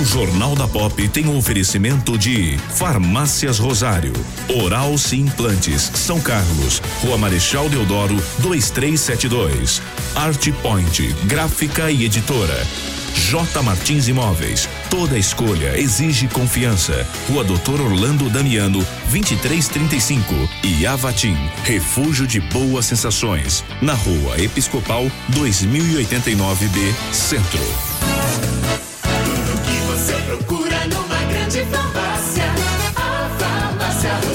[0.00, 4.14] O Jornal da Pop tem um oferecimento de Farmácias Rosário,
[4.48, 9.82] Oral Implantes, São Carlos, Rua Marechal Deodoro, 2372.
[10.16, 12.66] Art Point, gráfica e editora.
[13.14, 14.66] J Martins Imóveis.
[14.88, 17.06] Toda escolha exige confiança.
[17.28, 18.78] Rua Doutor Orlando Damiano,
[19.10, 20.34] 2335.
[20.64, 23.62] E Avatim, refúgio de boas sensações.
[23.82, 28.19] Na Rua Episcopal, 2089B, Centro.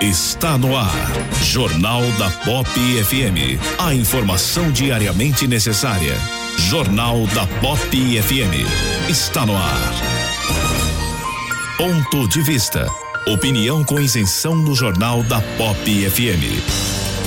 [0.00, 0.94] Está no ar.
[1.42, 3.58] Jornal da Pop FM.
[3.80, 6.14] A informação diariamente necessária.
[6.56, 7.80] Jornal da Pop
[8.22, 9.10] FM.
[9.10, 9.92] Está no ar.
[11.76, 12.86] Ponto de vista.
[13.26, 17.17] Opinião com isenção no Jornal da Pop FM.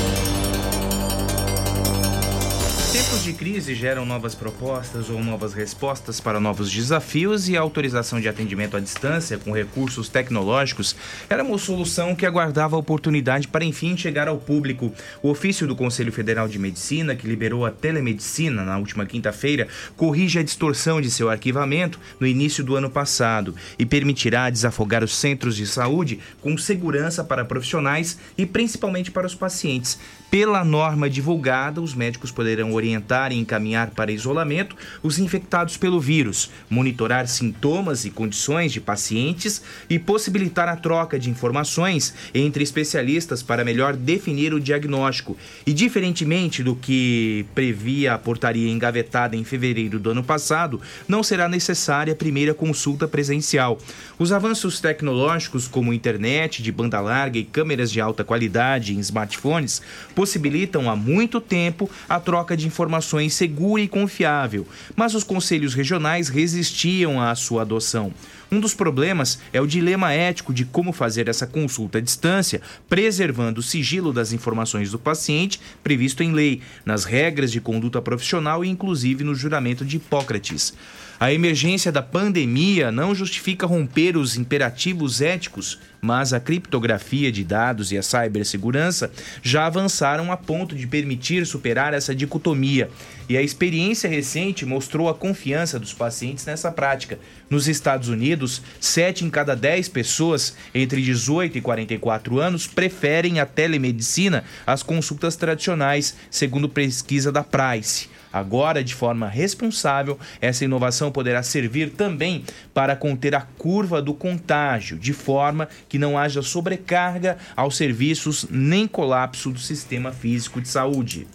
[3.32, 8.28] De crise geram novas propostas ou novas respostas para novos desafios e a autorização de
[8.28, 10.98] atendimento à distância com recursos tecnológicos
[11.30, 14.92] era uma solução que aguardava a oportunidade para enfim chegar ao público.
[15.24, 20.38] O ofício do Conselho Federal de Medicina, que liberou a telemedicina na última quinta-feira, corrige
[20.38, 25.56] a distorção de seu arquivamento no início do ano passado e permitirá desafogar os centros
[25.56, 29.98] de saúde com segurança para profissionais e principalmente para os pacientes.
[30.30, 34.74] Pela norma divulgada, os médicos poderão orientar e encaminhar para isolamento
[35.04, 41.30] os infectados pelo vírus, monitorar sintomas e condições de pacientes e possibilitar a troca de
[41.30, 45.36] informações entre especialistas para melhor definir o diagnóstico.
[45.66, 51.50] E diferentemente do que previa a portaria engavetada em fevereiro do ano passado, não será
[51.50, 53.78] necessária a primeira consulta presencial.
[54.18, 59.82] Os avanços tecnológicos, como internet de banda larga e câmeras de alta qualidade em smartphones,
[60.16, 66.30] possibilitam há muito tempo a troca de informações segura e confiável, mas os conselhos regionais
[66.30, 68.14] resistiam à sua adoção.
[68.52, 73.62] Um dos problemas é o dilema ético de como fazer essa consulta à distância, preservando
[73.62, 78.70] o sigilo das informações do paciente previsto em lei, nas regras de conduta profissional e
[78.70, 80.74] inclusive no juramento de Hipócrates.
[81.22, 87.92] A emergência da pandemia não justifica romper os imperativos éticos, mas a criptografia de dados
[87.92, 89.12] e a cibersegurança
[89.44, 92.90] já avançaram a ponto de permitir superar essa dicotomia.
[93.30, 97.20] E a experiência recente mostrou a confiança dos pacientes nessa prática.
[97.48, 103.40] Nos Estados Unidos, Unidos, 7 em cada 10 pessoas entre 18 e 44 anos preferem
[103.40, 108.10] a telemedicina às consultas tradicionais, segundo pesquisa da Price.
[108.32, 112.44] Agora, de forma responsável, essa inovação poderá servir também
[112.74, 118.88] para conter a curva do contágio, de forma que não haja sobrecarga aos serviços nem
[118.88, 121.28] colapso do sistema físico de saúde.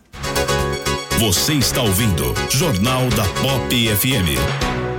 [1.19, 4.96] Você está ouvindo Jornal da Pop FM.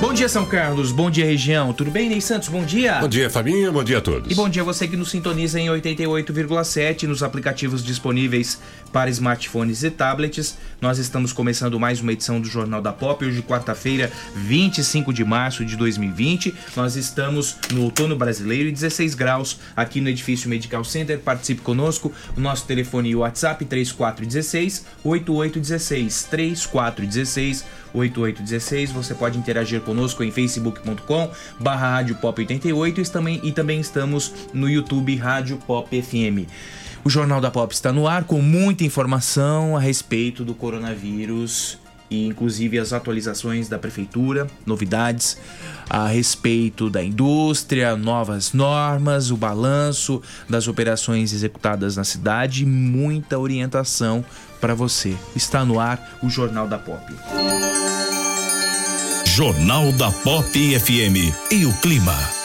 [0.00, 0.92] Bom dia, São Carlos.
[0.92, 1.72] Bom dia, região.
[1.72, 2.48] Tudo bem, Ney Santos?
[2.48, 3.00] Bom dia.
[3.00, 3.72] Bom dia, Fabinho.
[3.72, 4.30] Bom dia a todos.
[4.30, 8.60] E bom dia a você que nos sintoniza em 88,7 nos aplicativos disponíveis
[8.92, 10.56] para smartphones e tablets.
[10.80, 15.64] Nós estamos começando mais uma edição do Jornal da Pop, hoje quarta-feira, 25 de março
[15.64, 16.54] de 2020.
[16.76, 21.18] Nós estamos no outono brasileiro e 16 graus aqui no edifício Medical Center.
[21.18, 22.12] Participe conosco.
[22.36, 28.90] O nosso telefone e WhatsApp 3416 8816 3416 8816.
[28.92, 34.32] Você pode interagir conosco em facebook.com barra Rádio Pop 88 e também, e também estamos
[34.52, 36.48] no YouTube Rádio Pop FM.
[37.04, 41.78] O Jornal da Pop está no ar com muita informação a respeito do coronavírus
[42.10, 45.36] e inclusive as atualizações da prefeitura, novidades
[45.88, 54.24] a respeito da indústria, novas normas, o balanço das operações executadas na cidade muita orientação
[54.60, 55.16] para você.
[55.34, 57.04] Está no ar o Jornal da Pop.
[59.24, 62.37] Jornal da Pop FM e o clima.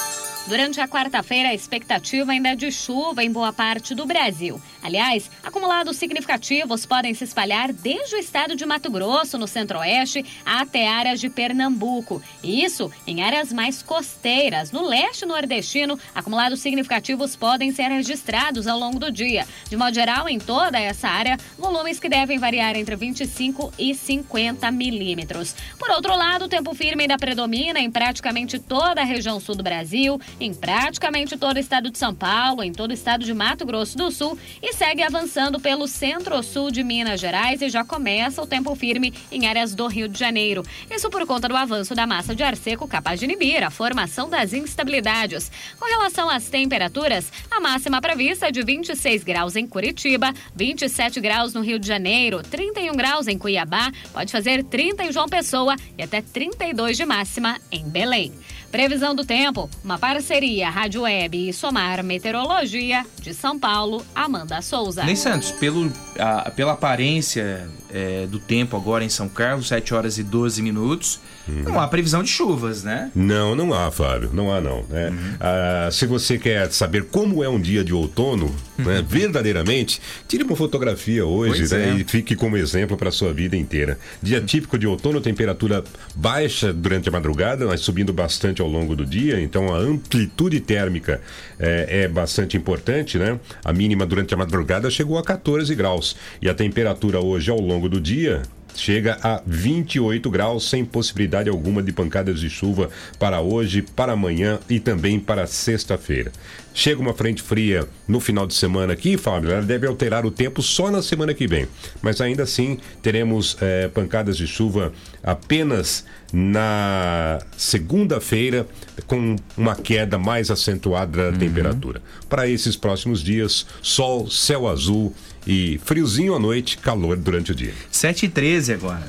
[0.45, 4.61] Durante a quarta-feira, a expectativa ainda é de chuva em boa parte do Brasil.
[4.83, 10.89] Aliás, acumulados significativos podem se espalhar desde o estado de Mato Grosso, no centro-oeste, até
[10.89, 12.21] áreas de Pernambuco.
[12.43, 14.69] Isso em áreas mais costeiras.
[14.69, 19.47] No leste nordestino, acumulados significativos podem ser registrados ao longo do dia.
[19.69, 24.69] De modo geral, em toda essa área, volumes que devem variar entre 25 e 50
[24.71, 25.55] milímetros.
[25.79, 29.63] Por outro lado, o tempo firme ainda predomina em praticamente toda a região sul do
[29.63, 33.65] Brasil em praticamente todo o estado de São Paulo, em todo o estado de Mato
[33.65, 38.47] Grosso do Sul e segue avançando pelo centro-sul de Minas Gerais e já começa o
[38.47, 40.63] tempo firme em áreas do Rio de Janeiro.
[40.89, 44.29] Isso por conta do avanço da massa de ar seco capaz de inibir a formação
[44.29, 45.51] das instabilidades.
[45.79, 51.53] Com relação às temperaturas, a máxima prevista é de 26 graus em Curitiba, 27 graus
[51.53, 56.03] no Rio de Janeiro, 31 graus em Cuiabá, pode fazer 30 em João Pessoa e
[56.03, 58.33] até 32 de máxima em Belém.
[58.73, 65.03] Previsão do tempo, uma parceria Rádio Web e Somar Meteorologia de São Paulo, Amanda Souza.
[65.03, 70.17] Ney Santos, pelo, a- pela aparência é, do tempo agora em São Carlos, 7 horas
[70.17, 73.11] e 12 minutos, não há previsão de chuvas, né?
[73.13, 74.31] Não, não há, Fábio.
[74.33, 74.81] Não há, não.
[74.89, 75.13] né?
[75.39, 80.55] Ah, se você quer saber como é um dia de outono, né, verdadeiramente, tire uma
[80.55, 81.93] fotografia hoje né, é.
[81.95, 83.97] e fique como exemplo para sua vida inteira.
[84.21, 85.83] Dia típico de outono, temperatura
[86.15, 89.41] baixa durante a madrugada, mas subindo bastante ao longo do dia.
[89.41, 91.21] Então a amplitude térmica
[91.59, 93.39] é, é bastante importante, né?
[93.63, 96.15] A mínima durante a madrugada chegou a 14 graus.
[96.41, 98.41] E a temperatura hoje ao longo do dia
[98.75, 102.89] chega a 28 graus, sem possibilidade alguma de pancadas de chuva
[103.19, 106.31] para hoje, para amanhã e também para sexta-feira.
[106.73, 110.61] Chega uma frente fria no final de semana aqui, Fábio, ela deve alterar o tempo
[110.61, 111.67] só na semana que vem.
[112.01, 114.91] Mas ainda assim, teremos eh, pancadas de chuva
[115.23, 116.03] apenas
[116.33, 118.65] na segunda-feira,
[119.05, 122.01] com uma queda mais acentuada da temperatura.
[122.27, 125.13] Para esses próximos dias, sol, céu azul
[125.45, 127.73] e friozinho à noite, calor durante o dia.
[127.91, 129.03] 7 e 13 agora.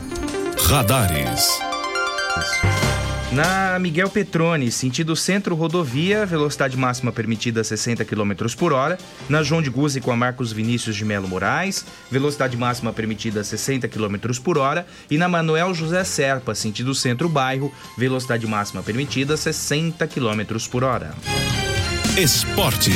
[0.66, 1.48] Radares.
[3.34, 8.96] Na Miguel Petrone, sentido centro rodovia, velocidade máxima permitida 60 km por hora.
[9.28, 13.88] Na João de Guzzi com a Marcos Vinícius de Melo Moraes, velocidade máxima permitida 60
[13.88, 14.86] km por hora.
[15.10, 21.12] E na Manuel José Serpa, sentido centro bairro, velocidade máxima permitida 60 km por hora.
[22.16, 22.94] Esportes.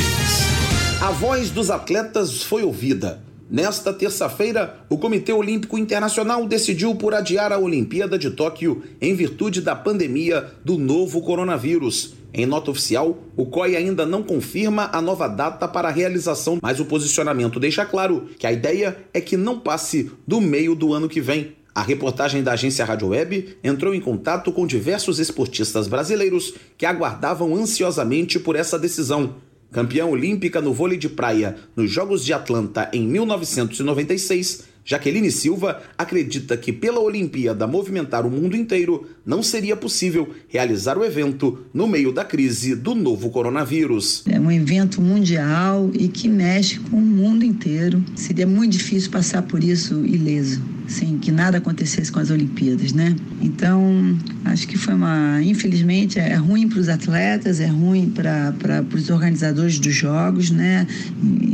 [1.01, 3.28] A voz dos atletas foi ouvida.
[3.49, 9.59] Nesta terça-feira, o Comitê Olímpico Internacional decidiu por adiar a Olimpíada de Tóquio em virtude
[9.59, 12.13] da pandemia do novo coronavírus.
[12.31, 16.79] Em nota oficial, o COI ainda não confirma a nova data para a realização, mas
[16.79, 21.09] o posicionamento deixa claro que a ideia é que não passe do meio do ano
[21.09, 21.55] que vem.
[21.73, 27.55] A reportagem da agência Rádio Web entrou em contato com diversos esportistas brasileiros que aguardavam
[27.55, 29.35] ansiosamente por essa decisão.
[29.71, 36.57] Campeã olímpica no vôlei de praia nos Jogos de Atlanta em 1996, Jaqueline Silva acredita
[36.57, 42.11] que pela Olimpíada movimentar o mundo inteiro, não seria possível realizar o evento no meio
[42.11, 44.23] da crise do novo coronavírus.
[44.27, 48.03] É um evento mundial e que mexe com o mundo inteiro.
[48.15, 50.59] Seria muito difícil passar por isso ileso.
[50.89, 53.15] assim, que nada acontecesse com as Olimpíadas, né?
[53.41, 59.09] Então, acho que foi uma, infelizmente, é ruim para os atletas, é ruim para os
[59.09, 60.87] organizadores dos jogos, né?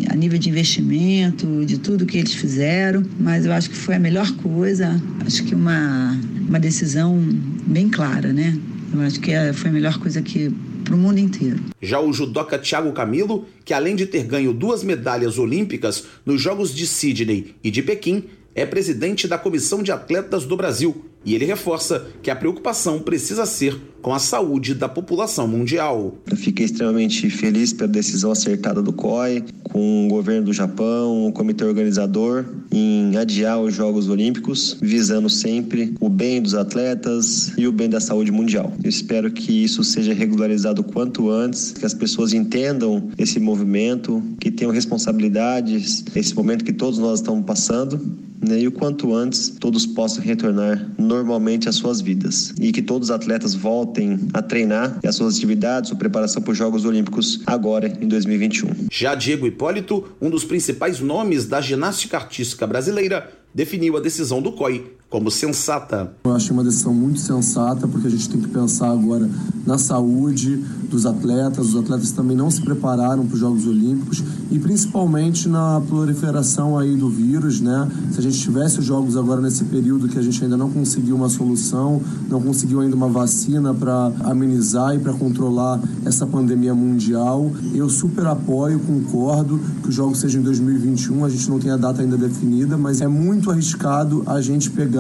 [0.10, 4.00] A nível de investimento, de tudo que eles fizeram, mas eu acho que foi a
[4.00, 6.16] melhor coisa, acho que uma,
[6.48, 7.20] uma decisão
[7.66, 8.56] bem clara, né?
[8.94, 10.54] Eu acho que é, foi a melhor coisa que
[10.84, 11.60] para o mundo inteiro.
[11.82, 16.72] Já o judoca Thiago Camilo, que além de ter ganho duas medalhas olímpicas nos Jogos
[16.72, 21.46] de Sydney e de Pequim, é presidente da Comissão de Atletas do Brasil e ele
[21.46, 26.16] reforça que a preocupação precisa ser com a saúde da população mundial.
[26.30, 31.32] Eu fiquei extremamente feliz pela decisão acertada do COI, com o governo do Japão, o
[31.32, 37.72] comitê organizador, em adiar os Jogos Olímpicos, visando sempre o bem dos atletas e o
[37.72, 38.72] bem da saúde mundial.
[38.84, 44.52] Eu espero que isso seja regularizado quanto antes, que as pessoas entendam esse movimento, que
[44.52, 48.00] tenham responsabilidades, esse momento que todos nós estamos passando
[48.42, 53.10] né, e o quanto antes todos possam retornar normalmente às suas vidas e que todos
[53.10, 57.42] os atletas voltem a treinar e as suas atividades, sua preparação para os Jogos Olímpicos
[57.46, 58.88] agora em 2021.
[58.92, 64.52] Já Diego Hipólito, um dos principais nomes da ginástica artística brasileira, definiu a decisão do
[64.52, 66.12] COI como sensata.
[66.24, 69.30] Eu achei uma decisão muito sensata, porque a gente tem que pensar agora
[69.66, 70.58] na saúde
[70.90, 71.70] dos atletas.
[71.70, 76.96] Os atletas também não se prepararam para os Jogos Olímpicos e principalmente na proliferação aí
[76.96, 77.90] do vírus, né?
[78.12, 81.16] Se a gente tivesse os jogos agora nesse período que a gente ainda não conseguiu
[81.16, 87.52] uma solução, não conseguiu ainda uma vacina para amenizar e para controlar essa pandemia mundial,
[87.74, 91.26] eu super apoio, concordo que os jogos sejam em 2021.
[91.26, 94.95] A gente não tem a data ainda definida, mas é muito arriscado a gente pegar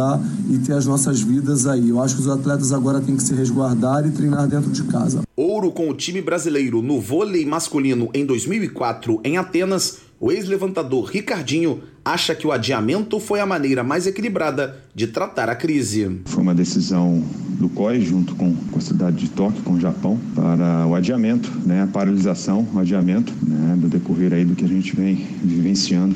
[0.49, 1.89] e ter as nossas vidas aí.
[1.89, 5.21] Eu acho que os atletas agora têm que se resguardar e treinar dentro de casa.
[5.35, 11.81] Ouro com o time brasileiro no vôlei masculino em 2004 em Atenas, o ex-levantador Ricardinho
[12.03, 16.21] acha que o adiamento foi a maneira mais equilibrada de tratar a crise.
[16.25, 17.21] Foi uma decisão
[17.59, 21.83] do COI, junto com, a cidade de Tóquio, com o Japão, para o adiamento, né,
[21.83, 26.15] a paralisação, o adiamento né, do decorrer aí do que a gente vem vivenciando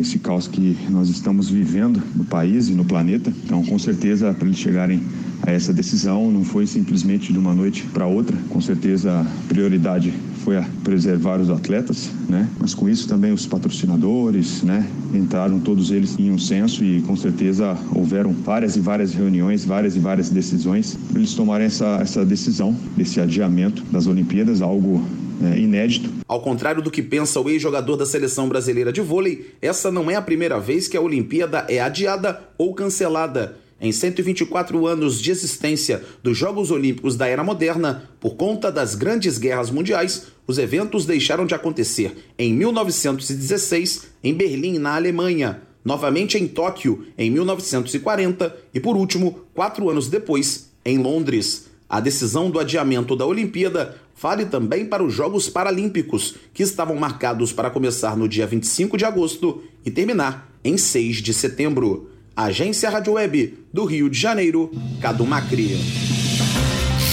[0.00, 3.32] esse caos que nós estamos vivendo no país e no planeta.
[3.44, 5.02] Então, com certeza, para eles chegarem
[5.42, 8.36] a essa decisão, não foi simplesmente de uma noite para outra.
[8.48, 10.12] Com certeza, a prioridade
[10.44, 12.48] foi a preservar os atletas, né?
[12.60, 14.86] Mas com isso também os patrocinadores, né?
[15.14, 19.96] Entraram todos eles em um senso e com certeza houveram várias e várias reuniões, várias
[19.96, 25.02] e várias decisões para eles tomarem essa, essa decisão desse adiamento das Olimpíadas, algo
[25.42, 26.10] é, inédito.
[26.26, 30.14] Ao contrário do que pensa o ex-jogador da seleção brasileira de vôlei, essa não é
[30.14, 33.56] a primeira vez que a Olimpíada é adiada ou cancelada.
[33.80, 39.36] Em 124 anos de existência dos Jogos Olímpicos da Era Moderna, por conta das grandes
[39.36, 46.46] guerras mundiais, os eventos deixaram de acontecer em 1916 em Berlim, na Alemanha, novamente em
[46.48, 51.66] Tóquio em 1940 e, por último, quatro anos depois, em Londres.
[51.88, 57.52] A decisão do adiamento da Olimpíada vale também para os Jogos Paralímpicos, que estavam marcados
[57.52, 62.10] para começar no dia 25 de agosto e terminar em 6 de setembro.
[62.36, 65.78] Agência Rádio Web do Rio de Janeiro, Cadu Macri.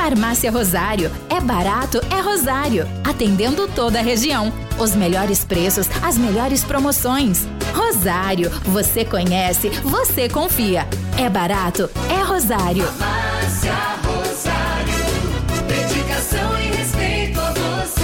[0.00, 1.12] Farmácia Rosário.
[1.28, 2.88] É barato, é Rosário.
[3.04, 4.50] Atendendo toda a região.
[4.78, 7.46] Os melhores preços, as melhores promoções.
[7.74, 10.88] Rosário, você conhece, você confia.
[11.18, 12.86] É barato, é Rosário.
[12.86, 15.04] Farmácia Rosário,
[15.68, 18.02] dedicação e respeito a você.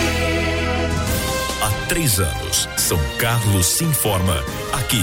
[1.63, 5.03] Há três anos, São Carlos se informa aqui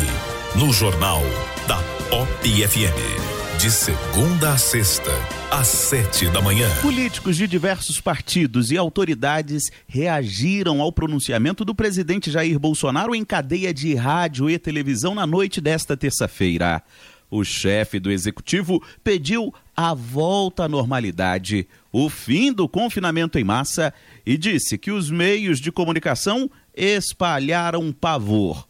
[0.54, 1.24] no Jornal
[1.68, 1.80] da
[2.12, 3.33] Pop FM.
[3.64, 5.10] De segunda a sexta,
[5.50, 6.70] às sete da manhã.
[6.82, 13.74] Políticos de diversos partidos e autoridades reagiram ao pronunciamento do presidente Jair Bolsonaro em cadeia
[13.74, 16.84] de rádio e televisão na noite desta terça-feira.
[17.32, 23.94] O chefe do executivo pediu a volta à normalidade, o fim do confinamento em massa
[24.26, 28.68] e disse que os meios de comunicação espalharam pavor.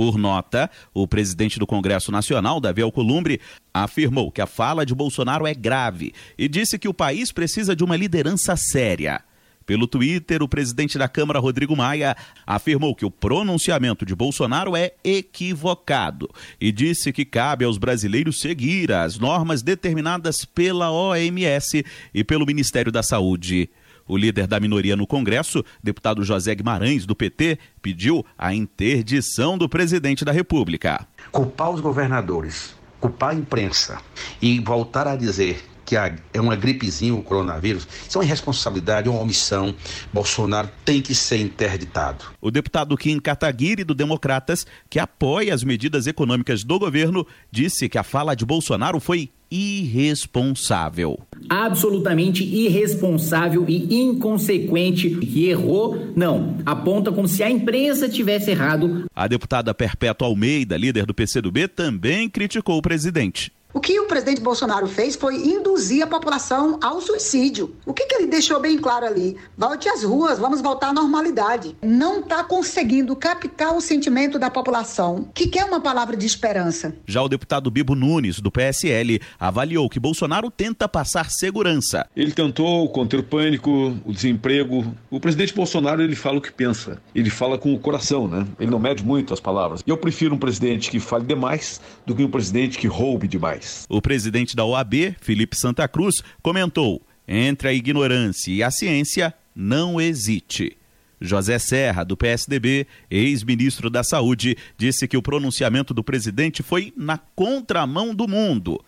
[0.00, 3.38] Por nota, o presidente do Congresso Nacional, Davi Alcolumbre,
[3.72, 7.84] afirmou que a fala de Bolsonaro é grave e disse que o país precisa de
[7.84, 9.20] uma liderança séria.
[9.66, 12.16] Pelo Twitter, o presidente da Câmara, Rodrigo Maia,
[12.46, 18.90] afirmou que o pronunciamento de Bolsonaro é equivocado e disse que cabe aos brasileiros seguir
[18.92, 23.68] as normas determinadas pela OMS e pelo Ministério da Saúde.
[24.10, 29.68] O líder da minoria no Congresso, deputado José Guimarães, do PT, pediu a interdição do
[29.68, 31.06] presidente da República.
[31.30, 34.00] Culpar os governadores, culpar a imprensa
[34.42, 39.20] e voltar a dizer que é uma gripezinha o coronavírus, isso é uma irresponsabilidade, uma
[39.20, 39.72] omissão.
[40.12, 42.24] Bolsonaro tem que ser interditado.
[42.40, 47.98] O deputado Kim Kataguiri, do Democratas, que apoia as medidas econômicas do governo, disse que
[47.98, 51.18] a fala de Bolsonaro foi irresponsável.
[51.48, 56.58] Absolutamente irresponsável e inconsequente que errou, não.
[56.64, 59.06] Aponta como se a imprensa tivesse errado.
[59.14, 63.52] A deputada Perpétua Almeida, líder do PCdoB, também criticou o presidente.
[63.72, 67.76] O que o presidente Bolsonaro fez foi induzir a população ao suicídio.
[67.86, 69.36] O que, que ele deixou bem claro ali?
[69.56, 71.76] Volte às ruas, vamos voltar à normalidade.
[71.80, 76.96] Não está conseguindo captar o sentimento da população, que quer uma palavra de esperança.
[77.06, 82.04] Já o deputado Bibo Nunes, do PSL, avaliou que Bolsonaro tenta passar segurança.
[82.16, 84.92] Ele tentou conter o pânico, o desemprego.
[85.08, 87.00] O presidente Bolsonaro, ele fala o que pensa.
[87.14, 88.44] Ele fala com o coração, né?
[88.58, 89.80] Ele não mede muito as palavras.
[89.86, 93.59] Eu prefiro um presidente que fale demais do que um presidente que roube demais.
[93.88, 100.00] O presidente da OAB, Felipe Santa Cruz, comentou: entre a ignorância e a ciência, não
[100.00, 100.76] hesite.
[101.20, 107.18] José Serra, do PSDB, ex-ministro da Saúde, disse que o pronunciamento do presidente foi na
[107.18, 108.82] contramão do mundo.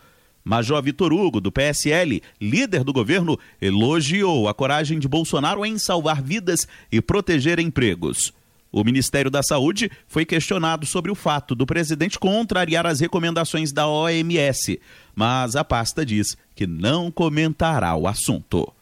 [0.44, 6.20] Major Vitor Hugo, do PSL, líder do governo, elogiou a coragem de Bolsonaro em salvar
[6.22, 8.32] vidas e proteger empregos.
[8.72, 13.86] O Ministério da Saúde foi questionado sobre o fato do presidente contrariar as recomendações da
[13.86, 14.80] OMS,
[15.14, 18.72] mas a pasta diz que não comentará o assunto.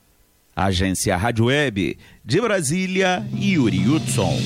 [0.55, 4.39] Agência Rádio Web, de Brasília, Yuri Hudson.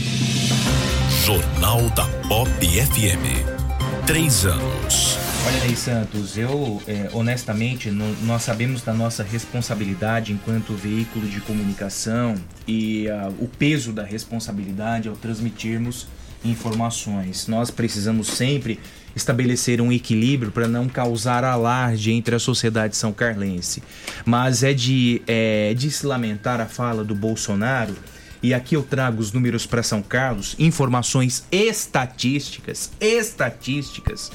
[1.26, 4.06] Jornal da Pop FM.
[4.06, 5.18] Três anos.
[5.46, 11.40] Olha aí, Santos, eu é, honestamente no, nós sabemos da nossa responsabilidade enquanto veículo de
[11.40, 12.34] comunicação
[12.66, 16.06] e uh, o peso da responsabilidade ao transmitirmos
[16.44, 17.46] informações.
[17.48, 18.78] Nós precisamos sempre
[19.16, 23.82] estabelecer um equilíbrio para não causar alarde entre a sociedade são carlense.
[24.24, 27.94] Mas é de, é de se lamentar a fala do Bolsonaro.
[28.42, 34.30] E aqui eu trago os números para São Carlos, informações estatísticas, estatísticas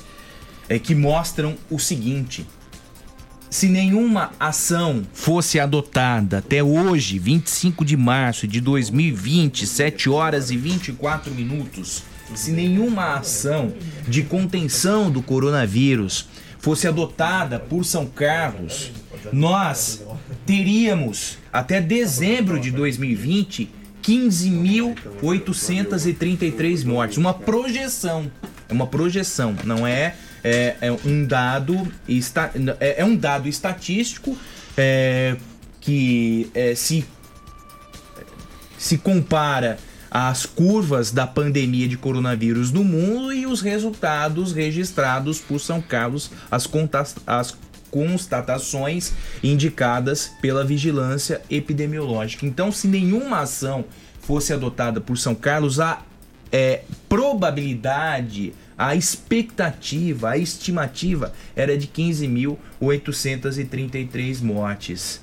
[0.67, 2.45] é, que mostram o seguinte:
[3.49, 10.57] se nenhuma ação fosse adotada até hoje, 25 de março de 2020, 7 horas e
[10.57, 12.03] 24 minutos,
[12.35, 13.73] se nenhuma ação
[14.07, 16.27] de contenção do coronavírus
[16.59, 18.91] fosse adotada por São Carlos,
[19.33, 20.03] nós
[20.45, 28.31] teríamos até dezembro de 2020 15.833 mortes, uma projeção,
[28.67, 34.37] é uma projeção, não é é, é um dado está, é, é, um dado estatístico
[34.77, 35.35] é,
[35.79, 37.05] que é, se
[38.77, 39.77] se compara
[40.09, 46.31] as curvas da pandemia de coronavírus no mundo e os resultados registrados por São Carlos,
[46.49, 46.67] as,
[47.27, 47.57] as
[47.91, 52.45] constatações indicadas pela vigilância epidemiológica.
[52.45, 53.85] Então, se nenhuma ação
[54.21, 56.01] fosse adotada por São Carlos, a
[56.51, 65.21] é, probabilidade a expectativa, a estimativa era de 15.833 mortes.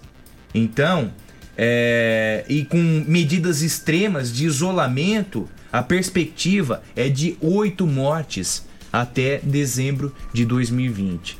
[0.54, 1.10] Então,
[1.56, 2.76] é, e com
[3.08, 11.38] medidas extremas de isolamento, a perspectiva é de 8 mortes até dezembro de 2020.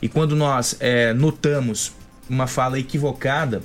[0.00, 1.92] E quando nós é, notamos
[2.30, 3.60] uma fala equivocada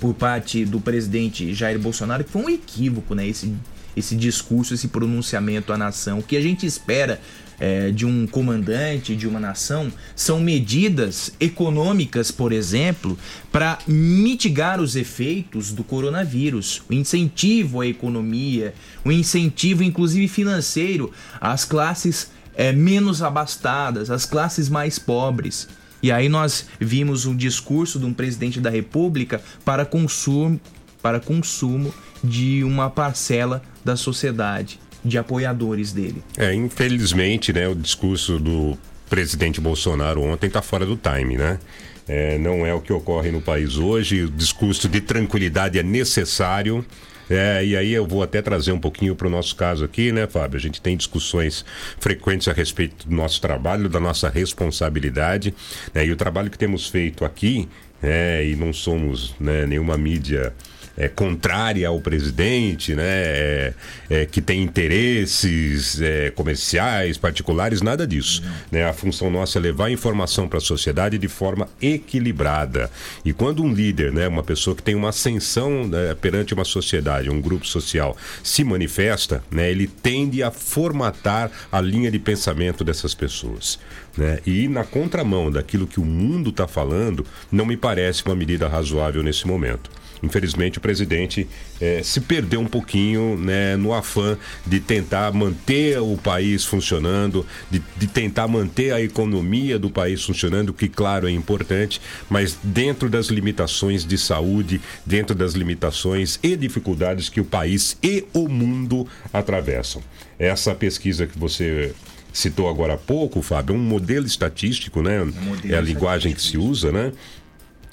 [0.00, 3.26] por parte do presidente Jair Bolsonaro, que foi um equívoco, né?
[3.26, 3.52] Esse,
[4.00, 6.18] esse discurso, esse pronunciamento à nação.
[6.18, 7.20] O que a gente espera
[7.60, 13.16] é, de um comandante de uma nação são medidas econômicas, por exemplo,
[13.52, 21.64] para mitigar os efeitos do coronavírus, o incentivo à economia, o incentivo, inclusive financeiro, às
[21.64, 25.68] classes é, menos abastadas, às classes mais pobres.
[26.02, 30.58] E aí nós vimos um discurso de um presidente da República para consumo,
[31.02, 31.92] para consumo
[32.24, 36.22] de uma parcela da sociedade de apoiadores dele.
[36.36, 38.76] É, infelizmente, né, o discurso do
[39.08, 41.58] presidente Bolsonaro ontem está fora do time, né?
[42.06, 44.24] É, não é o que ocorre no país hoje.
[44.24, 46.84] O discurso de tranquilidade é necessário.
[47.28, 50.26] É, e aí eu vou até trazer um pouquinho para o nosso caso aqui, né,
[50.26, 50.56] Fábio?
[50.56, 51.64] A gente tem discussões
[52.00, 55.54] frequentes a respeito do nosso trabalho, da nossa responsabilidade.
[55.94, 56.06] Né?
[56.06, 57.68] E o trabalho que temos feito aqui,
[58.02, 60.52] é, e não somos né, nenhuma mídia
[60.96, 63.04] é, contrária ao presidente, né?
[63.06, 63.74] É,
[64.10, 68.42] é, que tem interesses é, comerciais, particulares, nada disso.
[68.70, 68.84] Né?
[68.84, 72.90] A função nossa é levar informação para a sociedade de forma equilibrada.
[73.24, 77.30] E quando um líder, né, uma pessoa que tem uma ascensão né, perante uma sociedade,
[77.30, 83.14] um grupo social, se manifesta, né, ele tende a formatar a linha de pensamento dessas
[83.14, 83.78] pessoas.
[84.16, 84.40] Né?
[84.44, 89.22] E na contramão daquilo que o mundo está falando, não me parece uma medida razoável
[89.22, 89.99] nesse momento.
[90.22, 91.48] Infelizmente, o presidente
[91.80, 97.82] eh, se perdeu um pouquinho né, no afã de tentar manter o país funcionando, de,
[97.96, 103.26] de, tentar manter a economia do país funcionando, que, claro, é importante, mas dentro das
[103.26, 110.02] limitações de saúde, dentro das limitações e dificuldades que o país e o mundo atravessam.
[110.38, 111.94] Essa pesquisa que você
[112.32, 115.20] citou agora há pouco, Fábio, é um modelo estatístico, né?
[115.22, 115.32] Um
[115.68, 117.12] é a linguagem que se usa, né?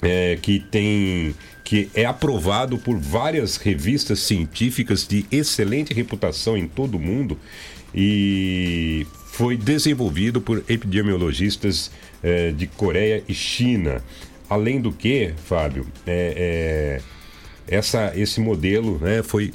[0.00, 1.34] É, que tem
[1.64, 7.36] que é aprovado por várias revistas científicas de excelente reputação em todo o mundo
[7.94, 11.90] e foi desenvolvido por epidemiologistas
[12.22, 14.02] eh, de Coreia e China.
[14.48, 17.00] Além do que, Fábio, é,
[17.68, 19.52] é, essa, esse modelo né, foi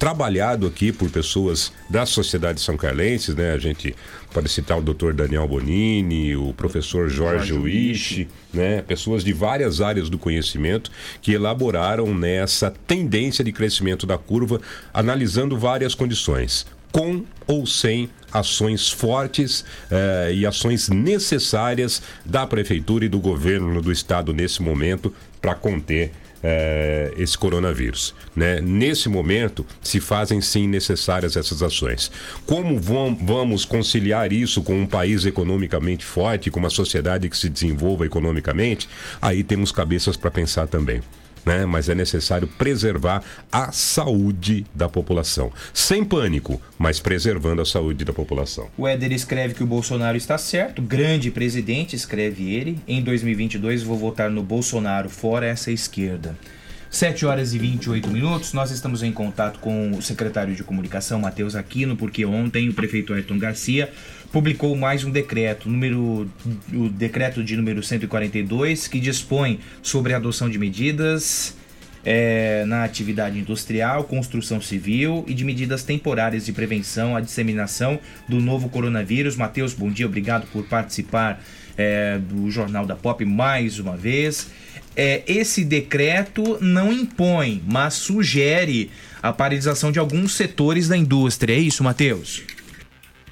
[0.00, 3.52] trabalhado aqui por pessoas da sociedade são carlenses, né?
[3.52, 3.94] A gente
[4.32, 5.12] pode citar o Dr.
[5.12, 8.82] Daniel Bonini, o professor Jorge Wish, né?
[8.82, 10.90] Pessoas de várias áreas do conhecimento
[11.20, 14.60] que elaboraram nessa tendência de crescimento da curva,
[14.92, 23.08] analisando várias condições, com ou sem ações fortes eh, e ações necessárias da prefeitura e
[23.08, 28.14] do governo do estado nesse momento para conter é, esse coronavírus.
[28.34, 28.60] Né?
[28.60, 32.10] Nesse momento, se fazem sim necessárias essas ações.
[32.46, 38.06] Como vamos conciliar isso com um país economicamente forte, com uma sociedade que se desenvolva
[38.06, 38.88] economicamente?
[39.20, 41.00] Aí temos cabeças para pensar também
[41.44, 41.66] né?
[41.66, 45.52] mas é necessário preservar a saúde da população.
[45.72, 48.68] Sem pânico, mas preservando a saúde da população.
[48.76, 52.78] O Éder escreve que o Bolsonaro está certo, grande presidente, escreve ele.
[52.86, 56.36] Em 2022 vou votar no Bolsonaro, fora essa esquerda.
[56.92, 61.56] 7 horas e 28 minutos, nós estamos em contato com o secretário de comunicação, Matheus
[61.56, 63.90] Aquino, porque ontem o prefeito Ayrton Garcia
[64.32, 66.28] publicou mais um decreto, número,
[66.72, 71.54] o decreto de número 142, que dispõe sobre a adoção de medidas
[72.04, 78.40] é, na atividade industrial, construção civil e de medidas temporárias de prevenção à disseminação do
[78.40, 79.36] novo coronavírus.
[79.36, 81.42] Matheus, bom dia, obrigado por participar
[81.76, 84.50] é, do Jornal da Pop mais uma vez.
[84.96, 88.90] É, esse decreto não impõe, mas sugere
[89.22, 91.54] a paralisação de alguns setores da indústria.
[91.54, 92.42] É isso, Matheus?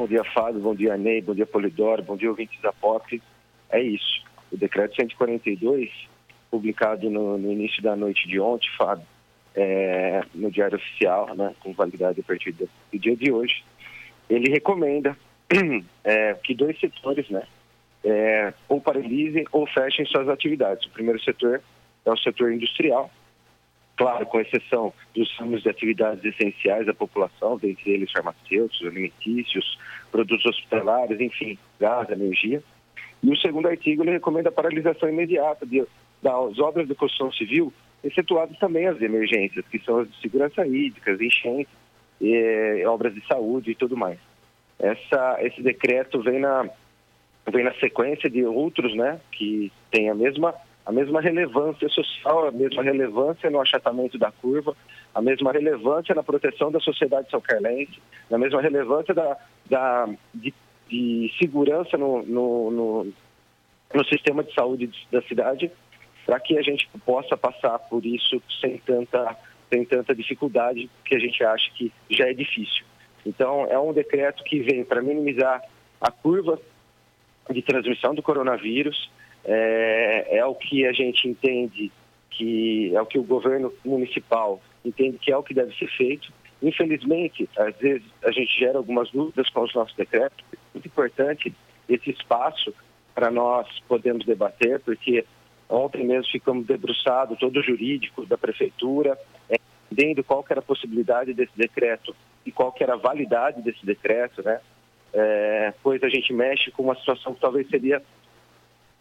[0.01, 0.63] Bom dia, Fábio.
[0.63, 1.21] Bom dia, Ney.
[1.21, 2.03] Bom dia, Polidoro.
[2.03, 3.21] Bom dia, ouvintes da POP.
[3.69, 4.25] É isso.
[4.51, 5.91] O decreto 142,
[6.51, 9.05] publicado no, no início da noite de ontem, Fábio,
[9.55, 13.63] é, no Diário Oficial, né, com validade a partir do, do dia de hoje,
[14.31, 15.15] ele recomenda
[16.03, 17.43] é, que dois setores, né,
[18.03, 20.87] é, ou paralisem ou fechem suas atividades.
[20.87, 21.61] O primeiro setor
[22.07, 23.11] é o setor industrial,
[24.01, 29.79] claro, com exceção dos ramos de atividades essenciais da população, dentre eles farmacêuticos, alimentícios,
[30.11, 32.63] produtos hospitalares, enfim, gás, energia.
[33.23, 35.85] E o segundo artigo ele recomenda a paralisação imediata de,
[36.23, 37.71] das obras de construção civil,
[38.03, 41.75] excetuadas também as emergências, que são as de segurança hídrica, enchentes,
[42.19, 44.19] e, obras de saúde e tudo mais.
[44.79, 46.67] Essa, esse decreto vem na,
[47.53, 50.55] vem na sequência de outros, né, que têm a mesma
[50.91, 54.77] a mesma relevância social, a mesma relevância no achatamento da curva,
[55.15, 60.53] a mesma relevância na proteção da sociedade salcarlense, a mesma relevância da, da, de,
[60.89, 63.13] de segurança no, no, no,
[63.95, 65.71] no, sistema de saúde da cidade,
[66.27, 69.37] para que a gente possa passar por isso sem tanta,
[69.73, 72.85] sem tanta dificuldade, que a gente acha que já é difícil.
[73.25, 75.63] Então, é um decreto que vem para minimizar
[76.01, 76.59] a curva
[77.49, 79.09] de transmissão do coronavírus,
[79.45, 81.91] é, é o que a gente entende
[82.31, 86.33] que é o que o governo municipal entende que é o que deve ser feito.
[86.63, 90.39] Infelizmente, às vezes a gente gera algumas dúvidas com os nossos decretos.
[90.53, 91.55] É muito importante
[91.89, 92.73] esse espaço
[93.15, 95.25] para nós podermos debater, porque
[95.69, 99.57] ontem mesmo ficamos debruçados, todo o jurídico da prefeitura, é,
[99.91, 104.61] entendendo qual era a possibilidade desse decreto e qual era a validade desse decreto, né?
[105.13, 108.01] É, pois a gente mexe com uma situação que talvez seria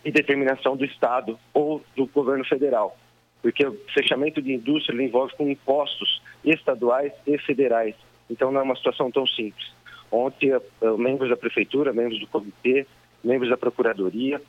[0.03, 2.97] de determinação do Estado ou do governo federal
[3.41, 7.95] porque o fechamento de indústria envolve com impostos estaduais e federais.
[8.29, 9.71] Então não é uma situação tão simples.
[10.11, 10.61] Ontem, eh,
[10.97, 12.85] membros da prefeitura, membros do comitê,
[13.23, 14.41] membros da procuradoria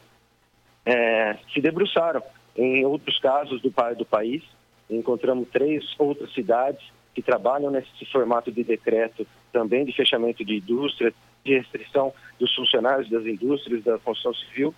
[0.86, 2.22] é, se debruçaram
[2.56, 4.42] em outros casos do, do país.
[4.88, 6.82] Encontramos três outras cidades
[7.14, 11.12] que trabalham nesse formato de decreto também de fechamento de indústria,
[11.44, 14.74] de restrição dos funcionários das indústrias, da construção civil.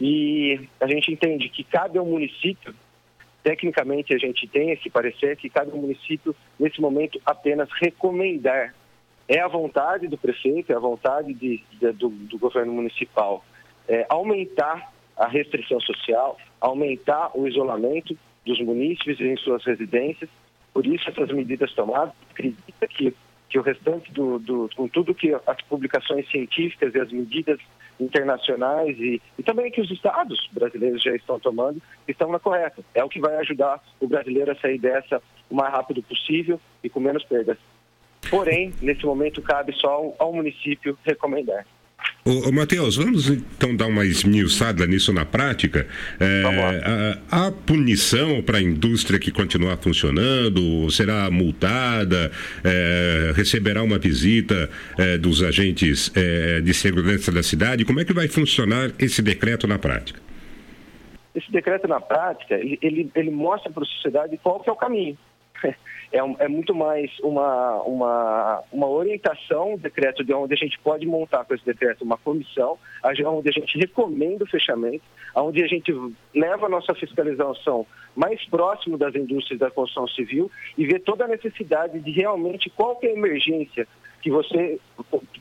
[0.00, 2.74] E a gente entende que cabe ao município
[3.42, 8.74] Tecnicamente, a gente tem esse parecer que cada município, nesse momento, apenas recomendar.
[9.26, 13.44] É a vontade do prefeito, é a vontade de, de, do, do, governo municipal
[13.88, 20.28] é, aumentar a restrição social, aumentar o isolamento dos munícipes em suas residências.
[20.74, 23.14] Por isso, essas medidas tomadas, acredita que,
[23.48, 27.58] que o restante do, do, com tudo que as publicações científicas e as medidas
[28.00, 32.82] internacionais e, e também que os estados brasileiros já estão tomando estão na correta.
[32.94, 36.88] É o que vai ajudar o brasileiro a sair dessa o mais rápido possível e
[36.88, 37.58] com menos perdas.
[38.28, 41.66] Porém, nesse momento, cabe só ao município recomendar.
[42.22, 45.86] Ô, ô Matheus, vamos então dar uma esmiuçada nisso na prática.
[46.20, 52.30] É, a, a, punição para a indústria que continuar funcionando será multada,
[52.62, 57.86] é, receberá uma visita é, dos agentes é, de segurança da cidade.
[57.86, 60.20] Como é que vai funcionar esse decreto na prática?
[61.34, 64.76] Esse decreto na prática, ele, ele, ele mostra para a sociedade qual que é o
[64.76, 65.16] caminho.
[66.12, 71.06] é, um, é muito mais uma, uma, uma orientação, decreto de onde a gente pode
[71.06, 75.04] montar com esse decreto uma comissão, onde a gente recomenda o fechamento,
[75.36, 75.92] onde a gente
[76.34, 81.28] leva a nossa fiscalização mais próximo das indústrias da construção civil e vê toda a
[81.28, 83.86] necessidade de realmente qual é a emergência
[84.20, 84.78] que você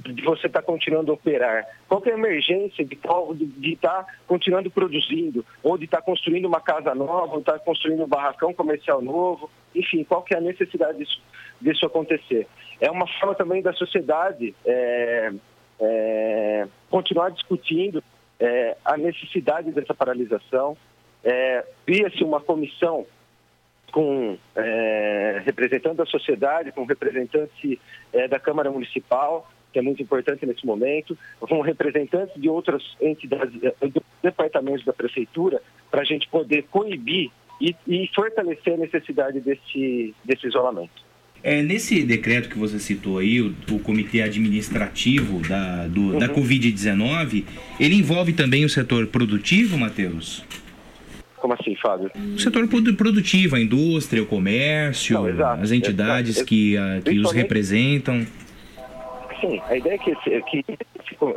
[0.01, 1.65] de você estar tá continuando a operar?
[1.87, 5.45] Qual é a emergência de estar tá continuando produzindo?
[5.61, 9.01] Ou de estar tá construindo uma casa nova, ou estar tá construindo um barracão comercial
[9.01, 9.49] novo?
[9.75, 11.21] Enfim, qual que é a necessidade disso,
[11.61, 12.47] disso acontecer?
[12.79, 15.31] É uma forma também da sociedade é,
[15.79, 18.03] é, continuar discutindo
[18.39, 20.77] é, a necessidade dessa paralisação.
[21.23, 23.05] É, Cria-se uma comissão
[23.89, 27.79] com é, representante da sociedade, com representante
[28.13, 33.53] é, da Câmara Municipal, que é muito importante nesse momento, com representantes de outras entidades,
[33.63, 37.29] é, de departamentos da Prefeitura, para a gente poder coibir
[37.61, 41.09] e, e, fortalecer a necessidade desse, desse isolamento.
[41.41, 46.17] É, nesse decreto que você citou aí, o, o comitê administrativo da, do, uhum.
[46.17, 47.45] da Covid-19,
[47.79, 50.43] ele envolve também o setor produtivo, Matheus?
[51.39, 52.11] Como assim, Fábio?
[52.35, 56.45] O setor produtivo, a indústria, o comércio, Não, exato, as entidades exato.
[56.47, 58.25] que, uh, que os representam.
[59.39, 60.65] Sim, a ideia é que, esse, que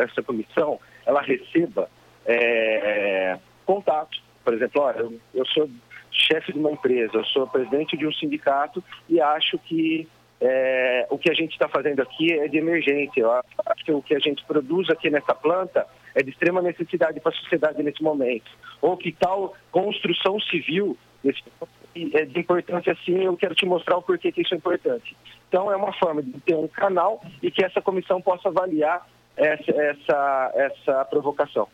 [0.00, 1.88] essa comissão ela receba
[2.26, 4.18] é, contato.
[4.44, 5.70] Por exemplo, olha, eu, eu sou
[6.10, 10.08] chefe de uma empresa, eu sou presidente de um sindicato e acho que
[10.44, 13.20] é, o que a gente está fazendo aqui é de emergência.
[13.20, 17.20] Eu acho que o que a gente produz aqui nessa planta é de extrema necessidade
[17.20, 18.50] para a sociedade nesse momento.
[18.80, 24.32] Ou que tal construção civil é de importância assim, eu quero te mostrar o porquê
[24.32, 25.16] que isso é importante.
[25.48, 29.70] Então é uma forma de ter um canal e que essa comissão possa avaliar essa,
[29.70, 31.68] essa, essa provocação.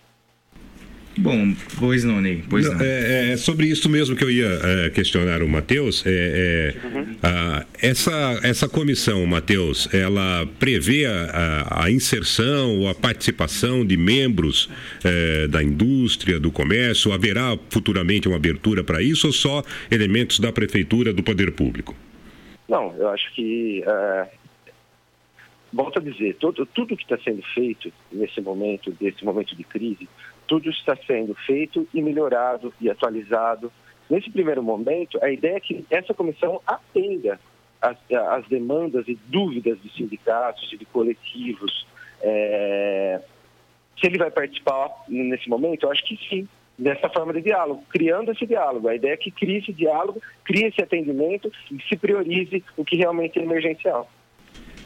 [1.19, 2.45] Bom, pois não, Ney.
[2.49, 2.81] Pois não.
[2.81, 6.05] É, é, sobre isso mesmo que eu ia é, questionar o Matheus.
[6.07, 7.17] É, é uhum.
[7.21, 14.71] a, essa, essa comissão, Matheus, ela prevê a, a, inserção ou a participação de membros
[15.05, 17.13] é, da indústria, do comércio?
[17.13, 21.97] Haverá futuramente uma abertura para isso ou só elementos da prefeitura, do poder público?
[22.69, 24.29] Não, eu acho que é,
[25.73, 30.09] volto a dizer, todo, tudo que está sendo feito nesse momento, desse momento de crise,
[30.49, 33.71] tudo está sendo feito e melhorado e atualizado.
[34.11, 37.39] Nesse primeiro momento, a ideia é que essa comissão atenda
[37.81, 41.87] as, as demandas e dúvidas de sindicatos e de coletivos.
[42.23, 43.21] É...
[44.01, 46.49] Se ele vai participar nesse momento, eu acho que sim.
[46.79, 48.89] dessa forma de diálogo, criando esse diálogo.
[48.89, 52.97] A ideia é que crie esse diálogo, crie esse atendimento e se priorize o que
[52.97, 54.11] realmente é emergencial.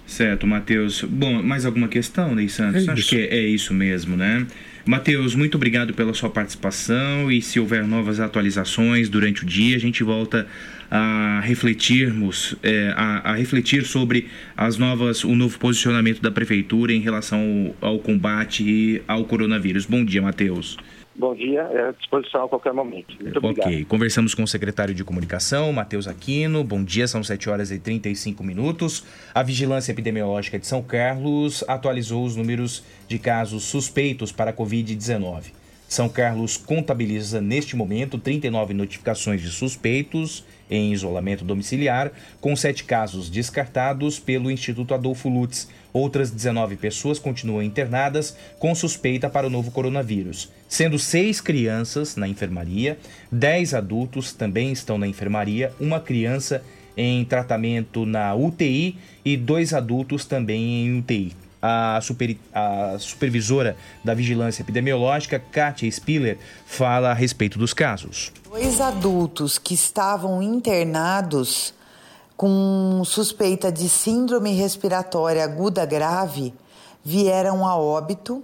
[0.07, 1.03] Certo, Matheus.
[1.05, 2.88] Bom, mais alguma questão, Ney Santos?
[2.88, 4.46] É Acho que é, é isso mesmo, né?
[4.84, 9.78] Matheus, muito obrigado pela sua participação e se houver novas atualizações durante o dia, a
[9.78, 10.46] gente volta
[10.90, 17.00] a refletirmos, é, a, a refletir sobre as novas, o novo posicionamento da prefeitura em
[17.00, 19.86] relação ao, ao combate ao coronavírus.
[19.86, 20.76] Bom dia, Matheus.
[21.14, 23.14] Bom dia, é à disposição a qualquer momento.
[23.20, 23.66] Muito obrigado.
[23.66, 26.64] Ok, conversamos com o secretário de comunicação, Matheus Aquino.
[26.64, 29.05] Bom dia, são 7 horas e 35 minutos.
[29.35, 35.62] A Vigilância Epidemiológica de São Carlos atualizou os números de casos suspeitos para a Covid-19.
[35.92, 43.28] São Carlos contabiliza neste momento 39 notificações de suspeitos em isolamento domiciliar, com sete casos
[43.28, 45.68] descartados pelo Instituto Adolfo Lutz.
[45.92, 52.26] Outras 19 pessoas continuam internadas com suspeita para o novo coronavírus, sendo seis crianças na
[52.26, 52.98] enfermaria,
[53.31, 56.64] 10 adultos também estão na enfermaria, uma criança
[56.96, 61.41] em tratamento na UTI e dois adultos também em UTI.
[61.62, 68.33] A, super- a supervisora da Vigilância Epidemiológica, Kátia Spiller, fala a respeito dos casos.
[68.51, 71.72] Dois adultos que estavam internados
[72.37, 76.53] com suspeita de síndrome respiratória aguda grave
[77.05, 78.42] vieram a óbito.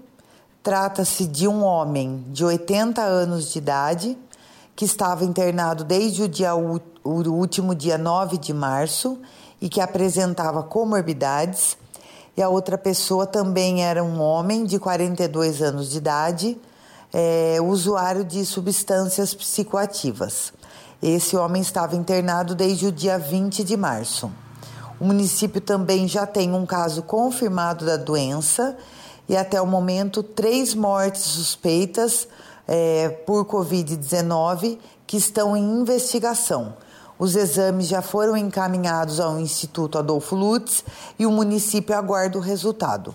[0.62, 4.16] Trata-se de um homem de 80 anos de idade
[4.76, 9.18] que estava internado desde o, dia, o último dia 9 de março
[9.60, 11.76] e que apresentava comorbidades.
[12.38, 16.56] E a outra pessoa também era um homem de 42 anos de idade,
[17.12, 20.52] é, usuário de substâncias psicoativas.
[21.02, 24.30] Esse homem estava internado desde o dia 20 de março.
[25.00, 28.76] O município também já tem um caso confirmado da doença
[29.28, 32.28] e até o momento três mortes suspeitas
[32.68, 36.74] é, por Covid-19 que estão em investigação.
[37.18, 40.84] Os exames já foram encaminhados ao Instituto Adolfo Lutz
[41.18, 43.12] e o município aguarda o resultado.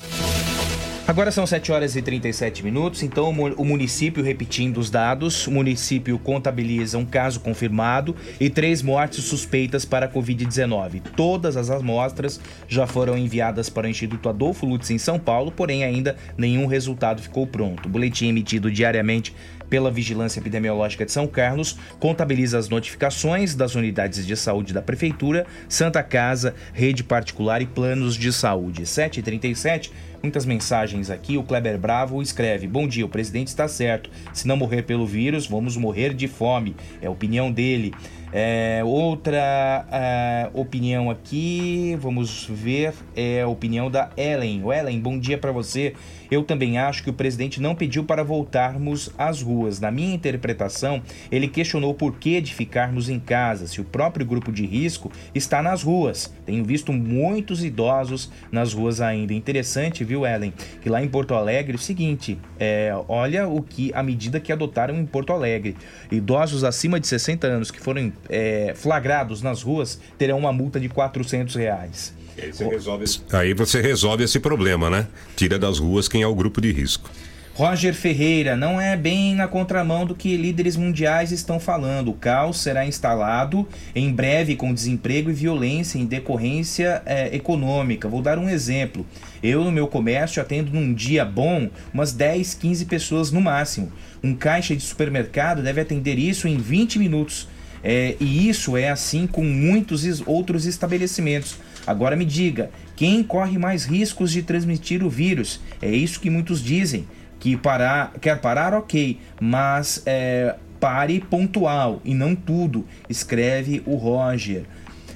[1.06, 5.48] Agora são 7 horas e 37 minutos, então o mu- o município, repetindo os dados,
[5.48, 11.02] o município contabiliza um caso confirmado e três mortes suspeitas para a Covid-19.
[11.16, 12.40] Todas as amostras
[12.70, 17.22] já foram enviadas para o Instituto Adolfo Lutz em São Paulo, porém ainda nenhum resultado
[17.22, 17.86] ficou pronto.
[17.88, 19.36] O boletim emitido diariamente
[19.70, 25.46] pela Vigilância Epidemiológica de São Carlos contabiliza as notificações das unidades de saúde da Prefeitura,
[25.68, 28.84] Santa Casa, rede particular e planos de saúde.
[28.84, 31.38] 7h37, muitas mensagens aqui.
[31.38, 34.10] O Kleber Bravo escreve: Bom dia, o presidente está certo.
[34.34, 36.76] Se não morrer pelo vírus, vamos morrer de fome.
[37.02, 37.94] É a opinião dele.
[38.36, 44.64] É, outra ah, opinião aqui, vamos ver, é a opinião da Ellen.
[44.64, 45.94] O Ellen, bom dia para você.
[46.34, 49.80] Eu também acho que o presidente não pediu para voltarmos às ruas.
[49.80, 51.00] Na minha interpretação,
[51.32, 55.62] ele questionou o porquê de ficarmos em casa, se o próprio grupo de risco está
[55.62, 56.34] nas ruas.
[56.44, 59.32] Tenho visto muitos idosos nas ruas ainda.
[59.32, 60.52] Interessante, viu, Ellen?
[60.82, 64.52] Que lá em Porto Alegre, é o seguinte, é, olha o que a medida que
[64.52, 65.78] adotaram em Porto Alegre.
[66.12, 70.90] Idosos acima de 60 anos que foram é, flagrados nas ruas terão uma multa de
[70.90, 72.23] 400 reais.
[72.38, 73.22] Aí você, resolve esse...
[73.32, 75.08] Aí você resolve esse problema, né?
[75.36, 77.10] Tira das ruas quem é o grupo de risco.
[77.56, 82.10] Roger Ferreira, não é bem na contramão do que líderes mundiais estão falando.
[82.10, 88.10] O caos será instalado em breve com desemprego e violência em decorrência eh, econômica.
[88.10, 89.06] Vou dar um exemplo.
[89.44, 93.92] Eu, no meu comércio, atendo num dia bom umas 10, 15 pessoas no máximo.
[94.24, 97.48] Um caixa de supermercado deve atender isso em 20 minutos.
[97.84, 101.58] É, e isso é assim com muitos outros estabelecimentos.
[101.86, 105.60] Agora me diga, quem corre mais riscos de transmitir o vírus?
[105.82, 107.06] É isso que muitos dizem.
[107.40, 114.64] Que parar, quer parar, ok, mas é, pare pontual e não tudo, escreve o Roger.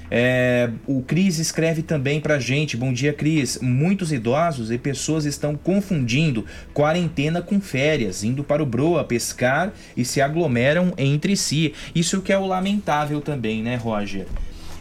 [0.09, 2.77] É, o Cris escreve também pra gente.
[2.77, 3.59] Bom dia, Cris.
[3.61, 10.05] Muitos idosos e pessoas estão confundindo quarentena com férias, indo para o Broa pescar e
[10.05, 11.73] se aglomeram entre si.
[11.93, 14.25] Isso que é o lamentável também, né, Roger?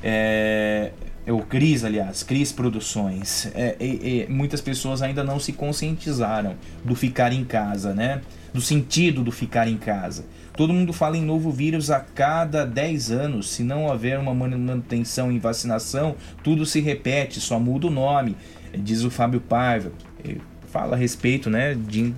[0.02, 0.92] É,
[1.26, 3.46] é o Cris, aliás, Cris Produções.
[3.54, 6.54] É, é, muitas pessoas ainda não se conscientizaram
[6.84, 8.20] do ficar em casa, né?
[8.54, 10.24] Do sentido do ficar em casa.
[10.56, 13.50] Todo mundo fala em novo vírus a cada 10 anos.
[13.50, 18.36] Se não houver uma manutenção em vacinação, tudo se repete, só muda o nome,
[18.72, 19.92] diz o Fábio Paiva.
[20.68, 22.14] Fala a respeito, né, de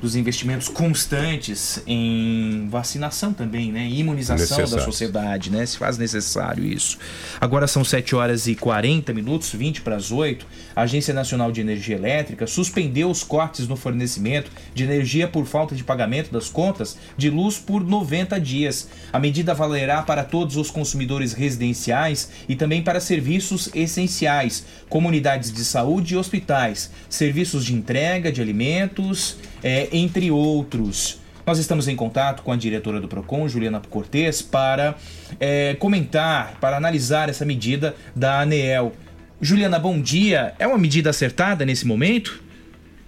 [0.00, 3.86] dos investimentos constantes em vacinação também, né?
[3.88, 5.66] Imunização da sociedade, né?
[5.66, 6.98] Se faz necessário isso.
[7.40, 10.46] Agora são 7 horas e 40 minutos, 20 para as 8.
[10.74, 15.74] A Agência Nacional de Energia Elétrica suspendeu os cortes no fornecimento de energia por falta
[15.74, 18.88] de pagamento das contas de luz por 90 dias.
[19.12, 25.64] A medida valerá para todos os consumidores residenciais e também para serviços essenciais, comunidades de
[25.64, 31.20] saúde e hospitais, serviços de entrega de alimentos, eh, entre outros.
[31.46, 34.94] Nós estamos em contato com a diretora do PROCON, Juliana Cortes, para
[35.40, 38.92] eh, comentar, para analisar essa medida da ANEEL.
[39.40, 40.54] Juliana, bom dia.
[40.58, 42.42] É uma medida acertada nesse momento?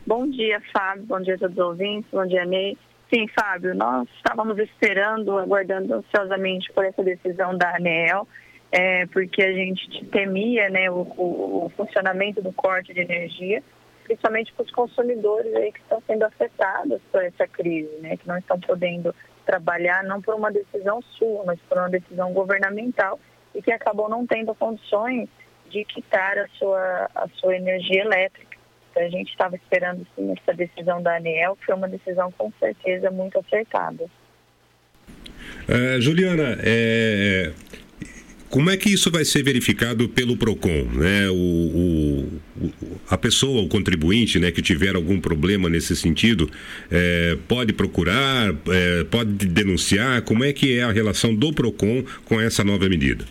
[0.06, 1.04] Bom dia, Fábio.
[1.04, 2.10] Bom dia a todos os ouvintes.
[2.10, 2.76] Bom dia, Ney.
[3.14, 8.26] Sim, Fábio, nós estávamos esperando, aguardando ansiosamente por essa decisão da ANEEL,
[8.72, 11.02] é, porque a gente temia né, o-
[11.66, 13.62] o funcionamento do corte de energia,
[14.04, 18.38] principalmente para os consumidores aí que estão sendo afetados por essa crise, né, que não
[18.38, 23.18] estão podendo trabalhar não por uma decisão sua, mas por uma decisão governamental
[23.54, 25.28] e que acabou não tendo condições
[25.68, 28.56] de quitar a sua, a sua energia elétrica.
[28.90, 32.52] Então, a gente estava esperando sim essa decisão da ANEEL, que foi uma decisão com
[32.60, 34.04] certeza muito acertada.
[35.68, 37.52] Eh, Juliana, eh,
[38.52, 40.84] como é que isso vai ser verificado pelo PROCON?
[40.92, 41.28] Né?
[41.30, 42.40] O, o-
[43.08, 46.50] a pessoa, o contribuinte né, que tiver algum problema nesse sentido,
[46.90, 50.20] eh, pode procurar, eh, pode denunciar?
[50.22, 53.24] Como é que é a relação do PROCON com essa nova medida?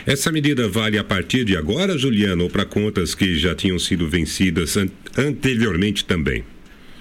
[0.06, 4.08] Essa medida vale a partir de agora, Juliana, ou para contas que já tinham sido
[4.08, 6.44] vencidas an- anteriormente também?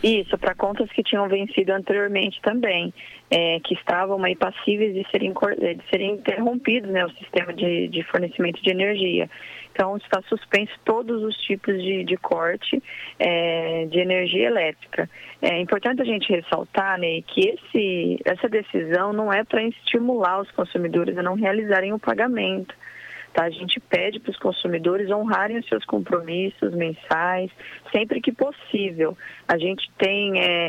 [0.04, 2.92] Isso, para contas que tinham vencido anteriormente também,
[3.30, 5.32] é, que estavam aí passíveis de serem,
[5.62, 9.30] eh, de serem interrompidos, né, o sistema de, de fornecimento de energia.
[9.72, 12.82] Então, está suspenso todos os tipos de, de corte
[13.18, 15.08] eh, de energia elétrica.
[15.40, 20.50] É importante a gente ressaltar, Ney, que esse, essa decisão não é para estimular os
[20.50, 22.74] consumidores a não realizarem o pagamento.
[23.34, 23.44] Tá?
[23.46, 27.50] A gente pede para os consumidores honrarem os seus compromissos mensais,
[27.90, 29.18] sempre que possível.
[29.48, 30.68] A gente tem, é,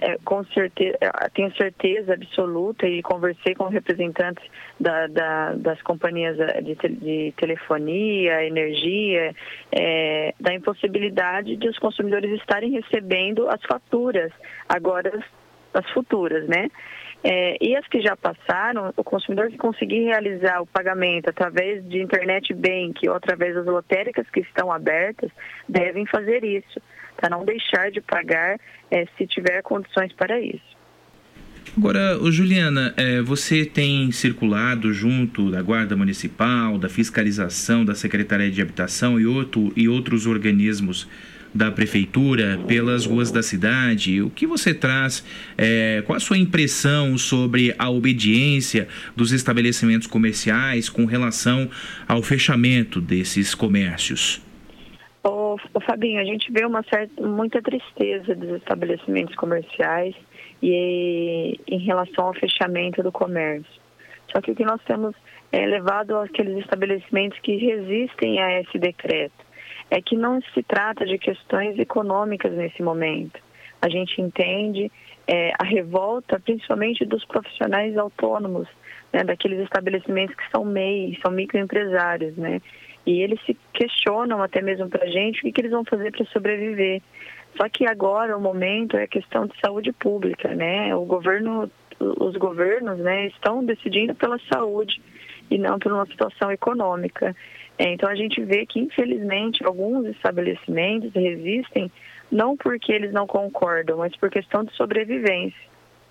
[0.00, 0.96] é, com certeza,
[1.34, 4.44] tenho certeza absoluta e conversei com representantes
[4.78, 9.34] da- da- das companhias eh, de, de telefonia, energia,
[9.72, 14.30] é, da impossibilidade de os consumidores estarem recebendo as faturas,
[14.68, 15.24] agora
[15.74, 16.68] as futuras, né?
[17.24, 22.00] É, e as que já passaram, o consumidor que conseguir realizar o pagamento através de
[22.00, 25.30] internet bank ou através das lotéricas que estão abertas,
[25.68, 26.80] devem fazer isso,
[27.16, 28.58] para não deixar de pagar
[28.90, 30.76] é, se tiver condições para isso.
[31.76, 38.62] Agora, Juliana, é, você tem circulado junto da Guarda Municipal, da Fiscalização, da Secretaria de
[38.62, 41.06] Habitação e, outro, e outros organismos
[41.56, 44.22] da Prefeitura pelas ruas da cidade.
[44.22, 45.24] O que você traz?
[45.56, 51.68] é, qual a sua impressão sobre a obediência dos estabelecimentos comerciais com relação
[52.08, 54.42] ao fechamento desses comércios?
[55.24, 60.14] Ô, ô, Fabinho, a gente vê uma certa, muita tristeza dos estabelecimentos comerciais
[60.62, 63.80] e em relação ao fechamento do comércio.
[64.32, 65.14] Só que o que nós temos
[65.52, 69.45] é levado aqueles estabelecimentos que resistem a esse decreto
[69.90, 73.40] é que não se trata de questões econômicas nesse momento.
[73.80, 74.90] A gente entende
[75.26, 78.68] é, a revolta, principalmente dos profissionais autônomos,
[79.12, 82.60] né, daqueles estabelecimentos que são MEI, são microempresários, né?
[83.04, 86.10] E eles se questionam até mesmo para a gente o que, que eles vão fazer
[86.10, 87.00] para sobreviver.
[87.56, 90.94] Só que agora o momento é questão de saúde pública, né?
[90.94, 91.70] O governo,
[92.00, 95.00] os governos, né, estão decidindo pela saúde
[95.50, 97.34] e não por uma situação econômica.
[97.78, 101.90] É, então a gente vê que infelizmente alguns estabelecimentos resistem
[102.30, 105.60] não porque eles não concordam, mas por questão de sobrevivência,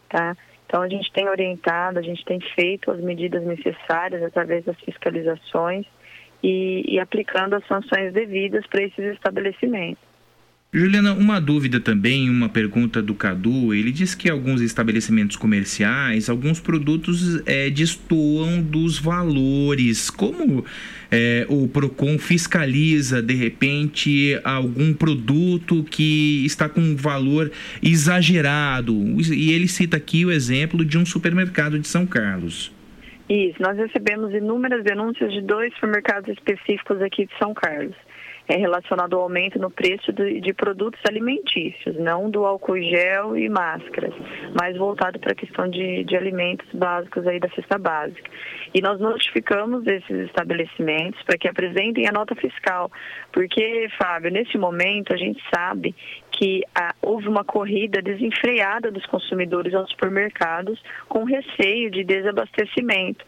[0.07, 0.35] tá?
[0.67, 5.85] Então a gente tem orientado, a gente tem feito as medidas necessárias através das fiscalizações
[6.43, 10.03] e, e aplicando as sanções devidas para esses estabelecimentos.
[10.77, 13.73] Juliana, uma dúvida também, uma pergunta do Cadu.
[13.73, 20.09] Ele diz que alguns estabelecimentos comerciais, alguns produtos é, destoam dos valores.
[20.09, 20.65] Como
[21.15, 27.51] é, o PROCON fiscaliza, de repente, algum produto que está com um valor
[27.81, 28.93] exagerado?
[29.33, 32.73] E ele cita aqui o exemplo de um supermercado de São Carlos.
[33.29, 37.95] Isso, nós recebemos inúmeras denúncias de dois supermercados específicos aqui de São Carlos
[38.47, 43.49] é relacionado ao aumento no preço de, de, produtos alimentícios, não do álcool gel e
[43.49, 44.13] máscaras,
[44.53, 48.29] mas voltado para a questão de, de alimentos básicos aí da cesta básica.
[48.73, 52.91] E nós notificamos esses estabelecimentos para que apresentem a nota fiscal,
[53.31, 55.95] porque, Fábio, nesse momento a gente sabe
[56.31, 63.25] que ah, houve uma corrida desenfreada dos consumidores aos supermercados com receio de desabastecimento.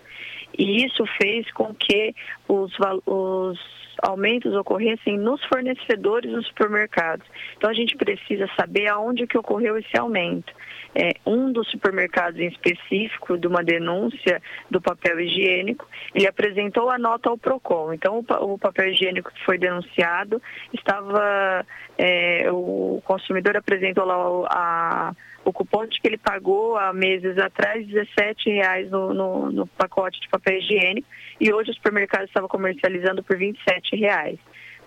[0.57, 2.13] E isso fez com que
[2.47, 2.72] os,
[3.05, 7.26] os aumentos ocorressem nos fornecedores dos supermercados.
[7.58, 10.54] Então a gente precisa saber aonde que ocorreu esse aumento.
[10.95, 16.98] É, um dos supermercados em específico, de uma denúncia do papel higiênico, ele apresentou a
[16.98, 17.93] nota ao PROCON.
[17.93, 20.41] Então, o, o papel higiênico que foi denunciado
[20.74, 21.66] estava.
[22.00, 25.14] É, o consumidor apresentou lá a,
[25.48, 30.58] o cupom que ele pagou há meses atrás, R$17,00 no, no, no pacote de papel
[30.58, 31.08] higiênico,
[31.39, 34.38] e hoje o supermercado estava comercializando por R$ 27,00.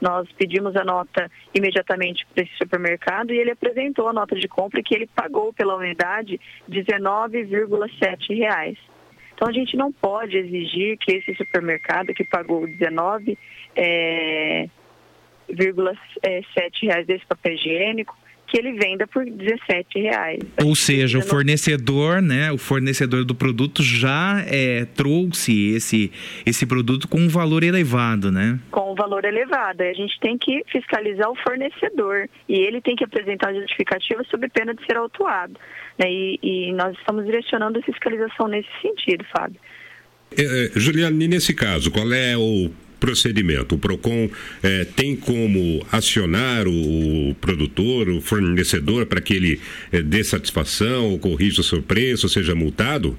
[0.03, 4.83] Nós pedimos a nota imediatamente para esse supermercado e ele apresentou a nota de compra
[4.83, 6.39] que ele pagou pela unidade
[6.69, 8.79] R$ 19,7.
[9.35, 13.39] Então a gente não pode exigir que esse supermercado que pagou R$19,7
[13.77, 14.69] é,
[16.23, 18.20] é, desse papel higiênico
[18.51, 20.41] que ele venda por 17 reais.
[20.65, 26.11] Ou seja, o fornecedor, né, o fornecedor do produto já é, trouxe esse,
[26.45, 28.59] esse produto com um valor elevado, né?
[28.71, 29.83] Com um valor elevado.
[29.83, 34.49] A gente tem que fiscalizar o fornecedor e ele tem que apresentar a justificativa sob
[34.49, 35.55] pena de ser autuado.
[35.97, 36.11] Né?
[36.11, 39.61] E, e nós estamos direcionando a fiscalização nesse sentido, Fábio.
[40.37, 42.71] É, Juliane, nesse caso, qual é o
[43.01, 43.75] procedimento?
[43.75, 44.31] O PROCON
[44.63, 51.63] é, tem como acionar o, produtor, o fornecedor, para que ele é, dê satisfação, corrija
[51.63, 53.19] o seu preço, seja multado?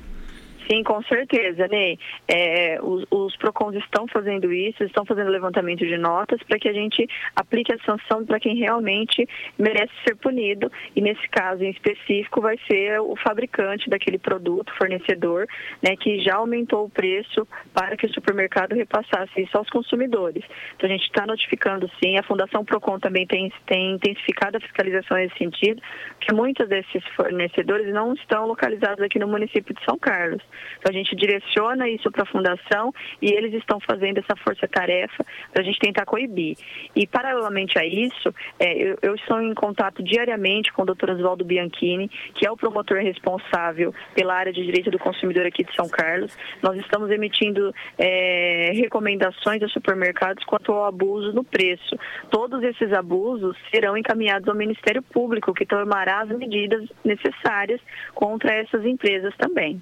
[0.72, 2.00] Sim, com certeza, Ney.
[2.26, 6.72] É, os, os PROCONs estão fazendo isso, estão fazendo levantamento de notas para que a
[6.72, 7.06] gente
[7.36, 9.28] aplique a sanção para quem realmente
[9.60, 10.72] merece ser punido.
[10.96, 15.46] E nesse caso em específico vai ser o fabricante daquele produto, fornecedor,
[15.84, 20.46] né, que já aumentou o preço para que o supermercado repassasse isso aos consumidores.
[20.78, 25.18] Então a gente está notificando sim, a Fundação PROCON também tem, tem intensificado a fiscalização
[25.18, 25.82] nesse sentido,
[26.22, 30.42] que muitos desses fornecedores não estão localizados aqui no município de São Carlos.
[30.78, 35.62] Então a gente direciona isso para a fundação e eles estão fazendo essa força-tarefa para
[35.62, 36.58] a gente tentar coibir.
[36.96, 41.12] E paralelamente a isso, é, eu, eu, estou em contato diariamente com o Dr.
[41.12, 45.76] Oswaldo Bianchini, que é o promotor responsável pela área de direito do consumidor aqui de
[45.76, 46.36] São Carlos.
[46.62, 51.98] Nós estamos emitindo é, recomendações aos supermercados quanto ao abuso no preço.
[52.30, 57.80] Todos esses abusos serão encaminhados ao Ministério Público, que tomará as medidas necessárias
[58.14, 59.82] contra essas empresas também.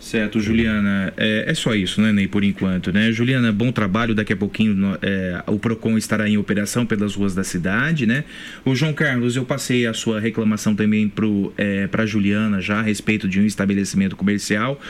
[0.00, 1.12] Certo, Juliana.
[1.16, 3.10] É, é, só isso, né, Ney, por enquanto, né?
[3.10, 4.14] Juliana, bom trabalho.
[4.14, 8.24] Daqui a pouquinho é, o PROCON estará em operação pelas ruas da cidade, né?
[8.64, 13.28] O João Carlos, eu passei a sua reclamação também para é, Juliana já a respeito
[13.28, 14.80] de um estabelecimento comercial.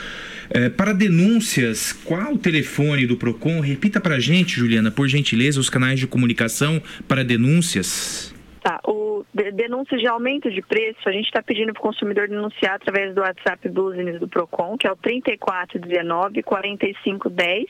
[0.49, 3.59] É, para denúncias, qual o telefone do PROCON?
[3.59, 8.36] Repita para gente, Juliana, por gentileza, os canais de comunicação para denúncias.
[8.67, 12.75] Tá, o denúncias de aumento de preço, a gente está pedindo para o consumidor denunciar
[12.75, 17.65] através do WhatsApp Business do Procon, que é o 3419 4510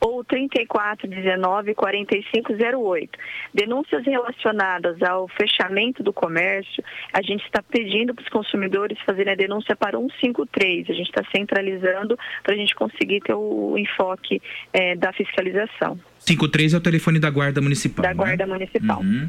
[0.00, 3.18] ou 3419 4508.
[3.52, 9.36] Denúncias relacionadas ao fechamento do comércio, a gente está pedindo para os consumidores fazerem a
[9.36, 10.90] denúncia para 153.
[10.90, 14.40] A gente está centralizando para a gente conseguir ter o enfoque
[14.72, 15.98] é, da fiscalização.
[16.20, 18.04] 53 é o telefone da Guarda Municipal.
[18.04, 18.14] Da né?
[18.14, 19.00] Guarda Municipal.
[19.00, 19.28] Uhum.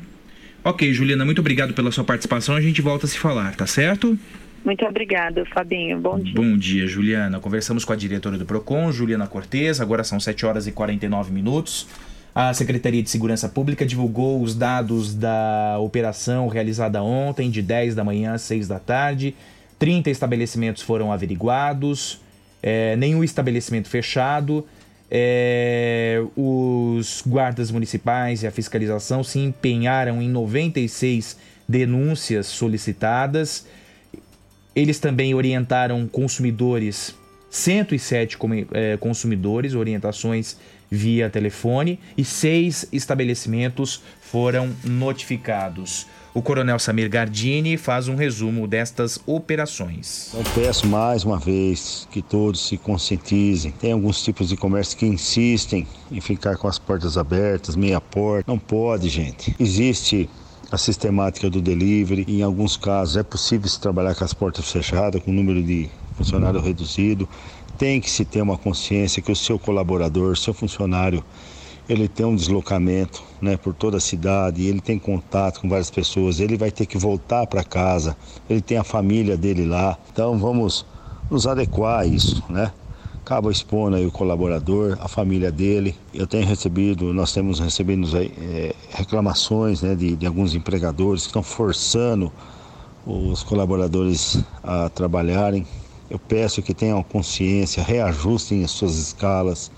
[0.64, 2.56] Ok, Juliana, muito obrigado pela sua participação.
[2.56, 4.18] A gente volta a se falar, tá certo?
[4.64, 6.00] Muito obrigado, Fabinho.
[6.00, 6.34] Bom dia.
[6.36, 7.40] Bom dia, Juliana.
[7.40, 9.82] Conversamos com a diretora do PROCON, Juliana Cortes.
[9.82, 11.88] Agora são 7 horas e 49 minutos.
[12.34, 18.04] A Secretaria de Segurança Pública divulgou os dados da operação realizada ontem, de 10 da
[18.04, 19.36] manhã às 6 da tarde.
[19.80, 22.22] 30 estabelecimentos foram averiguados,
[22.62, 24.66] é, nenhum estabelecimento fechado.
[25.14, 31.38] É, os guardas municipais e a fiscalização se empenharam em 96
[31.68, 33.68] denúncias solicitadas.
[34.74, 37.14] Eles também orientaram consumidores,
[37.50, 38.38] 107
[38.72, 40.56] é, consumidores, orientações
[40.90, 46.08] via telefone e seis estabelecimentos foram notificados.
[46.34, 50.34] O coronel Samir Gardini faz um resumo destas operações.
[50.34, 53.72] Eu peço mais uma vez que todos se conscientizem.
[53.72, 58.50] Tem alguns tipos de comércio que insistem em ficar com as portas abertas, meia porta.
[58.50, 59.54] Não pode, gente.
[59.60, 60.30] Existe
[60.72, 62.24] a sistemática do delivery.
[62.26, 65.90] Em alguns casos é possível se trabalhar com as portas fechadas, com o número de
[66.16, 67.28] funcionário reduzido.
[67.78, 71.26] Tem que se ter uma consciência que o seu colaborador, seu funcionário,
[71.92, 76.40] ele tem um deslocamento né, por toda a cidade, ele tem contato com várias pessoas,
[76.40, 78.16] ele vai ter que voltar para casa,
[78.50, 79.98] ele tem a família dele lá.
[80.10, 80.86] Então vamos
[81.30, 82.72] nos adequar a isso, né?
[83.20, 85.94] Acaba expondo aí o colaborador, a família dele.
[86.14, 91.44] Eu tenho recebido, nós temos recebido é, reclamações né, de, de alguns empregadores que estão
[91.44, 92.32] forçando
[93.06, 95.68] os colaboradores a trabalharem.
[96.10, 99.72] Eu peço que tenham consciência, reajustem as suas escalas,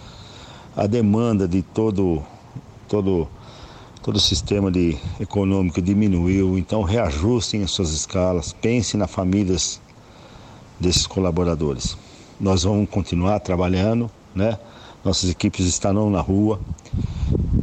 [0.76, 2.24] a demanda de todo
[2.88, 3.28] todo
[4.02, 9.80] todo o sistema de, econômico diminuiu, então reajustem as suas escalas, pensem nas famílias
[10.78, 11.98] desses colaboradores.
[12.38, 14.60] Nós vamos continuar trabalhando, né?
[15.06, 16.60] Nossas equipes estarão na rua.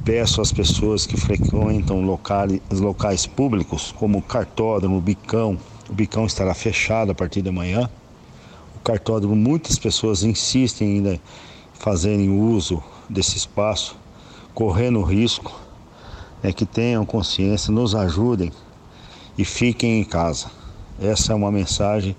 [0.03, 5.59] Peço às pessoas que frequentam locais, locais públicos, como o cartódromo, o bicão,
[5.91, 7.91] o bicão estará fechado a partir de amanhã.
[8.77, 11.21] O cartódromo, muitas pessoas insistem ainda em
[11.75, 13.97] fazerem uso desse espaço,
[14.55, 15.59] correndo risco,
[16.43, 18.53] é que tenham consciência, nos ajudem
[19.37, 20.51] e fiquem em casa.
[21.01, 22.17] Essa é uma mensagem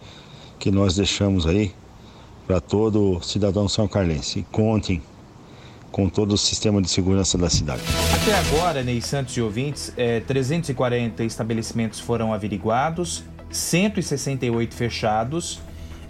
[0.59, 1.73] que nós deixamos aí
[2.45, 4.39] para todo cidadão são carlense.
[4.39, 5.01] E contem
[5.91, 7.81] com todo o sistema de segurança da cidade.
[8.13, 15.59] Até agora, Ney Santos e ouvintes, é, 340 estabelecimentos foram averiguados, 168 fechados.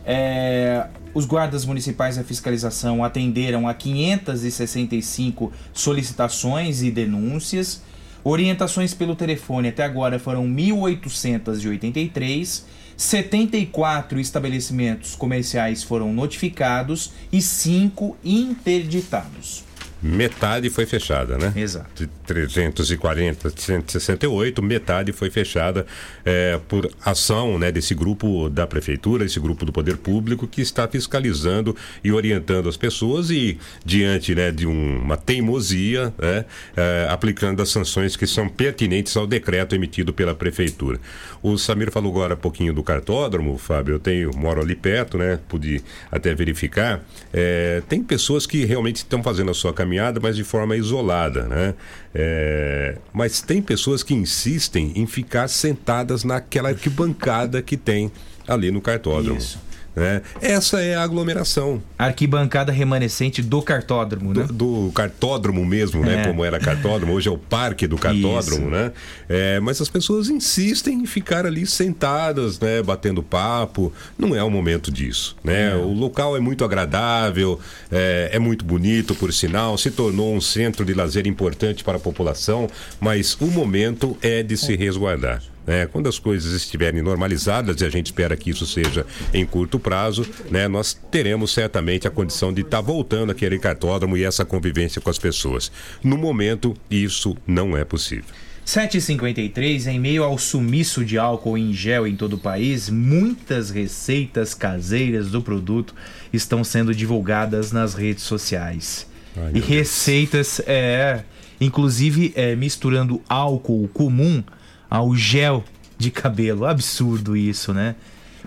[0.05, 7.81] É, os guardas municipais da fiscalização atenderam a 565 solicitações e denúncias.
[8.23, 12.63] Orientações pelo telefone até agora foram 1.883.
[12.95, 19.63] 74 estabelecimentos comerciais foram notificados e 5 interditados.
[20.01, 21.51] Metade foi fechada, né?
[21.55, 21.89] Exato.
[21.95, 25.85] De 340, 168, metade foi fechada
[26.23, 30.87] é, por ação né, desse grupo da prefeitura, esse grupo do poder público que está
[30.87, 37.61] fiscalizando e orientando as pessoas e diante né, de um, uma teimosia, né, é, aplicando
[37.61, 40.99] as sanções que são pertinentes ao decreto emitido pela prefeitura.
[41.43, 43.95] O Samir falou agora um pouquinho do cartódromo, Fábio.
[43.95, 45.39] Eu tenho, moro ali perto, né?
[45.47, 47.03] Pude até verificar.
[47.33, 51.73] É, tem pessoas que realmente estão fazendo a sua caminhada, mas de forma isolada, né?
[52.13, 58.11] É, mas tem pessoas que insistem em ficar sentadas naquela arquibancada que tem
[58.47, 59.37] ali no cartódromo.
[59.37, 59.57] Isso.
[59.95, 60.21] Né?
[60.41, 61.81] Essa é a aglomeração.
[61.97, 64.43] Arquibancada remanescente do cartódromo, né?
[64.43, 64.53] Do,
[64.87, 66.21] do cartódromo mesmo, né?
[66.21, 66.27] É.
[66.27, 68.69] Como era cartódromo, hoje é o parque do cartódromo, Isso.
[68.69, 68.91] né?
[69.27, 72.81] É, mas as pessoas insistem em ficar ali sentadas, né?
[72.81, 73.91] Batendo papo.
[74.17, 75.75] Não é o momento disso, né?
[75.75, 77.59] O local é muito agradável,
[77.91, 81.99] é, é muito bonito, por sinal, se tornou um centro de lazer importante para a
[81.99, 82.69] população,
[82.99, 85.41] mas o momento é de se resguardar.
[85.65, 85.85] Né?
[85.85, 90.25] quando as coisas estiverem normalizadas, e a gente espera que isso seja em curto prazo,
[90.49, 95.09] né, nós teremos certamente a condição de estar voltando aquele cartódromo e essa convivência com
[95.09, 95.71] as pessoas.
[96.03, 98.25] No momento, isso não é possível.
[98.65, 104.53] 7h53, em meio ao sumiço de álcool em gel em todo o país, muitas receitas
[104.53, 105.95] caseiras do produto
[106.31, 109.07] estão sendo divulgadas nas redes sociais.
[109.53, 111.23] e receitas, é,
[111.59, 114.43] inclusive é, misturando álcool comum
[114.91, 115.63] ao gel
[115.97, 116.65] de cabelo.
[116.65, 117.95] Absurdo isso, né?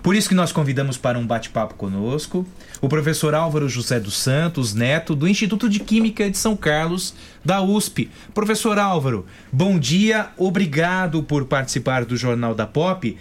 [0.03, 2.45] Por isso que nós convidamos para um bate-papo conosco
[2.79, 7.63] o professor Álvaro José dos Santos, neto do Instituto de Química de São Carlos, da
[7.63, 8.09] USP.
[8.33, 13.17] Professor Álvaro, bom dia, obrigado por participar do Jornal da Pop.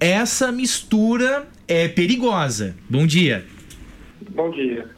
[0.00, 2.74] Essa mistura é perigosa.
[2.90, 3.44] Bom dia.
[4.30, 4.88] Bom dia.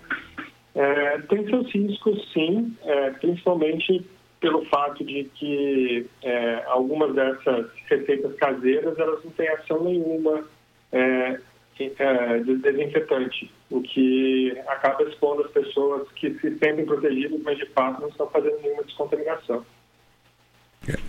[0.74, 4.04] É, tem seus riscos, sim, é, principalmente
[4.40, 10.44] pelo fato de que é, algumas dessas receitas caseiras elas não têm ação nenhuma
[10.92, 11.38] é,
[11.80, 17.66] é, de desinfetante, o que acaba expondo as pessoas que se sentem protegidas, mas de
[17.66, 19.64] fato não estão fazendo nenhuma descontaminação.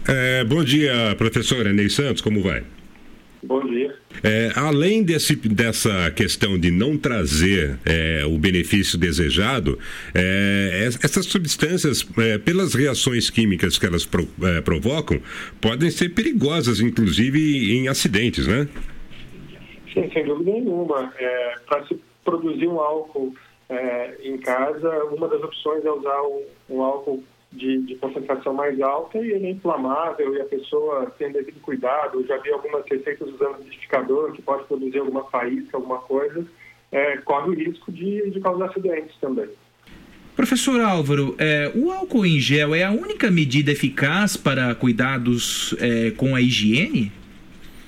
[0.08, 2.64] É, bom dia, professora Ney Santos, como vai?
[3.42, 3.96] Bom dia.
[4.22, 9.80] É, além desse, dessa questão de não trazer é, o benefício desejado,
[10.14, 15.22] é, es- essas substâncias, é, pelas reações químicas que elas pro- é, provocam,
[15.62, 18.68] podem ser perigosas, inclusive em acidentes, né?
[19.94, 21.14] Sim, sem dúvida nenhuma.
[21.66, 23.34] Para se produzir um álcool
[23.70, 28.80] é, em casa, uma das opções é usar um, um álcool de, de, concentração mais
[28.80, 32.20] alta e ele é inflamável e a pessoa tem devido cuidado.
[32.20, 36.45] Eu já vi algumas receitas usando liquidificador que pode produzir alguma faísca, alguma coisa,
[36.91, 39.50] é, corre o risco de, de causar acidentes também.
[40.36, 46.12] Professor Álvaro, é, o álcool em gel é a única medida eficaz para cuidados é,
[46.12, 47.12] com a higiene?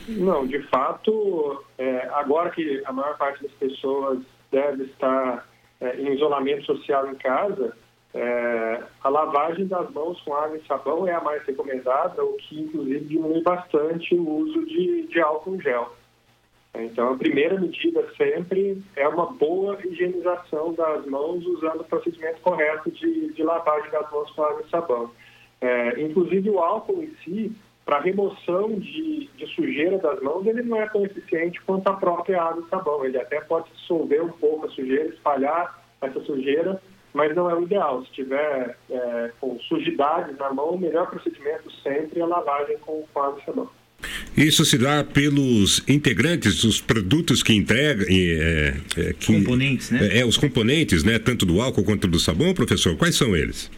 [0.08, 4.20] Não, de fato, é, agora que a maior parte das pessoas
[4.52, 5.48] deve estar
[5.80, 7.74] é, em isolamento social em casa,
[8.14, 12.60] é, a lavagem das mãos com água e sabão é a mais recomendada, o que
[12.60, 15.94] inclusive diminui bastante o uso de, de álcool em gel.
[16.74, 22.90] Então, a primeira medida sempre é uma boa higienização das mãos usando o procedimento correto
[22.92, 25.12] de, de lavagem das mãos com água e sabão.
[25.60, 27.52] É, inclusive, o álcool em si,
[27.86, 32.42] para remoção de, de, sujeira das mãos, ele não é tão eficiente quanto a própria
[32.42, 33.04] água e sabão.
[33.04, 36.82] Ele até pode dissolver um pouco a sujeira, espalhar essa sujeira,
[37.14, 38.04] mas não é o ideal.
[38.06, 43.06] Se tiver é, com sujidade na mão, o melhor procedimento sempre é a lavagem com,
[43.16, 43.70] água e sabão.
[44.36, 48.06] Isso se dá pelos integrantes dos produtos que entregam.
[48.10, 50.08] É, é, que, componentes, né?
[50.08, 51.20] É, é, os componentes, né?
[51.20, 52.96] Tanto do álcool quanto do sabão, professor.
[52.96, 53.70] Quais são eles?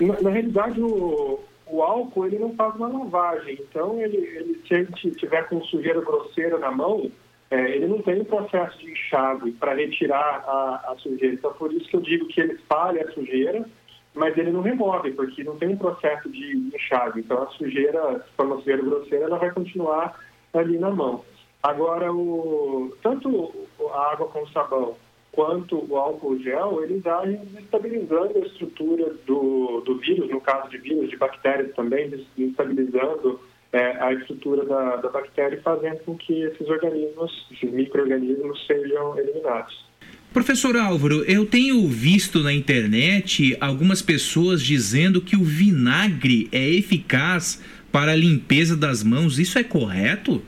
[0.00, 3.58] Na, na realidade, o, o, álcool ele não faz uma lavagem.
[3.60, 7.10] Então, ele, ele se ele tiver com sujeira grosseira na mão,
[7.50, 11.34] é, ele não tem um processo de enxágue para retirar a, a sujeira.
[11.34, 13.66] Então, por isso que eu digo que ele espalha a sujeira
[14.14, 17.20] mas ele não remove, porque não tem um processo de enxágue.
[17.20, 20.18] Então, a sujeira, se for uma sujeira grosseira, ela vai continuar
[20.52, 21.24] ali na mão.
[21.62, 23.54] Agora, o, tanto
[23.92, 24.96] a água com sabão
[25.32, 30.78] quanto o álcool gel, eles agem estabilizando a estrutura do, do vírus, no caso de
[30.78, 33.40] vírus, de bactérias também, estabilizando
[33.72, 39.88] é, a estrutura da, da bactéria fazendo com que esses organismos, esses micro-organismos sejam eliminados.
[40.32, 47.60] Professor Álvaro, eu tenho visto na internet algumas pessoas dizendo que o vinagre é eficaz
[47.90, 49.40] para a limpeza das mãos.
[49.40, 50.40] Isso é correto?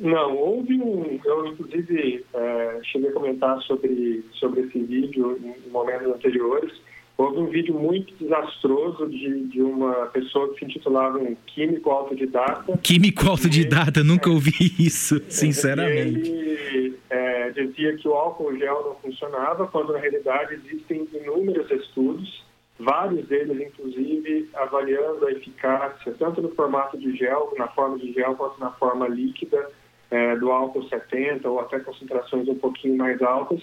[0.00, 1.18] Não, houve um.
[1.24, 6.72] Eu, inclusive, é, cheguei a comentar sobre, sobre esse vídeo em momentos anteriores.
[7.18, 12.78] Houve um vídeo muito desastroso de, de uma pessoa que se intitulava um químico autodidata.
[12.78, 16.30] Químico autodidata, nunca ouvi isso, sinceramente.
[16.30, 22.44] Ele é, dizia que o álcool gel não funcionava, quando na realidade existem inúmeros estudos,
[22.78, 28.36] vários deles, inclusive, avaliando a eficácia, tanto no formato de gel, na forma de gel,
[28.36, 29.68] quanto na forma líquida
[30.08, 33.60] é, do álcool 70, ou até concentrações um pouquinho mais altas.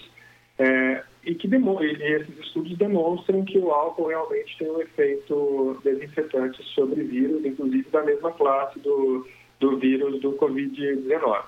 [0.58, 6.62] É, e que e esses estudos demonstram que o álcool realmente tem um efeito desinfetante
[6.72, 9.26] sobre vírus, inclusive da mesma classe do,
[9.58, 11.42] do vírus do Covid-19.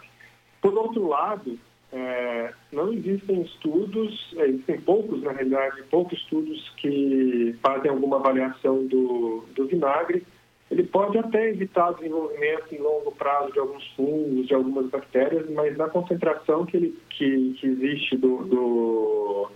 [0.61, 1.57] Por outro lado,
[1.93, 8.85] é, não existem estudos, é, existem poucos, na realidade, poucos estudos que fazem alguma avaliação
[8.85, 10.27] do, do vinagre.
[10.73, 15.49] Ele pode até evitar o desenvolvimento em longo prazo de alguns fungos, de algumas bactérias,
[15.51, 19.51] mas na concentração que, ele, que, que existe do, do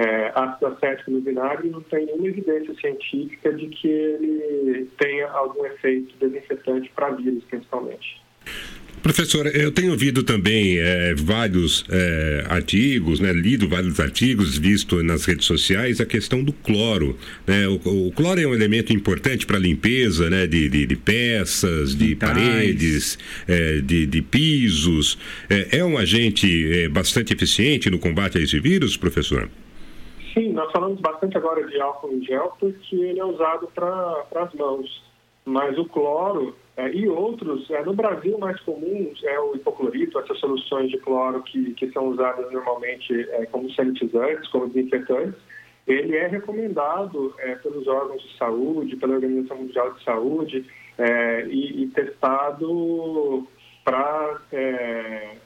[0.00, 5.66] é, ácido acético no vinagre, não tem nenhuma evidência científica de que ele tenha algum
[5.66, 8.18] efeito desinfetante para vírus, principalmente.
[9.02, 15.24] Professor, eu tenho ouvido também é, vários é, artigos, né, lido vários artigos, visto nas
[15.24, 17.18] redes sociais a questão do cloro.
[17.46, 17.66] Né?
[17.66, 21.94] O, o cloro é um elemento importante para a limpeza né, de, de, de, peças,
[21.94, 22.32] de Vitais.
[22.32, 25.18] paredes, é, de, de, pisos.
[25.48, 29.48] É, é um agente é, bastante eficiente no combate a esse vírus, professor?
[30.32, 34.54] Sim, nós falamos bastante agora de álcool em gel porque ele é usado para as
[34.54, 35.02] mãos.
[35.44, 40.38] Mas o cloro é, e outros, é, no Brasil mais comuns é o hipoclorito, essas
[40.38, 45.40] soluções de cloro que, que são usadas normalmente é, como sanitizantes, como desinfetantes.
[45.86, 50.66] Ele é recomendado é, pelos órgãos de saúde, pela Organização Mundial de Saúde
[50.98, 53.48] é, e, e, testado
[53.84, 55.36] para é,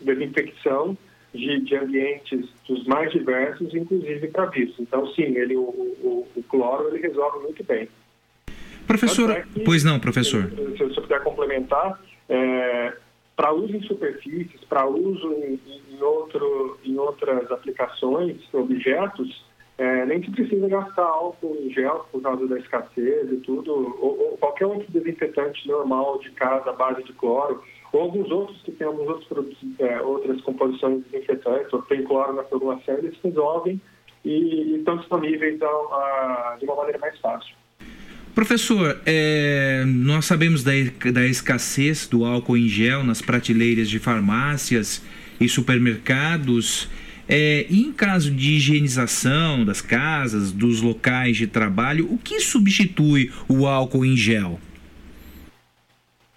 [0.00, 0.96] desinfecção
[1.34, 4.74] de, de, ambientes dos mais diversos, inclusive para vírus.
[4.78, 7.88] Então, sim, ele, o, o, o, cloro ele resolve muito bem.
[8.86, 10.50] Professor, é pois não, professor.
[10.50, 12.92] Se, se eu puder complementar, é,
[13.36, 15.58] para uso em superfícies, para uso em,
[15.90, 19.44] em, outro, em outras aplicações, objetos,
[19.78, 24.30] é, nem se precisa gastar álcool em gel por causa da escassez e tudo, ou,
[24.30, 27.62] ou qualquer outro desinfetante normal de casa base de cloro
[27.92, 32.34] ou alguns outros que têm alguns outros produtos, é, outras composições desinfetantes, ou tem cloro
[32.34, 33.80] na formulação, eles resolvem
[34.24, 37.54] e estão disponíveis a, a, de uma maneira mais fácil.
[38.34, 40.72] Professor, é, nós sabemos da,
[41.12, 45.04] da escassez do álcool em gel nas prateleiras de farmácias
[45.38, 46.88] e supermercados.
[47.28, 53.66] É, em caso de higienização das casas, dos locais de trabalho, o que substitui o
[53.66, 54.58] álcool em gel?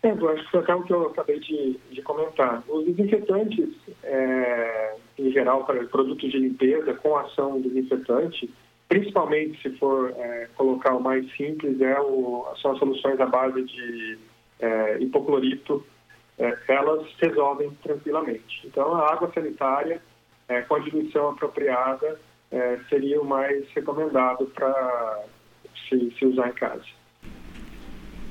[0.05, 2.63] É, eu acho que até o que eu acabei de, de comentar.
[2.67, 3.69] Os desinfetantes,
[4.03, 8.53] é, em geral, para produtos de limpeza com ação desinfetante,
[8.87, 13.63] principalmente se for é, colocar o mais simples, é o, são as soluções à base
[13.63, 14.19] de
[14.59, 15.83] é, hipoclorito,
[16.37, 18.61] é, elas resolvem tranquilamente.
[18.63, 19.99] Então, a água sanitária,
[20.47, 22.19] é, com a diluição apropriada,
[22.51, 25.23] é, seria o mais recomendado para
[25.89, 26.85] se, se usar em casa.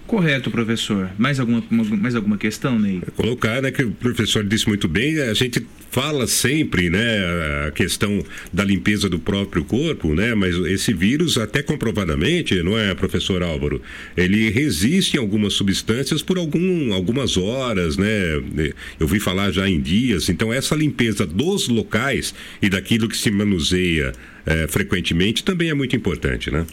[0.06, 1.10] Correto, professor.
[1.18, 3.00] Mais alguma, mais alguma questão, Ney?
[3.16, 8.22] Colocar, né, que o professor disse muito bem, a gente fala sempre, né, a questão
[8.52, 13.80] da limpeza do próprio corpo, né, mas esse vírus, até comprovadamente, não é, professor Álvaro,
[14.16, 18.42] ele resiste em algumas substâncias por algum, algumas horas, né,
[19.00, 23.30] eu vi falar já em dias, então essa limpeza dos locais e daquilo que se
[23.30, 24.12] manuseia
[24.44, 26.66] é, frequentemente também é muito importante, né?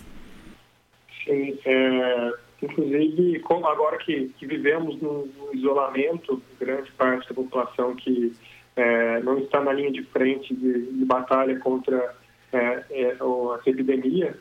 [1.23, 2.32] Sim, é
[2.62, 8.34] Inclusive, como agora que, que vivemos no, isolamento, grande parte da população que
[8.76, 12.16] é, não está na linha de frente de, de batalha contra
[12.53, 13.18] é, é,
[13.66, 14.38] epidemia,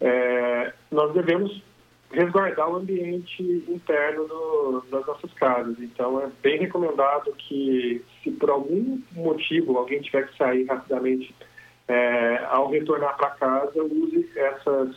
[0.00, 1.62] é, nós devemos
[2.10, 5.76] resguardar o ambiente interno do, das nossas casas.
[5.80, 11.34] Então, é bem recomendado que, se por algum motivo alguém tiver que sair rapidamente,
[11.88, 14.96] é, ao retornar para casa, use essas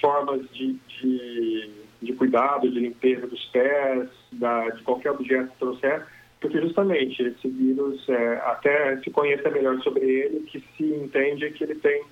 [0.00, 6.06] formas de, de de cuidado, de limpeza dos pés, da, de qualquer objeto que trouxer,
[6.40, 11.64] porque justamente esse vírus, é, até se conheça melhor sobre ele, que se entende que
[11.64, 12.02] ele tem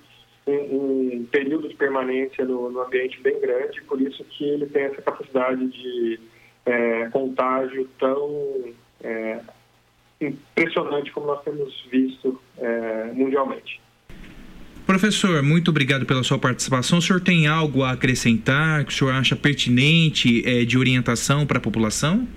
[0.47, 4.83] um, um período de permanência no, no, ambiente bem grande, por isso que ele tem
[4.83, 6.19] essa capacidade de
[6.65, 8.73] é, contágio tão
[9.03, 9.41] é,
[10.21, 13.81] impressionante como nós temos visto é, mundialmente.
[14.91, 16.97] Professor, muito obrigado pela sua participação.
[16.97, 21.59] O senhor tem algo a acrescentar que o senhor acha pertinente é, de orientação para
[21.59, 22.27] a população?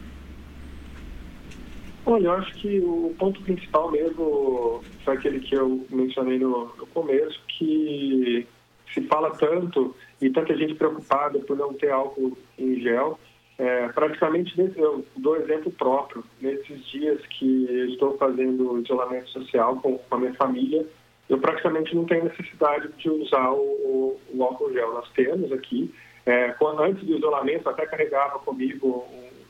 [2.06, 6.86] Olha, eu acho que o ponto principal mesmo foi aquele que eu mencionei no, no
[6.86, 8.46] começo, que
[8.94, 9.92] se fala tanto
[10.22, 13.18] e tanta gente preocupada por não ter álcool em gel.
[13.58, 16.22] É, praticamente, eu dou exemplo próprio.
[16.40, 20.86] Nesses dias que estou fazendo isolamento social com, com a minha família,
[21.28, 24.92] eu praticamente não tenho necessidade de usar o, o, o álcool gel.
[24.92, 25.92] Nós temos aqui,
[26.26, 29.06] é, quando, antes do isolamento, até carregava comigo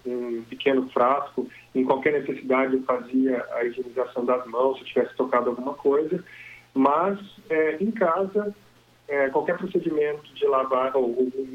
[0.06, 1.48] um, um, pequeno frasco.
[1.74, 6.22] Em qualquer necessidade, eu fazia a higienização das mãos, se tivesse tocado alguma coisa.
[6.72, 7.18] Mas,
[7.50, 8.54] é, em casa,
[9.08, 11.00] é, qualquer procedimento de lavagem,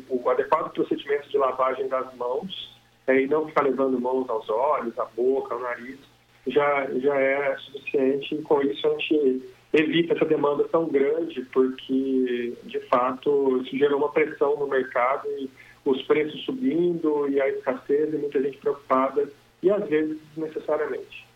[0.10, 4.98] o, adequado procedimento de lavagem das mãos, é, e não ficar levando mãos aos olhos,
[5.00, 5.98] à boca, ao nariz,
[6.46, 8.36] já, já é suficiente.
[8.36, 9.42] E com isso, a gente
[9.74, 15.50] evita essa demanda tão grande, porque, de fato, isso gerou uma pressão no mercado e
[15.86, 19.30] os preços subindo e a escassez e muita gente preocupada
[19.62, 21.30] e, às vezes, desnecessariamente.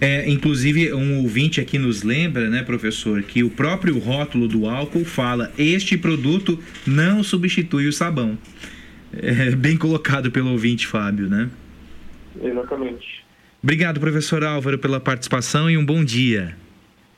[0.00, 5.04] É, inclusive, um ouvinte aqui nos lembra, né, professor, que o próprio rótulo do álcool
[5.04, 6.56] fala: este produto
[6.86, 8.38] não substitui o sabão.
[9.12, 11.50] É bem colocado pelo ouvinte Fábio, né?
[12.40, 13.24] Exatamente.
[13.60, 16.54] Obrigado, professor Álvaro, pela participação e um bom dia.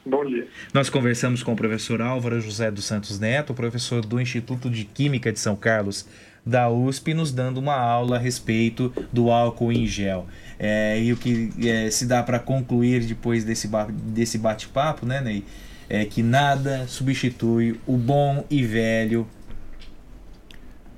[0.04, 0.48] Bom dia.
[0.72, 5.30] Nós conversamos com o professor Álvaro José dos Santos Neto, professor do Instituto de Química
[5.30, 6.06] de São Carlos
[6.44, 10.26] da USP, nos dando uma aula a respeito do álcool em gel.
[10.58, 15.44] É, e o que é, se dá para concluir depois desse, desse bate-papo, né, Ney?
[15.88, 19.26] É que nada substitui o bom e velho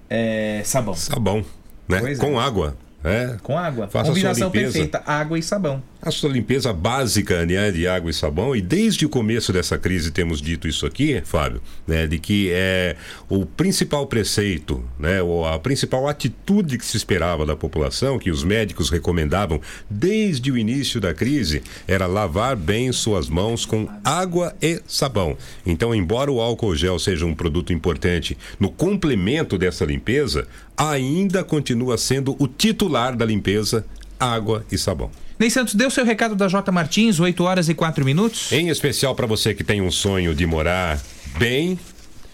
[0.09, 0.95] é, sabão.
[0.95, 1.45] Sabão,
[1.89, 1.99] né?
[1.99, 2.45] Pois com é.
[2.45, 2.77] água.
[3.03, 3.37] É.
[3.43, 3.89] Com água.
[3.89, 5.83] Faça Combinação perfeita, água e sabão.
[6.05, 10.11] A sua limpeza básica né, de água e sabão, e desde o começo dessa crise
[10.11, 12.97] temos dito isso aqui, Fábio, né, de que é
[13.29, 18.43] o principal preceito, né, ou a principal atitude que se esperava da população, que os
[18.43, 24.83] médicos recomendavam desde o início da crise, era lavar bem suas mãos com água e
[24.89, 25.37] sabão.
[25.65, 31.97] Então, embora o álcool gel seja um produto importante no complemento dessa limpeza, ainda continua
[31.97, 33.87] sendo o titular da limpeza
[34.19, 35.09] água e sabão.
[35.43, 38.53] Ney Santos, deu seu recado da J Martins, 8 horas e 4 minutos?
[38.53, 41.03] Em especial para você que tem um sonho de morar
[41.37, 41.77] bem,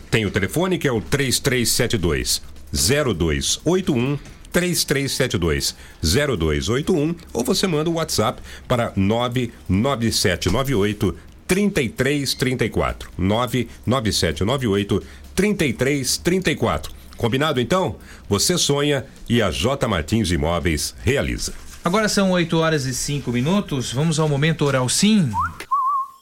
[0.09, 2.41] Tem o telefone que é o 3372
[2.72, 4.18] 0281
[4.51, 11.15] 3372 0281 ou você manda o WhatsApp para 99798
[11.47, 15.03] 3334 99798
[15.35, 16.93] 3334.
[17.15, 17.95] Combinado então?
[18.29, 21.53] Você sonha e a J Martins Imóveis realiza.
[21.83, 23.93] Agora são 8 horas e 5 minutos.
[23.93, 25.31] Vamos ao momento oral sim.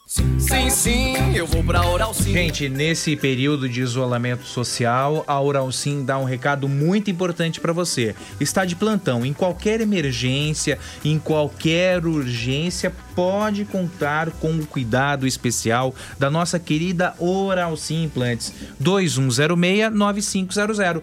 [0.08, 2.32] Sim, sim, eu vou pra Oral Sim.
[2.32, 7.72] Gente, nesse período de isolamento social, a Oral Sim dá um recado muito importante para
[7.72, 8.14] você.
[8.38, 15.92] Está de plantão, em qualquer emergência, em qualquer urgência, pode contar com o cuidado especial
[16.20, 18.54] da nossa querida Oral Sim Implantes.
[18.80, 21.02] 2106-9500.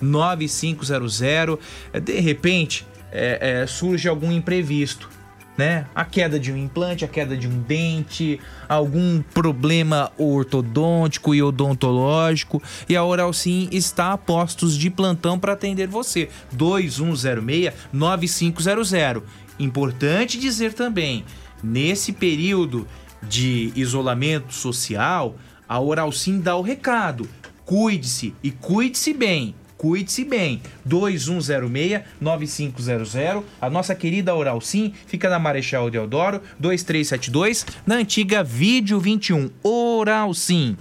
[0.00, 1.58] 2106-9500.
[2.00, 5.13] De repente, é, é, surge algum imprevisto
[5.56, 5.86] né?
[5.94, 12.62] A queda de um implante, a queda de um dente, algum problema ortodôntico e odontológico.
[12.88, 16.28] E a Oral Sim está a postos de plantão para atender você.
[16.56, 19.22] 2106-9500.
[19.58, 21.24] Importante dizer também,
[21.62, 22.86] nesse período
[23.22, 25.36] de isolamento social,
[25.68, 27.28] a Oral Sim dá o recado.
[27.64, 30.62] Cuide-se e cuide-se bem cuide-se bem.
[30.88, 33.42] 2106-9500.
[33.60, 39.50] A nossa querida Oral Sim fica na Marechal Deodoro, 2372, na antiga Vídeo 21.
[39.62, 40.76] Oral Sim.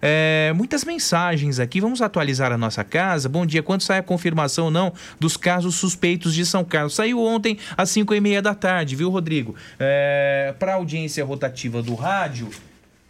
[0.00, 1.80] É, muitas mensagens aqui.
[1.80, 3.28] Vamos atualizar a nossa casa.
[3.28, 3.62] Bom dia.
[3.62, 6.94] Quando sai a confirmação ou não dos casos suspeitos de São Carlos?
[6.94, 9.54] Saiu ontem às 5 e meia da tarde, viu, Rodrigo?
[9.78, 12.48] É, Para audiência rotativa do rádio,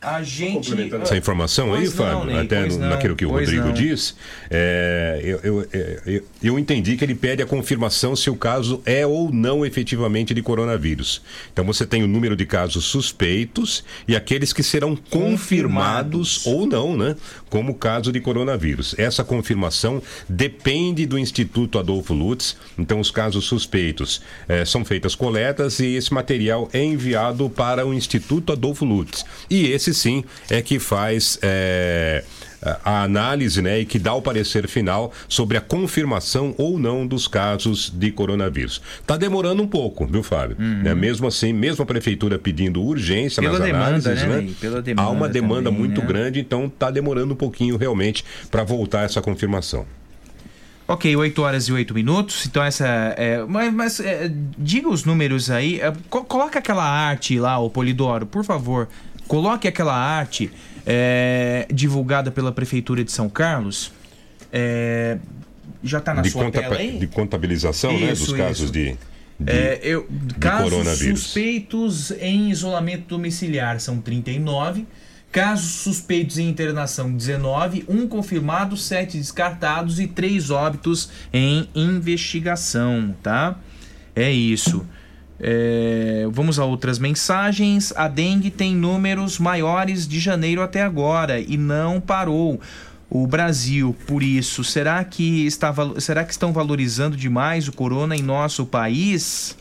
[0.00, 0.72] a gente.
[1.02, 3.74] Essa informação aí, Pois não, Fábio, até no- naquilo que o pois Rodrigo não.
[3.74, 4.14] disse,
[4.48, 8.80] é, eu, eu, é, eu- eu entendi que ele pede a confirmação se o caso
[8.86, 11.20] é ou não efetivamente de coronavírus.
[11.52, 16.96] Então você tem o número de casos suspeitos e aqueles que serão confirmados ou não,
[16.96, 17.16] né?
[17.50, 18.94] Como caso de coronavírus.
[18.98, 22.56] Essa confirmação depende do Instituto Adolfo Lutz.
[22.78, 27.94] Então os casos suspeitos eh, são feitas coletas e esse material é enviado para o
[27.94, 29.24] Instituto Adolfo Lutz.
[29.48, 32.24] E esse sim é que faz eh,
[32.84, 37.28] a análise né, e que dá o parecer final sobre a confirmação ou não dos
[37.28, 38.82] casos de coronavírus.
[39.00, 40.56] Está demorando um pouco, viu, Fábio?
[40.58, 44.50] Né, Mesmo assim, mesmo a prefeitura pedindo urgência Pela nas demanda, análises, né, né?
[44.60, 46.06] Pela há demanda uma demanda também, muito né?
[46.06, 49.86] grande, então está demorando um pouquinho realmente para voltar essa confirmação.
[50.86, 52.46] Ok, 8 horas e 8 minutos.
[52.46, 52.86] Então essa
[53.18, 53.44] é.
[53.46, 55.78] Mas, mas, é, diga os números aí.
[55.80, 58.88] É, co- coloca aquela arte lá, o Polidoro, por favor.
[59.28, 60.50] Coloque aquela arte
[60.86, 63.92] é, divulgada pela Prefeitura de São Carlos.
[64.52, 65.18] É,
[65.84, 66.98] já tá na de, sua conta- tela aí?
[66.98, 68.72] de contabilização né, Isso, dos casos isso.
[68.72, 68.96] de,
[69.38, 71.20] de, É, eu, de casos coronavírus.
[71.20, 74.86] suspeitos em isolamento domiciliar são 39.
[75.30, 77.84] Casos suspeitos em internação, 19.
[77.86, 83.58] Um confirmado, sete descartados e três óbitos em investigação, tá?
[84.16, 84.86] É isso.
[85.40, 87.92] É, vamos a outras mensagens.
[87.96, 92.60] A dengue tem números maiores de janeiro até agora e não parou.
[93.10, 98.20] O Brasil, por isso, será que, está, será que estão valorizando demais o corona em
[98.22, 99.56] nosso país?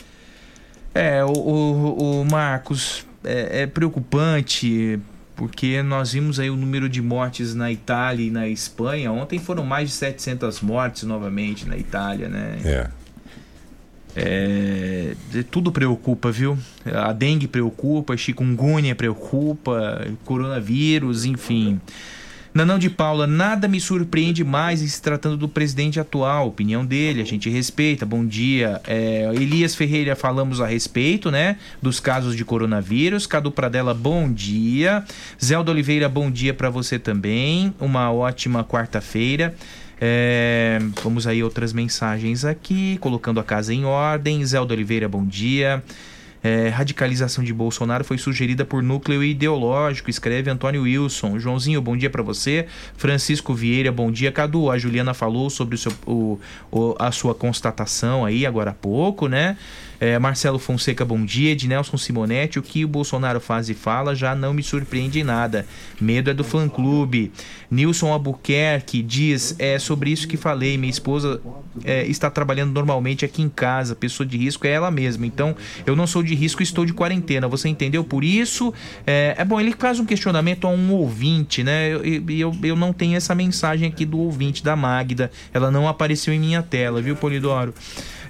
[0.94, 5.00] É, o, o- o Marcos, é, é preocupante
[5.36, 9.12] porque nós vimos aí o número de mortes na Itália e na Espanha.
[9.12, 12.58] Ontem foram mais de 700 mortes novamente na Itália, né?
[12.66, 12.88] É.
[14.20, 15.14] É,
[15.52, 16.58] tudo preocupa, viu?
[16.92, 21.80] A dengue preocupa, chikungunya preocupa, coronavírus, enfim.
[22.52, 26.48] Nanão de Paula, nada me surpreende mais se tratando do presidente atual.
[26.48, 28.04] Opinião dele, a gente respeita.
[28.04, 28.82] Bom dia.
[28.88, 31.58] É, Elias Ferreira, falamos a respeito, né?
[31.80, 33.28] Dos casos de coronavírus.
[33.28, 35.04] Cadu Pradella, bom dia.
[35.40, 37.72] Zelda Oliveira, bom dia para você também.
[37.80, 39.54] Uma ótima quarta-feira.
[40.00, 44.46] É, vamos aí outras mensagens aqui, colocando a casa em ordem.
[44.46, 45.84] Zelda Oliveira, bom dia.
[46.44, 51.40] É, radicalização de Bolsonaro foi sugerida por núcleo ideológico, escreve Antônio Wilson.
[51.40, 52.68] Joãozinho, bom dia para você.
[52.96, 54.32] Francisco Vieira, bom dia.
[54.32, 56.40] Cadu, a Juliana falou sobre o seu, o,
[56.72, 59.58] o, a sua constatação aí agora há pouco, né?
[60.00, 61.56] É, Marcelo Fonseca, bom dia.
[61.56, 65.24] De Nelson Simonetti, o que o Bolsonaro faz e fala já não me surpreende em
[65.24, 65.66] nada.
[66.00, 67.32] Medo é do fã-clube.
[67.70, 70.78] Nilson Albuquerque diz: é sobre isso que falei.
[70.78, 71.42] Minha esposa
[71.84, 73.96] é, está trabalhando normalmente aqui em casa.
[73.96, 75.26] Pessoa de risco é ela mesma.
[75.26, 77.48] Então, eu não sou de risco, estou de quarentena.
[77.48, 78.04] Você entendeu?
[78.04, 78.74] Por isso,
[79.06, 79.60] é, é bom.
[79.60, 81.92] Ele faz um questionamento a um ouvinte, né?
[81.92, 85.32] Eu, eu, eu não tenho essa mensagem aqui do ouvinte da Magda.
[85.54, 87.74] Ela não apareceu em minha tela, viu, Polidoro?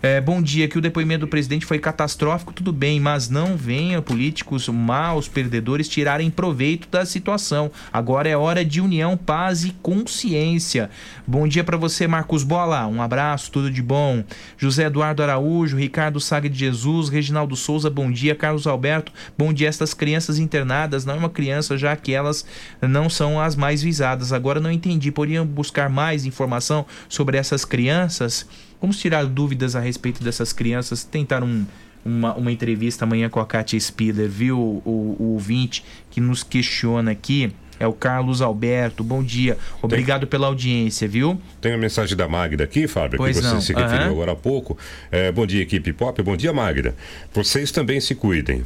[0.01, 4.01] É, bom dia, que o depoimento do presidente foi catastrófico, tudo bem, mas não venha
[4.01, 7.71] políticos maus, perdedores, tirarem proveito da situação.
[7.91, 10.89] Agora é hora de união, paz e consciência.
[11.25, 12.85] Bom dia para você, Marcos Bola.
[12.87, 14.23] Um abraço, tudo de bom.
[14.57, 18.35] José Eduardo Araújo, Ricardo Saga de Jesus, Reginaldo Souza, bom dia.
[18.35, 19.67] Carlos Alberto, bom dia.
[19.67, 22.45] Estas crianças internadas não é uma criança, já que elas
[22.81, 24.31] não são as mais visadas.
[24.31, 25.11] Agora não entendi.
[25.11, 28.47] Poderiam buscar mais informação sobre essas crianças?
[28.81, 31.03] Vamos tirar dúvidas a respeito dessas crianças.
[31.03, 31.65] Tentar um,
[32.05, 34.57] uma, uma entrevista amanhã com a Katia Spiller, viu?
[34.57, 37.51] O, o, o ouvinte que nos questiona aqui.
[37.79, 39.03] É o Carlos Alberto.
[39.03, 39.57] Bom dia.
[39.81, 40.29] Obrigado Tem...
[40.29, 41.39] pela audiência, viu?
[41.61, 43.61] Tem a mensagem da Magda aqui, Fábio, pois que você não.
[43.61, 44.13] se referiu uhum.
[44.13, 44.77] agora há pouco.
[45.11, 46.21] É, bom dia, equipe Pop.
[46.23, 46.95] Bom dia, Magda.
[47.33, 48.63] Vocês também se cuidem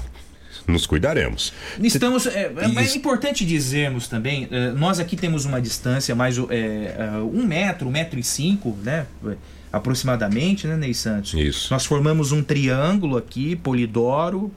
[0.67, 1.51] nos cuidaremos.
[1.81, 2.27] Estamos.
[2.27, 6.41] É, é importante dizermos também, é, nós aqui temos uma distância mais é,
[6.97, 9.05] é, um metro, um metro e cinco, né?
[9.71, 11.33] Aproximadamente, né, Ney Santos?
[11.33, 11.73] Isso.
[11.73, 14.51] Nós formamos um triângulo aqui, Polidoro,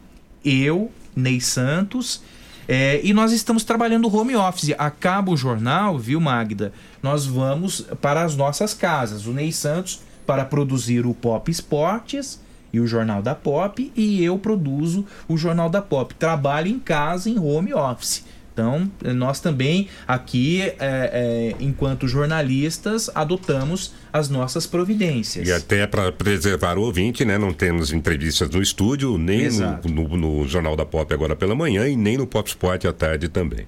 [0.44, 2.22] eu, Ney Santos,
[2.66, 4.74] é, e nós estamos trabalhando home office.
[4.78, 6.72] Acaba o jornal, viu, Magda?
[7.02, 9.26] Nós vamos para as nossas casas.
[9.26, 12.40] O Ney Santos para produzir o Pop Esportes
[12.72, 16.12] e o Jornal da Pop, e eu produzo o Jornal da Pop.
[16.14, 18.24] Trabalho em casa, em home office.
[18.54, 25.48] Então, nós também aqui, é, é, enquanto jornalistas, adotamos as nossas providências.
[25.48, 27.36] E até para preservar o ouvinte, né?
[27.36, 31.88] Não temos entrevistas no estúdio, nem no, no, no, Jornal da Pop agora pela manhã
[31.88, 33.66] e nem no Pop Sport à tarde também.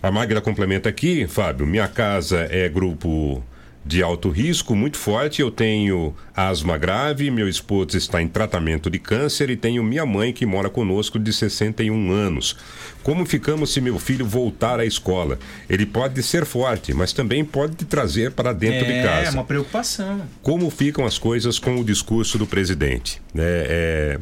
[0.00, 3.42] A Magda complementa aqui, Fábio, minha casa é grupo
[3.84, 5.40] de alto risco muito forte.
[5.40, 10.32] Eu tenho asma grave, meu esposo está em tratamento de câncer e tenho minha mãe
[10.32, 12.56] que mora conosco de 61 anos.
[13.02, 15.38] Como ficamos se meu filho voltar à escola?
[15.68, 19.28] Ele pode ser forte, mas também pode te trazer para dentro é, de casa.
[19.28, 20.22] É uma preocupação.
[20.42, 23.20] Como ficam as coisas com o discurso do presidente?
[23.34, 24.20] É, é,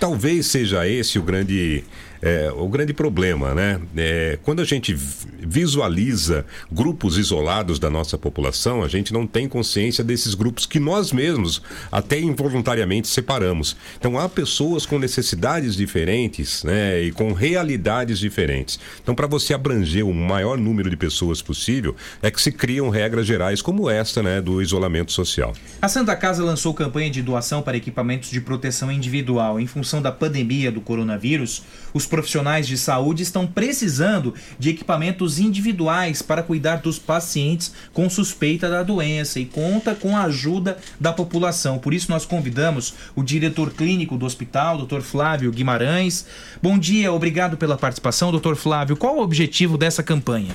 [0.00, 1.84] talvez seja esse o grande
[2.22, 3.80] é, o grande problema, né?
[3.96, 10.02] É, quando a gente visualiza grupos isolados da nossa população, a gente não tem consciência
[10.02, 13.76] desses grupos que nós mesmos, até involuntariamente, separamos.
[13.98, 18.78] Então, há pessoas com necessidades diferentes né, e com realidades diferentes.
[19.02, 23.26] Então, para você abranger o maior número de pessoas possível, é que se criam regras
[23.26, 25.52] gerais como esta né, do isolamento social.
[25.80, 29.60] A Santa Casa lançou campanha de doação para equipamentos de proteção individual.
[29.60, 31.62] Em função da pandemia do coronavírus,
[31.92, 38.08] os os profissionais de saúde estão precisando de equipamentos individuais para cuidar dos pacientes com
[38.08, 41.78] suspeita da doença e conta com a ajuda da população.
[41.78, 45.00] Por isso, nós convidamos o diretor clínico do hospital, Dr.
[45.00, 46.26] Flávio Guimarães.
[46.62, 48.54] Bom dia, obrigado pela participação, Dr.
[48.54, 48.96] Flávio.
[48.96, 50.54] Qual o objetivo dessa campanha?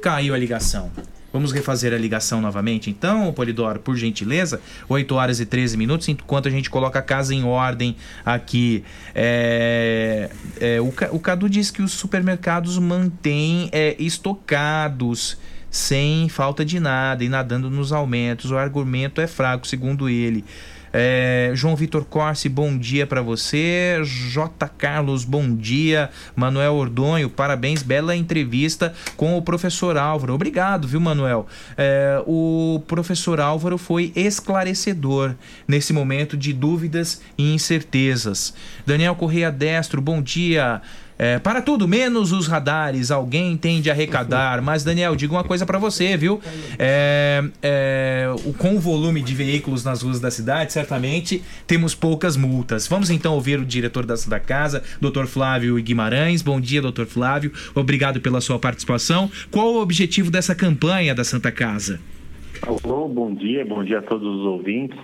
[0.00, 0.90] Caiu a ligação.
[1.32, 4.60] Vamos refazer a ligação novamente, então, Polidoro, por gentileza.
[4.88, 8.84] 8 horas e 13 minutos, enquanto a gente coloca a casa em ordem aqui.
[9.14, 10.30] É,
[10.60, 15.38] é, o, o Cadu diz que os supermercados mantêm é, estocados
[15.70, 18.50] sem falta de nada e nadando nos aumentos.
[18.50, 20.44] O argumento é fraco, segundo ele.
[20.92, 24.00] É, João Vitor Corsi, bom dia para você.
[24.04, 24.68] J.
[24.68, 26.10] Carlos, bom dia.
[26.36, 30.34] Manuel Ordonho, parabéns, bela entrevista com o professor Álvaro.
[30.34, 31.46] Obrigado, viu, Manuel?
[31.76, 35.34] É, o professor Álvaro foi esclarecedor
[35.66, 38.52] nesse momento de dúvidas e incertezas.
[38.84, 40.82] Daniel Correia Destro, bom dia.
[41.18, 44.60] É, para tudo, menos os radares, alguém tem de arrecadar.
[44.62, 46.40] Mas, Daniel, digo uma coisa para você, viu?
[46.78, 48.26] É, é,
[48.58, 52.86] com o volume de veículos nas ruas da cidade, certamente temos poucas multas.
[52.88, 55.26] Vamos então ouvir o diretor da, da casa, Dr.
[55.26, 56.42] Flávio Guimarães.
[56.42, 57.04] Bom dia, Dr.
[57.04, 57.52] Flávio.
[57.74, 59.30] Obrigado pela sua participação.
[59.50, 62.00] Qual o objetivo dessa campanha da Santa Casa?
[62.62, 64.98] Alô, bom dia, bom dia a todos os ouvintes.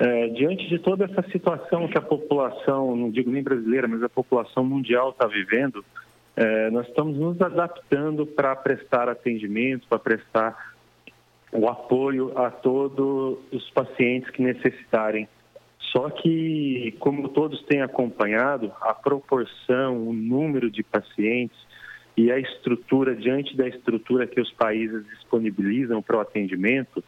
[0.00, 4.08] É, diante de toda essa situação que a população, não digo nem brasileira, mas a
[4.08, 5.84] população mundial está vivendo,
[6.34, 10.72] é, nós estamos nos adaptando para prestar atendimento, para prestar
[11.52, 15.28] o apoio a todos os pacientes que necessitarem.
[15.92, 21.58] Só que, como todos têm acompanhado, a proporção, o número de pacientes
[22.16, 27.04] e a estrutura, diante da estrutura que os países disponibilizam para o atendimento,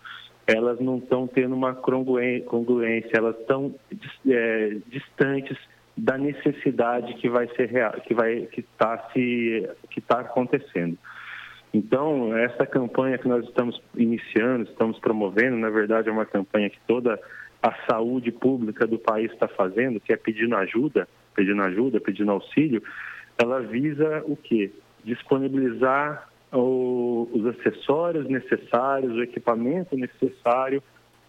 [0.47, 3.75] elas não estão tendo uma congruência, elas estão
[4.29, 5.57] é, distantes
[5.97, 10.97] da necessidade que vai ser real, que vai que está se que está acontecendo.
[11.73, 16.79] Então essa campanha que nós estamos iniciando, estamos promovendo, na verdade é uma campanha que
[16.87, 17.19] toda
[17.63, 22.83] a saúde pública do país está fazendo, que é pedindo ajuda, pedindo ajuda, pedindo auxílio,
[23.39, 24.73] ela visa o quê?
[25.05, 30.83] Disponibilizar o, os acessórios necessários, o equipamento necessário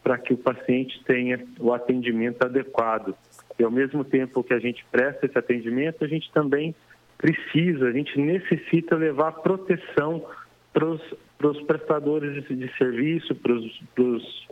[0.04, 3.16] para que o paciente tenha o atendimento adequado.
[3.58, 6.76] E ao mesmo tempo que a gente presta esse atendimento, a gente também
[7.18, 10.26] precisa, a gente necessita levar proteção
[10.74, 14.48] para os prestadores de, de serviço, para os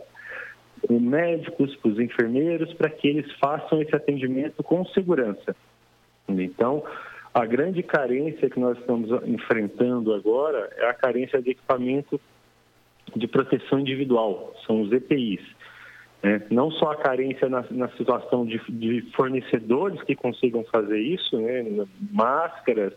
[0.88, 5.54] médicos, para os enfermeiros, para que eles façam esse atendimento com segurança.
[6.28, 6.82] Então,
[7.34, 12.20] a grande carência que nós estamos enfrentando agora é a carência de equipamento
[13.16, 15.42] de proteção individual, são os EPIs.
[16.22, 16.42] Né?
[16.50, 21.86] Não só a carência na, na situação de, de, fornecedores que consigam fazer isso, né?
[22.10, 22.94] máscaras,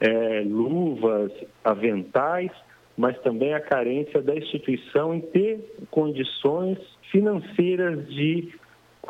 [0.00, 1.30] é, luvas,
[1.62, 2.50] aventais,
[2.96, 5.60] mas também a carência da instituição em ter
[5.90, 6.78] condições
[7.10, 8.52] financeiras de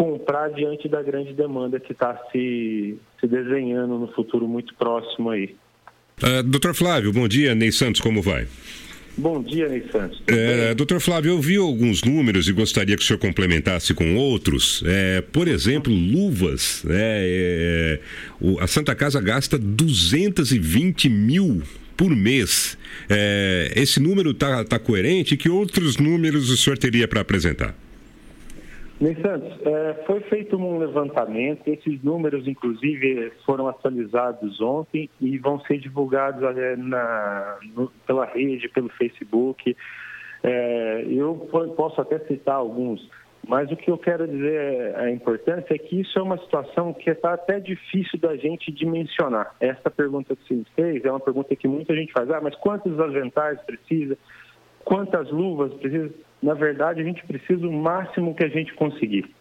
[0.00, 5.54] comprar diante da grande demanda que está se, se desenhando no futuro muito próximo aí.
[6.22, 7.54] Uh, Doutor Flávio, bom dia.
[7.54, 8.46] Ney Santos, como vai?
[9.18, 10.22] Bom dia, Ney Santos.
[10.26, 14.82] É, doutor Flávio, eu vi alguns números e gostaria que o senhor complementasse com outros.
[14.86, 16.82] É, por exemplo, luvas.
[16.84, 16.96] Né?
[16.96, 18.00] É,
[18.40, 21.62] o, a Santa Casa gasta 220 mil
[21.94, 22.78] por mês.
[23.10, 25.36] É, esse número está tá coerente?
[25.36, 27.76] Que outros números o senhor teria para apresentar?
[29.00, 35.58] Ney Santos, é, foi feito um levantamento, esses números, inclusive, foram atualizados ontem e vão
[35.60, 37.58] ser divulgados é, na,
[38.06, 39.74] pela rede, pelo Facebook.
[40.42, 41.34] É, eu
[41.74, 43.08] posso até citar alguns,
[43.48, 47.08] mas o que eu quero dizer, a importância é que isso é uma situação que
[47.08, 49.54] está até difícil da gente dimensionar.
[49.60, 53.00] Essa pergunta que você fez é uma pergunta que muita gente faz, ah, mas quantos
[53.00, 54.18] aventais precisa?
[54.84, 56.12] Quantas luvas precisa?
[56.42, 59.34] Na verdade, a gente precisa o máximo que a gente conseguir.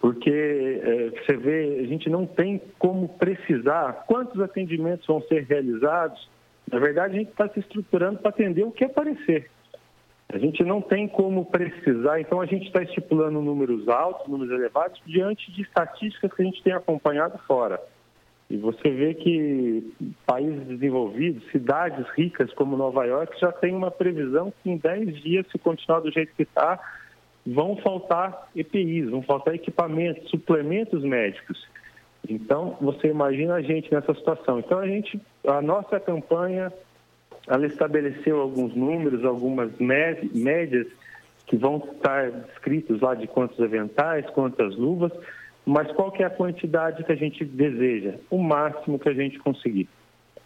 [0.00, 6.28] Porque é, você vê, a gente não tem como precisar quantos atendimentos vão ser realizados.
[6.70, 9.48] Na verdade, a gente está se estruturando para atender o que aparecer.
[10.32, 15.00] A gente não tem como precisar, então a gente está estipulando números altos, números elevados,
[15.06, 17.78] diante de estatísticas que a gente tem acompanhado fora.
[18.52, 19.94] E você vê que
[20.26, 25.46] países desenvolvidos, cidades ricas como Nova York, já tem uma previsão que em 10 dias,
[25.50, 26.78] se continuar do jeito que está,
[27.46, 31.66] vão faltar EPIs, vão faltar equipamentos, suplementos médicos.
[32.28, 34.58] Então, você imagina a gente nessa situação.
[34.58, 36.70] Então, a gente, a nossa campanha,
[37.48, 40.88] ela estabeleceu alguns números, algumas médias
[41.46, 45.10] que vão estar descritos lá de quantos aventais, quantas luvas,
[45.64, 48.14] mas qual que é a quantidade que a gente deseja?
[48.30, 49.88] O máximo que a gente conseguir.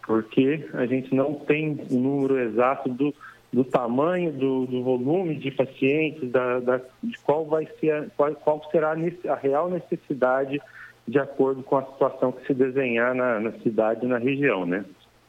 [0.05, 3.13] Porque a gente não tem o um número exato do,
[3.51, 8.69] do tamanho, do, do, volume de pacientes, da, da, de qual vai ser, qual, qual
[8.71, 10.61] será a, a real necessidade
[11.07, 14.85] de acordo com a situação que se desenhar na, na cidade e na região, né?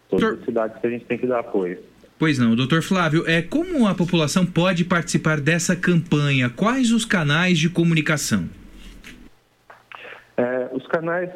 [0.09, 1.79] Todas as cidades que a gente tem que dar apoio.
[2.19, 6.51] Pois não, doutor Flávio, é, como a população pode participar dessa campanha?
[6.51, 8.49] Quais os canais de comunicação?
[10.71, 11.31] É, os canais,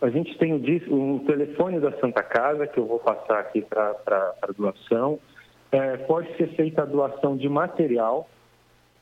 [0.00, 3.94] a gente tem o, o, telefone da Santa Casa, que eu vou passar aqui para
[4.42, 5.18] a doação.
[5.70, 8.28] É, pode ser feita a doação de material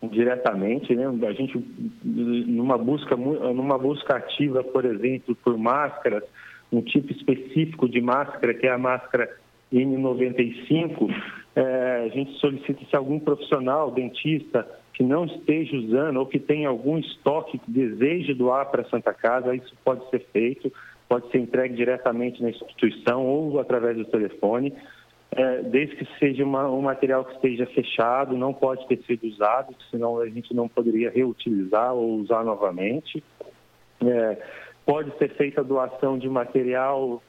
[0.03, 1.07] diretamente, né?
[1.27, 1.59] A gente,
[2.05, 6.23] numa busca, numa busca ativa, por exemplo, por máscaras,
[6.71, 9.29] um tipo específico de máscara, que é a máscara
[9.73, 11.11] N95,
[11.55, 16.70] é, a gente solicita se algum profissional, dentista, que não esteja usando ou que tenha
[16.70, 20.73] algum estoque que deseje doar para a Santa Casa, isso pode ser feito,
[21.06, 24.73] pode ser entregue diretamente na instituição ou através do telefone,
[25.32, 29.74] é, desde que seja uma, um material que esteja fechado, não pode ter sido usado,
[29.90, 33.23] senão a gente não poderia reutilizar ou usar novamente.
[34.02, 34.39] É,
[34.86, 37.23] pode ser feita a doação de material,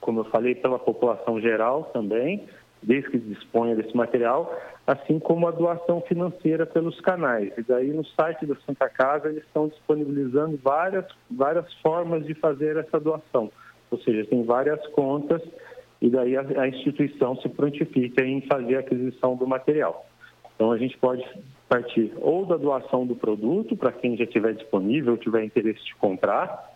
[0.00, 2.46] como eu falei, pela população geral também,
[2.82, 4.54] desde que disponha desse material,
[4.86, 7.52] assim como a doação financeira pelos canais.
[7.56, 12.76] E daí no site da Santa Casa eles estão disponibilizando várias, várias formas de fazer
[12.76, 13.50] essa doação.
[13.90, 15.42] Ou seja, tem várias contas
[16.00, 20.06] e daí a, a instituição se prontifica em fazer a aquisição do material.
[20.54, 21.24] Então a gente pode
[21.68, 26.69] partir ou da doação do produto para quem já tiver disponível, tiver interesse de comprar,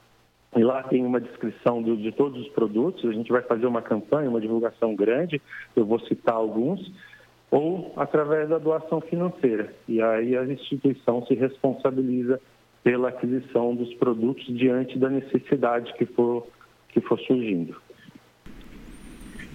[0.56, 3.04] e lá tem uma descrição do, de todos os produtos.
[3.04, 5.40] A gente vai fazer uma campanha, uma divulgação grande,
[5.74, 6.92] eu vou citar alguns,
[7.50, 9.74] ou através da doação financeira.
[9.88, 12.40] E aí a instituição se responsabiliza
[12.82, 16.46] pela aquisição dos produtos diante da necessidade que for,
[16.90, 17.76] que for surgindo.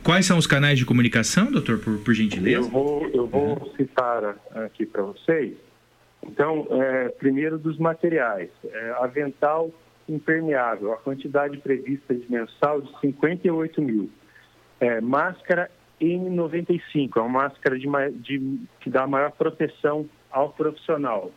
[0.04, 2.68] Quais são os canais de comunicação, doutor, por, por gentileza?
[2.68, 5.56] Eu vou, eu vou citar aqui para vocês.
[6.26, 8.50] Então, é, primeiro dos materiais.
[8.66, 9.72] É, avental
[10.12, 14.10] impermeável, a quantidade prevista de mensal de 58 mil.
[14.80, 15.70] É, máscara
[16.02, 17.88] N95, é uma máscara de,
[18.20, 21.32] de, que dá maior proteção ao profissional,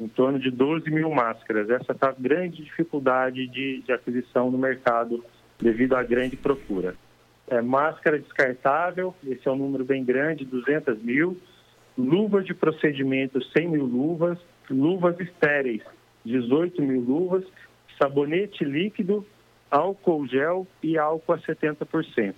[0.00, 1.70] em torno de 12 mil máscaras.
[1.70, 5.24] Essa está grande dificuldade de, de, aquisição no mercado
[5.60, 6.94] devido à grande procura.
[7.48, 11.36] É, máscara descartável, esse é um número bem grande, 200 mil.
[11.96, 14.38] Luvas de procedimento, 100 mil luvas.
[14.70, 15.82] Luvas estéreis,
[16.24, 17.44] 18 mil luvas
[18.00, 19.26] sabonete líquido,
[19.70, 22.34] álcool gel e álcool a 70%.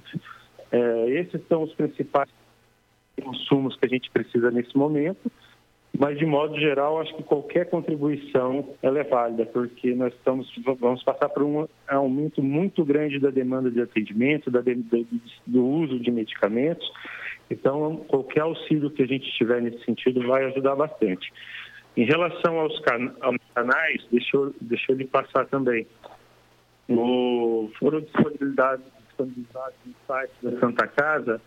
[0.73, 2.29] É, esses são os principais
[3.23, 5.31] consumos que a gente precisa nesse momento,
[5.99, 10.51] mas de modo geral acho que qualquer contribuição ela é válida, porque nós estamos
[10.81, 14.61] vamos passar por um aumento muito grande da demanda de atendimento, da,
[15.47, 16.91] do uso de medicamentos.
[17.51, 21.31] Então qualquer auxílio que a gente tiver nesse sentido vai ajudar bastante.
[22.01, 22.73] Em relação aos,
[23.21, 25.87] aos canais, deixa eu, deixa eu lhe passar também.
[26.89, 31.43] O, foram disponibilizados, disponibilizados no site da Santa Casa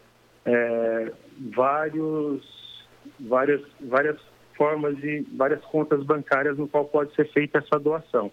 [0.46, 1.12] é,
[1.56, 2.88] vários,
[3.20, 4.22] várias, várias
[4.56, 8.32] formas de várias contas bancárias no qual pode ser feita essa doação.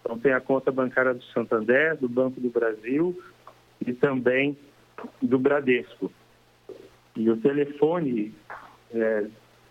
[0.00, 3.22] Então tem a conta bancária do Santander, do Banco do Brasil
[3.86, 4.56] e também
[5.20, 6.10] do Bradesco.
[7.14, 8.34] E o telefone
[8.90, 9.26] é,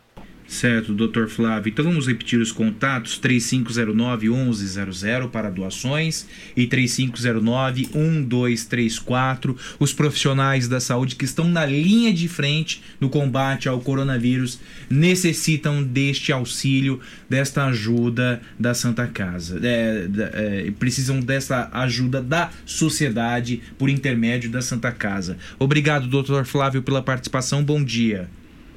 [0.50, 1.70] Certo, doutor Flávio.
[1.70, 9.56] Então vamos repetir os contatos: 3509-1100 para doações e 3509-1234.
[9.78, 14.58] Os profissionais da saúde que estão na linha de frente no combate ao coronavírus
[14.90, 16.98] necessitam deste auxílio,
[17.28, 19.60] desta ajuda da Santa Casa.
[19.62, 25.38] É, é, precisam dessa ajuda da sociedade por intermédio da Santa Casa.
[25.60, 27.62] Obrigado, doutor Flávio, pela participação.
[27.62, 28.28] Bom dia.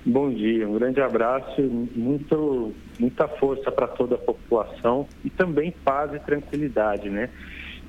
[0.05, 6.13] Bom dia, um grande abraço muito, muita força para toda a população e também paz
[6.13, 7.30] e tranquilidade, né?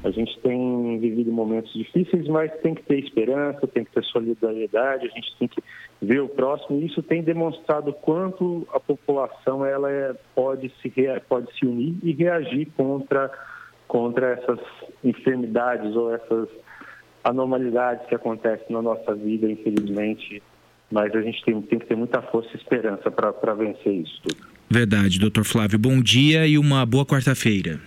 [0.05, 5.07] A gente tem vivido momentos difíceis, mas tem que ter esperança, tem que ter solidariedade,
[5.07, 5.61] a gente tem que
[6.01, 6.78] ver o próximo.
[6.78, 10.93] E isso tem demonstrado quanto a população ela é, pode, se,
[11.28, 13.28] pode se unir e reagir contra,
[13.89, 14.61] contra essas
[15.03, 16.49] enfermidades ou essas
[17.24, 20.41] anormalidades que acontecem na nossa vida, infelizmente,
[20.90, 24.55] mas a gente tem, tem que ter muita força e esperança para vencer isso tudo.
[24.69, 25.78] Verdade, doutor Flávio.
[25.78, 27.81] Bom dia e uma boa quarta-feira.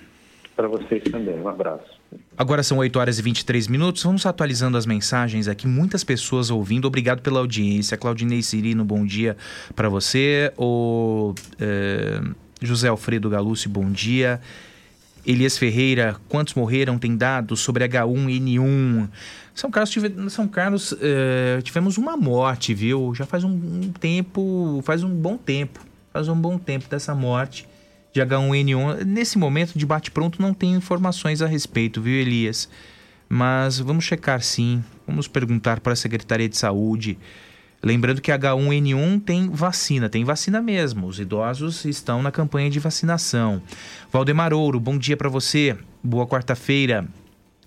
[0.56, 1.98] Para vocês também, um abraço.
[2.38, 4.04] Agora são 8 horas e 23 minutos.
[4.04, 5.68] Vamos atualizando as mensagens aqui.
[5.68, 6.86] Muitas pessoas ouvindo.
[6.86, 7.98] Obrigado pela audiência.
[7.98, 9.36] Claudinei Cirino, bom dia
[9.76, 10.52] para você.
[10.58, 12.22] O é,
[12.62, 14.40] José Alfredo Galucci, bom dia.
[15.28, 16.98] Elias Ferreira, quantos morreram?
[16.98, 19.10] Tem dados sobre H1N1.
[19.54, 23.14] São Carlos, tive, São Carlos é, tivemos uma morte, viu?
[23.14, 25.82] Já faz um, um, tempo, faz um bom tempo,
[26.14, 27.68] faz um bom tempo dessa morte
[28.14, 29.04] de H1N1.
[29.04, 32.70] Nesse momento, de bate-pronto, não tem informações a respeito, viu, Elias?
[33.28, 37.18] Mas vamos checar sim, vamos perguntar para a Secretaria de Saúde.
[37.82, 41.08] Lembrando que H1N1 tem vacina, tem vacina mesmo.
[41.08, 43.62] Os idosos estão na campanha de vacinação.
[44.12, 45.78] Valdemar Ouro, bom dia para você.
[46.04, 47.08] Boa quarta-feira.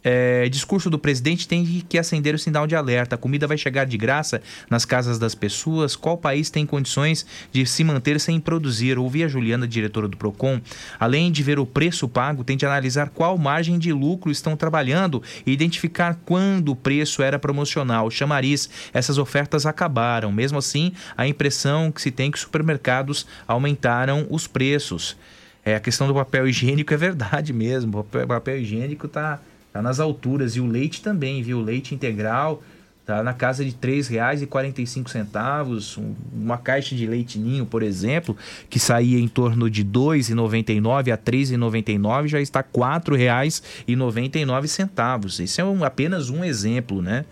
[0.03, 3.15] É, discurso do presidente tem que acender o sinal de alerta.
[3.15, 5.95] A comida vai chegar de graça nas casas das pessoas.
[5.95, 8.99] Qual país tem condições de se manter sem produzir?
[8.99, 10.61] Ouvi a Juliana, diretora do Procon.
[10.99, 15.23] Além de ver o preço pago, tem de analisar qual margem de lucro estão trabalhando
[15.47, 18.11] e identificar quando o preço era promocional.
[18.11, 20.33] Chamariz, essas ofertas acabaram.
[20.33, 25.17] Mesmo assim, a impressão que se tem é que os supermercados aumentaram os preços.
[25.65, 27.99] É, a questão do papel higiênico é verdade mesmo.
[27.99, 29.39] O papel, papel higiênico está
[29.73, 30.57] tá nas alturas.
[30.57, 31.59] E o leite também, viu?
[31.59, 32.63] O leite integral
[33.07, 35.99] tá na casa de R$ 3,45.
[35.99, 38.37] Um, uma caixa de leite ninho, por exemplo,
[38.69, 45.43] que saía em torno de R$ 2,99 a R$ 3,99, já está R$ 4,99.
[45.43, 47.25] Esse é um, apenas um exemplo, né?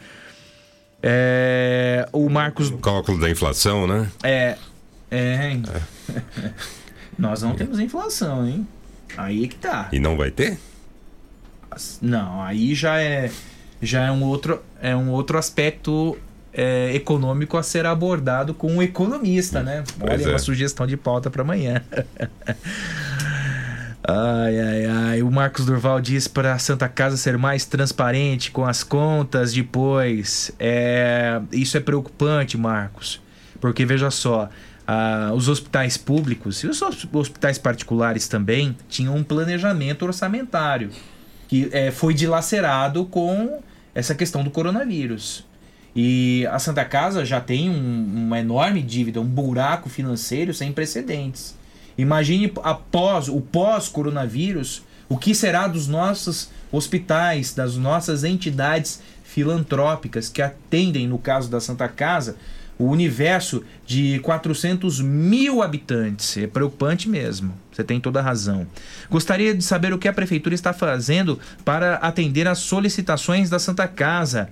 [1.02, 2.68] É, o Marcos.
[2.70, 4.10] O cálculo da inflação, né?
[4.22, 4.56] É.
[5.10, 5.52] É.
[5.52, 5.54] é.
[7.16, 8.68] Nós não temos inflação, hein?
[9.16, 9.88] Aí é que tá.
[9.92, 10.58] E não vai ter?
[12.00, 13.30] Não, aí já é
[13.80, 16.16] já é um outro é um outro aspecto
[16.52, 19.84] é, econômico a ser abordado com um economista, né?
[20.00, 20.28] Olha, é.
[20.28, 21.82] uma sugestão de pauta para amanhã.
[24.10, 25.22] Ai, ai, ai.
[25.22, 30.50] O Marcos Durval diz para a Santa Casa ser mais transparente com as contas depois.
[30.58, 33.20] É, isso é preocupante, Marcos.
[33.60, 34.48] Porque veja só,
[34.86, 36.80] ah, os hospitais públicos e os
[37.12, 40.88] hospitais particulares também tinham um planejamento orçamentário
[41.48, 43.60] que é, foi dilacerado com
[43.94, 45.44] essa questão do coronavírus.
[45.96, 51.56] E a Santa Casa já tem um, uma enorme dívida, um buraco financeiro sem precedentes.
[51.96, 60.40] Imagine após o pós-coronavírus, o que será dos nossos hospitais, das nossas entidades filantrópicas que
[60.40, 62.36] atendem, no caso da Santa Casa,
[62.78, 66.36] o universo de 400 mil habitantes.
[66.36, 67.52] É preocupante mesmo.
[67.78, 68.66] Você tem toda a razão.
[69.08, 73.86] Gostaria de saber o que a prefeitura está fazendo para atender às solicitações da Santa
[73.86, 74.48] Casa.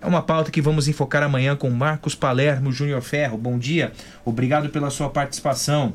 [0.00, 3.38] É uma pauta que vamos enfocar amanhã com Marcos Palermo Júnior Ferro.
[3.38, 3.92] Bom dia,
[4.24, 5.92] obrigado pela sua participação.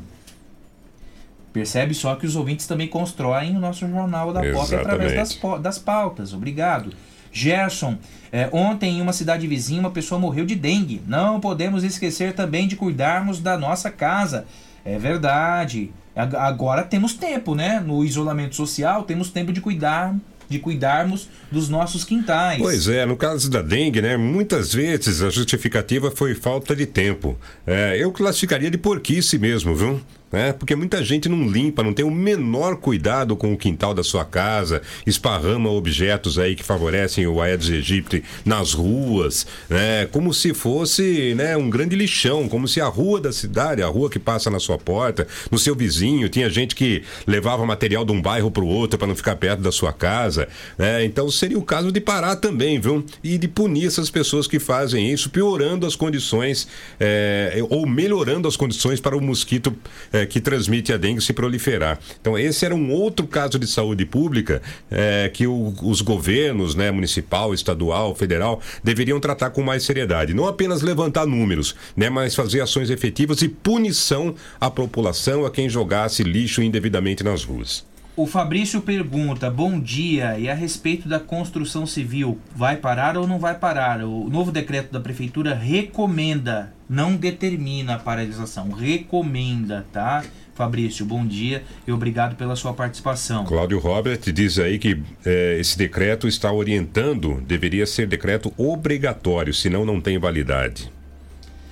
[1.51, 5.77] Percebe só que os ouvintes também constroem o nosso jornal da POP através das, das
[5.77, 6.33] pautas.
[6.33, 6.93] Obrigado.
[7.29, 7.97] Gerson,
[8.31, 11.01] é, ontem em uma cidade vizinha uma pessoa morreu de dengue.
[11.05, 14.45] Não podemos esquecer também de cuidarmos da nossa casa.
[14.85, 15.91] É verdade.
[16.15, 17.79] Agora temos tempo, né?
[17.79, 20.15] No isolamento social, temos tempo de cuidar
[20.49, 22.59] de cuidarmos dos nossos quintais.
[22.59, 24.17] Pois é, no caso da dengue, né?
[24.17, 27.37] Muitas vezes a justificativa foi falta de tempo.
[27.67, 30.01] É, eu classificaria de porquice mesmo, viu?
[30.31, 30.53] Né?
[30.53, 34.25] Porque muita gente não limpa, não tem o menor cuidado com o quintal da sua
[34.25, 40.07] casa, esparrama objetos aí que favorecem o Aedes aegypti nas ruas, né?
[40.11, 44.09] Como se fosse, né, um grande lixão, como se a rua da cidade, a rua
[44.09, 48.21] que passa na sua porta, no seu vizinho, tinha gente que levava material de um
[48.21, 50.47] bairro para o outro para não ficar perto da sua casa,
[50.77, 51.03] né?
[51.03, 53.03] Então seria o caso de parar também, viu?
[53.23, 56.67] E de punir essas pessoas que fazem isso, piorando as condições
[56.99, 59.75] é, ou melhorando as condições para o mosquito
[60.11, 61.99] é, é, que transmite a dengue se proliferar.
[62.19, 66.91] Então, esse era um outro caso de saúde pública é, que o, os governos, né,
[66.91, 70.33] municipal, estadual, federal, deveriam tratar com mais seriedade.
[70.33, 75.69] Não apenas levantar números, né, mas fazer ações efetivas e punição à população, a quem
[75.69, 77.87] jogasse lixo indevidamente nas ruas.
[78.19, 83.39] O Fabrício pergunta: Bom dia, e a respeito da construção civil, vai parar ou não
[83.39, 84.03] vai parar?
[84.03, 90.23] O novo decreto da prefeitura recomenda, não determina a paralisação, recomenda, tá?
[90.55, 93.45] Fabrício, bom dia e obrigado pela sua participação.
[93.45, 99.85] Cláudio Robert diz aí que eh, esse decreto está orientando, deveria ser decreto obrigatório, senão
[99.85, 100.91] não tem validade.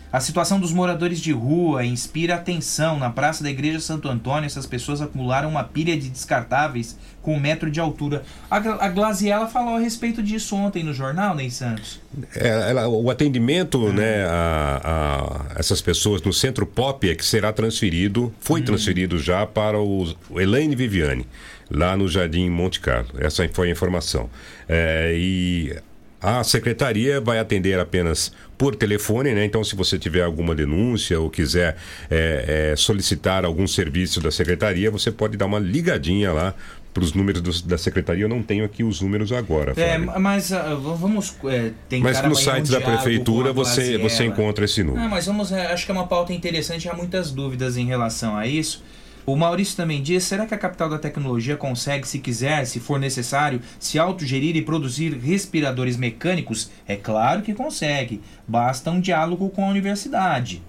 [0.10, 2.98] A situação dos moradores de rua inspira atenção.
[2.98, 7.40] Na praça da Igreja Santo Antônio, essas pessoas acumularam uma pilha de descartáveis com um
[7.42, 8.24] metro de altura.
[8.50, 12.00] A, a Glaziella falou a respeito disso ontem no jornal, Ney Santos.
[12.34, 13.92] É, ela, o atendimento uhum.
[13.92, 18.68] né, a, a, essas pessoas no Centro Pop é que será transferido, foi uhum.
[18.68, 21.28] transferido já para o, o Elaine Viviane,
[21.70, 23.10] lá no Jardim Monte Carlo.
[23.20, 24.30] Essa foi a informação.
[24.70, 25.76] É, e
[26.22, 29.46] a secretaria vai atender apenas por telefone, né?
[29.46, 31.78] Então, se você tiver alguma denúncia ou quiser
[32.10, 36.56] é, é, solicitar algum serviço da secretaria, você pode dar uma ligadinha lá
[36.94, 38.24] para os números do, da secretaria.
[38.24, 39.74] Eu não tenho aqui os números agora.
[39.78, 42.04] É, mas uh, vamos é, tentar.
[42.04, 45.04] Mas no site da prefeitura você, você encontra esse número.
[45.04, 45.52] Não, mas vamos.
[45.52, 46.90] É, acho que é uma pauta interessante.
[46.90, 48.84] Há muitas dúvidas em relação a isso.
[49.28, 52.98] O Maurício também diz: será que a capital da tecnologia consegue, se quiser, se for
[52.98, 56.72] necessário, se autogerir e produzir respiradores mecânicos?
[56.88, 60.62] É claro que consegue, basta um diálogo com a universidade.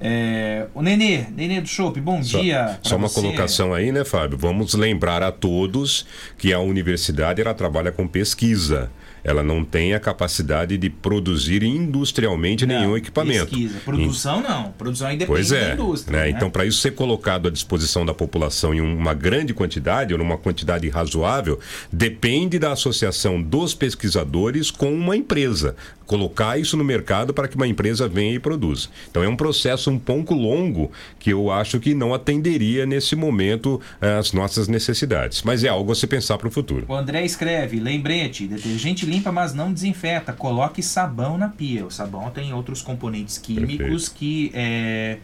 [0.00, 2.80] É, o Nenê, Nenê do Chopp, bom Só- dia.
[2.82, 3.20] Só uma você.
[3.20, 4.38] colocação aí, né, Fábio?
[4.38, 6.06] Vamos lembrar a todos
[6.38, 8.90] que a universidade ela trabalha com pesquisa.
[9.24, 13.46] Ela não tem a capacidade de produzir industrialmente nenhum equipamento.
[13.46, 13.78] Pesquisa.
[13.84, 14.72] Produção não.
[14.72, 15.68] Produção aí depende Pois é.
[15.68, 16.16] da indústria.
[16.18, 16.24] né?
[16.24, 16.30] né?
[16.30, 20.36] Então, para isso ser colocado à disposição da população em uma grande quantidade, ou numa
[20.38, 21.58] quantidade razoável,
[21.92, 25.76] depende da associação dos pesquisadores com uma empresa.
[26.06, 28.88] Colocar isso no mercado para que uma empresa venha e produza.
[29.10, 33.80] Então, é um processo um pouco longo que eu acho que não atenderia nesse momento
[34.00, 35.42] as nossas necessidades.
[35.42, 36.84] Mas é algo a se pensar para o futuro.
[36.88, 40.32] O André escreve, lembrete, detergente limpa, mas não desinfeta.
[40.32, 41.86] Coloque sabão na pia.
[41.86, 45.18] O sabão tem outros componentes químicos que é,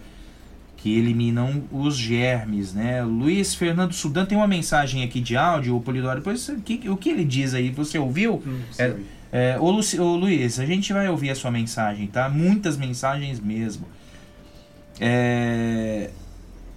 [0.77, 3.02] que eliminam os germes, né?
[3.02, 6.97] Luiz Fernando Sudan tem uma mensagem aqui de áudio, o Polidoro, depois o que, o
[6.97, 7.70] que ele diz aí?
[7.70, 8.40] Você ouviu?
[8.78, 8.94] É,
[9.32, 12.28] é, ô, Luci- ô, Luiz, a gente vai ouvir a sua mensagem, tá?
[12.28, 13.86] Muitas mensagens mesmo.
[15.01, 16.10] É...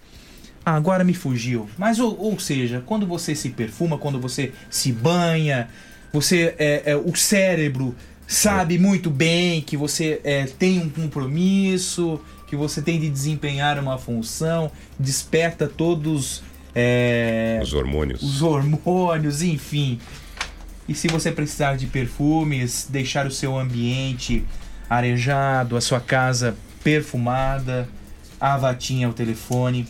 [0.64, 1.68] ah, agora me fugiu.
[1.78, 5.68] Mas ou, ou seja, quando você se perfuma, quando você se banha,
[6.12, 7.94] você é, é, o cérebro
[8.26, 12.20] sabe muito bem que você é, tem um compromisso,
[12.50, 16.42] que você tem de desempenhar uma função, desperta todos
[16.74, 18.22] é, Os hormônios.
[18.22, 20.00] os hormônios, enfim.
[20.88, 24.44] E se você precisar de perfumes, deixar o seu ambiente
[24.88, 27.88] arejado, a sua casa perfumada,
[28.40, 29.86] a Avatim é o telefone.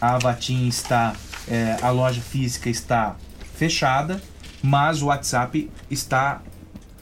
[0.00, 1.14] A Avatim está,
[1.46, 3.16] é, a loja física está
[3.54, 4.22] fechada,
[4.62, 6.40] mas o WhatsApp está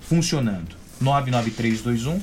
[0.00, 0.75] funcionando.
[1.00, 2.20] 99321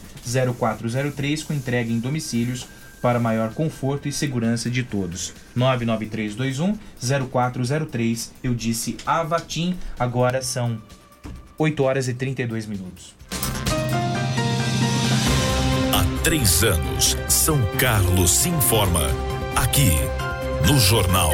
[0.54, 2.68] 0403 com entrega em domicílios
[3.02, 5.34] para maior conforto e segurança de todos.
[5.56, 6.78] 99321
[7.30, 8.32] 0403.
[8.42, 10.82] Eu disse Avatim, agora são
[11.58, 13.14] 8 horas e 32 minutos.
[15.92, 19.08] Há três anos, São Carlos se informa.
[19.56, 19.92] Aqui,
[20.66, 21.34] no Jornal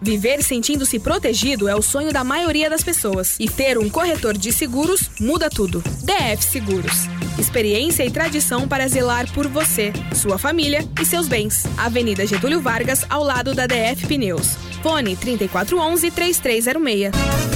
[0.00, 3.36] Viver sentindo-se protegido é o sonho da maioria das pessoas.
[3.38, 5.82] E ter um corretor de seguros muda tudo.
[6.02, 7.06] DF Seguros.
[7.38, 11.64] Experiência e tradição para zelar por você, sua família e seus bens.
[11.76, 14.56] Avenida Getúlio Vargas, ao lado da DF Pneus.
[14.82, 17.55] Fone 3411 3306.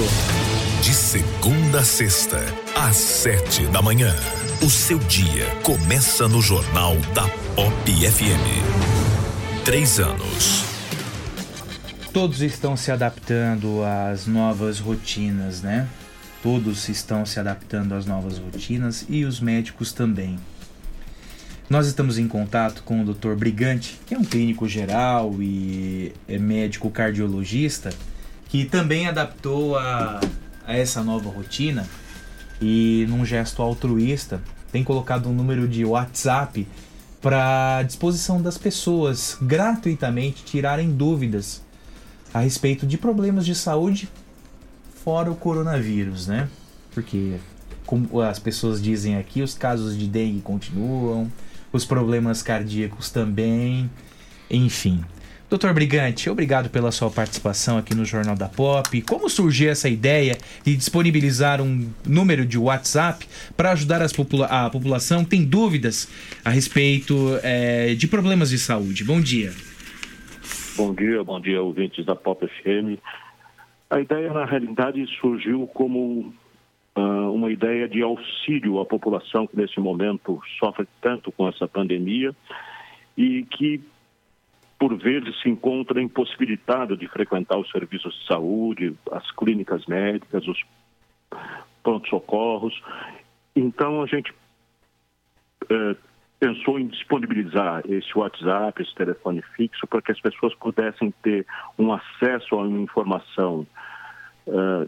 [0.84, 2.46] De segunda a sexta,
[2.76, 4.16] às sete da manhã.
[4.64, 9.66] O seu dia começa no Jornal da Pop FM.
[9.66, 10.64] Três anos.
[12.14, 15.86] Todos estão se adaptando às novas rotinas, né?
[16.42, 20.40] Todos estão se adaptando às novas rotinas e os médicos também.
[21.70, 23.36] Nós estamos em contato com o Dr.
[23.36, 27.90] Brigante, que é um clínico geral e é médico cardiologista,
[28.48, 30.22] que também adaptou a,
[30.66, 31.86] a essa nova rotina
[32.64, 34.42] e, num gesto altruísta,
[34.72, 36.66] tem colocado um número de WhatsApp
[37.22, 41.62] para disposição das pessoas gratuitamente tirarem dúvidas
[42.34, 44.08] a respeito de problemas de saúde
[45.04, 46.48] fora o coronavírus, né?
[46.94, 47.36] Porque
[47.86, 51.30] como as pessoas dizem aqui, os casos de dengue continuam,
[51.74, 53.92] os problemas cardíacos também,
[54.50, 55.04] enfim.
[55.54, 59.00] Doutor Brigante, obrigado pela sua participação aqui no Jornal da Pop.
[59.04, 60.36] Como surgiu essa ideia
[60.66, 63.24] de disponibilizar um número de WhatsApp
[63.56, 66.12] para ajudar popula a população que tem dúvidas
[66.44, 67.14] a respeito
[67.44, 69.04] eh, de problemas de saúde?
[69.04, 69.52] Bom dia.
[70.76, 72.98] Bom dia, bom dia, ouvintes da Pop FM.
[73.92, 76.34] A ideia, na realidade, surgiu como
[76.96, 82.34] ah, uma ideia de auxílio à população que, nesse momento, sofre tanto com essa pandemia
[83.16, 83.80] e que,
[84.80, 90.62] por vezes, se encontra impossibilitada de frequentar os serviços de saúde, as clínicas médicas, os
[91.82, 92.82] pronto-socorros.
[93.56, 94.34] Então, a gente
[95.70, 95.96] eh,
[96.40, 101.46] pensou em disponibilizar esse WhatsApp, esse telefone fixo, para que as pessoas pudessem ter
[101.78, 103.66] um acesso a uma informação
[104.48, 104.88] eh,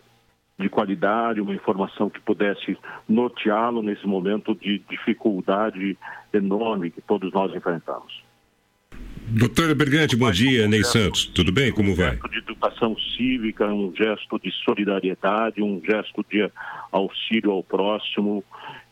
[0.57, 5.98] de qualidade, uma informação que pudesse norteá-lo nesse momento de dificuldade
[6.34, 8.24] enorme que todos nós enfrentamos.
[9.28, 10.68] Doutora Bergante, bom dia.
[10.68, 11.72] Ney Santos, tudo bem?
[11.72, 12.18] Como vai?
[12.32, 16.50] de educação cívica, um gesto de solidariedade, um gesto de
[16.92, 18.44] auxílio ao próximo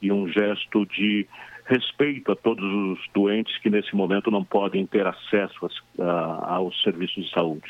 [0.02, 1.26] e um gesto de
[1.66, 6.82] respeito a todos os doentes que nesse momento não podem ter acesso às- a- aos
[6.84, 7.64] serviços de saúde.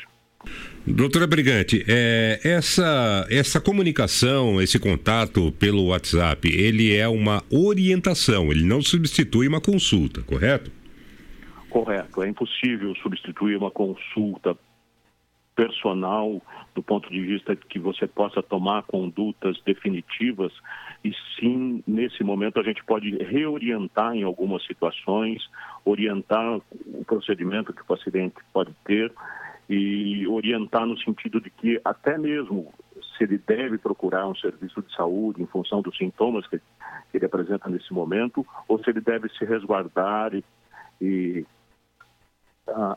[0.86, 8.64] Doutora Brigante, é, essa, essa comunicação, esse contato pelo WhatsApp, ele é uma orientação, ele
[8.64, 10.70] não substitui uma consulta, correto?
[11.74, 12.22] Correto.
[12.22, 14.56] É impossível substituir uma consulta
[15.56, 16.40] personal
[16.72, 20.52] do ponto de vista de que você possa tomar condutas definitivas
[21.04, 25.42] e sim, nesse momento, a gente pode reorientar em algumas situações,
[25.84, 29.12] orientar o procedimento que o paciente pode ter
[29.68, 32.72] e orientar no sentido de que até mesmo
[33.16, 36.60] se ele deve procurar um serviço de saúde em função dos sintomas que
[37.12, 40.44] ele apresenta nesse momento ou se ele deve se resguardar e,
[41.00, 41.44] e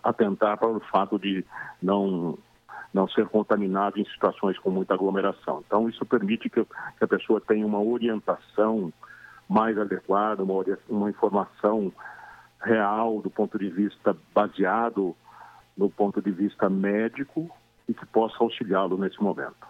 [0.04, 1.46] atentar para o fato de
[1.82, 2.38] não
[2.94, 5.62] não ser contaminado em situações com muita aglomeração.
[5.68, 8.92] Então, isso permite que, que a pessoa tenha uma orientação
[9.48, 11.92] mais adequada, uma, uma informação
[12.62, 15.16] real do ponto de vista baseado
[15.78, 17.50] no ponto de vista médico
[17.88, 19.68] e que possa auxiliá-lo nesse momento.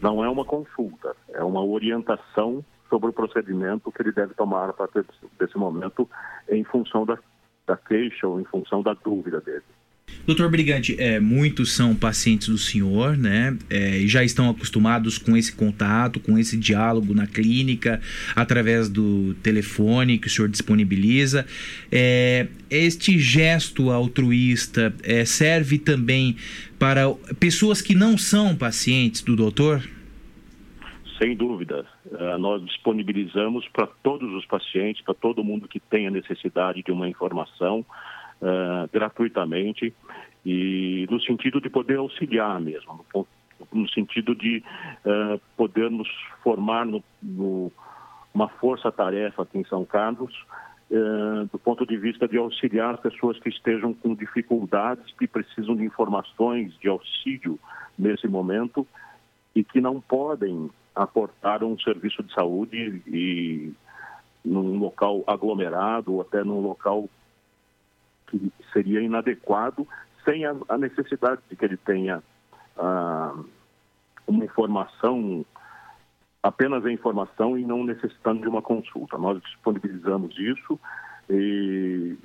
[0.00, 4.72] Não é uma consulta, é uma orientação sobre o procedimento que ele deve tomar a
[4.72, 5.04] partir
[5.38, 6.08] desse momento
[6.48, 7.18] em função da,
[7.70, 9.62] da queixa ou em função da dúvida dele.
[10.26, 13.56] Doutor Brigante, é, muitos são pacientes do senhor, né?
[13.70, 18.00] É, já estão acostumados com esse contato, com esse diálogo na clínica,
[18.34, 21.46] através do telefone que o senhor disponibiliza.
[21.92, 26.36] É, este gesto altruísta é, serve também
[26.76, 29.80] para pessoas que não são pacientes do doutor?
[31.20, 31.84] Sem dúvida.
[32.10, 37.06] Eh, Nós disponibilizamos para todos os pacientes, para todo mundo que tenha necessidade de uma
[37.08, 37.84] informação,
[38.40, 39.94] eh, gratuitamente
[40.46, 43.26] e no sentido de poder auxiliar mesmo, no,
[43.70, 44.62] no sentido de
[45.04, 46.08] eh, podermos
[46.42, 47.70] formar no, no-
[48.32, 50.32] uma força-tarefa aqui em São Carlos,
[50.90, 55.76] eh, do ponto de vista de auxiliar as pessoas que estejam com dificuldades, que precisam
[55.76, 57.58] de informações, de auxílio
[57.98, 58.86] nesse momento
[59.54, 63.72] e que não podem aportar um serviço de saúde e
[64.44, 67.08] num local aglomerado ou até num local
[68.26, 69.86] que seria inadequado
[70.24, 72.22] sem a, a necessidade de que ele tenha
[72.78, 73.34] ah,
[74.26, 75.44] uma informação
[76.42, 79.18] apenas a informação e não necessitando de uma consulta.
[79.18, 80.80] Nós disponibilizamos isso
[81.28, 82.16] e,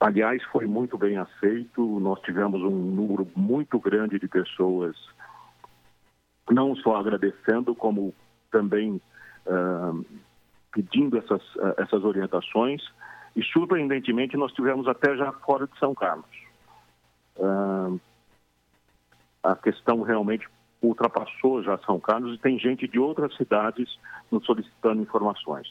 [0.00, 2.00] aliás, foi muito bem aceito.
[2.00, 4.96] Nós tivemos um número muito grande de pessoas,
[6.50, 8.14] não só agradecendo, como
[8.50, 9.00] também
[9.46, 9.92] ah,
[10.72, 12.82] pedindo essas, ah, essas orientações.
[13.34, 16.26] E, surpreendentemente, nós tivemos até já fora de São Carlos.
[17.40, 17.92] Ah,
[19.42, 20.48] a questão realmente
[20.82, 23.98] ultrapassou já São Carlos e tem gente de outras cidades
[24.30, 25.66] nos solicitando informações.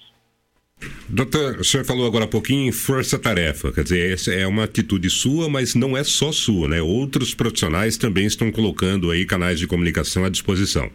[1.16, 5.10] Doutor, o senhor falou agora há pouquinho em força-tarefa, quer dizer, essa é uma atitude
[5.10, 6.82] sua, mas não é só sua, né?
[6.82, 10.90] Outros profissionais também estão colocando aí canais de comunicação à disposição.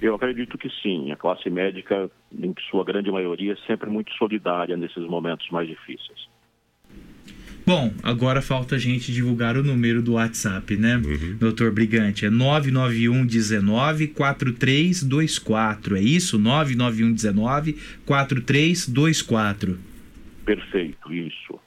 [0.00, 1.10] Eu acredito que sim.
[1.10, 6.28] A classe médica, em sua grande maioria, é sempre muito solidária nesses momentos mais difíceis.
[7.66, 11.00] Bom, agora falta a gente divulgar o número do WhatsApp, né,
[11.38, 12.26] doutor Brigante?
[12.26, 15.96] É 991 19 4324.
[15.96, 16.38] É isso?
[16.38, 19.78] 991 19 4324.
[20.44, 21.58] Perfeito, isso.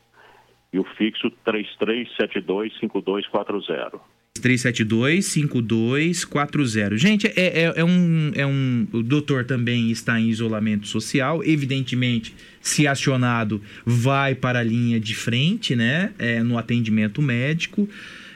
[0.71, 3.99] E o fixo 33725240.
[4.39, 6.97] 372-5240.
[6.97, 8.87] Gente, é, é, é um, é um.
[8.91, 11.43] O doutor também está em isolamento social.
[11.43, 16.13] Evidentemente, se acionado, vai para a linha de frente, né?
[16.19, 17.89] É, no atendimento médico.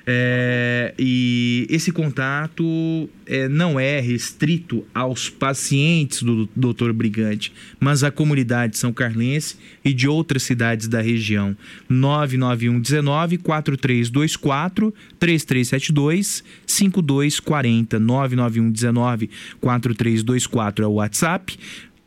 [0.06, 6.92] É, e esse contato é, não é restrito aos pacientes do Dr.
[6.92, 11.56] Brigante, mas à comunidade são carlense e de outras cidades da região.
[11.88, 19.30] 991 19 4324 3372 5240 991 19
[19.60, 21.58] 4324 é o WhatsApp.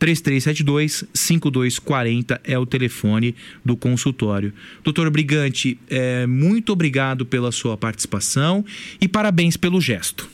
[0.00, 4.52] 3372-5240 é o telefone do consultório.
[4.82, 8.64] Doutor Brigante, é, muito obrigado pela sua participação
[9.00, 10.28] e parabéns pelo gesto.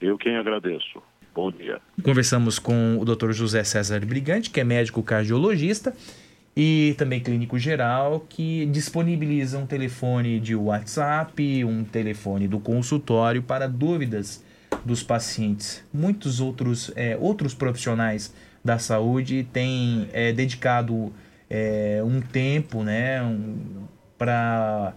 [0.00, 1.00] Eu quem agradeço.
[1.34, 1.80] Bom dia.
[2.02, 3.32] Conversamos com o Dr.
[3.32, 5.94] José César Brigante, que é médico cardiologista
[6.54, 13.66] e também clínico geral, que disponibiliza um telefone de WhatsApp, um telefone do consultório para
[13.66, 14.44] dúvidas
[14.84, 15.82] dos pacientes.
[15.92, 21.12] Muitos outros, é, outros profissionais da saúde têm é, dedicado
[21.50, 23.86] é, um tempo né, um,
[24.16, 24.94] para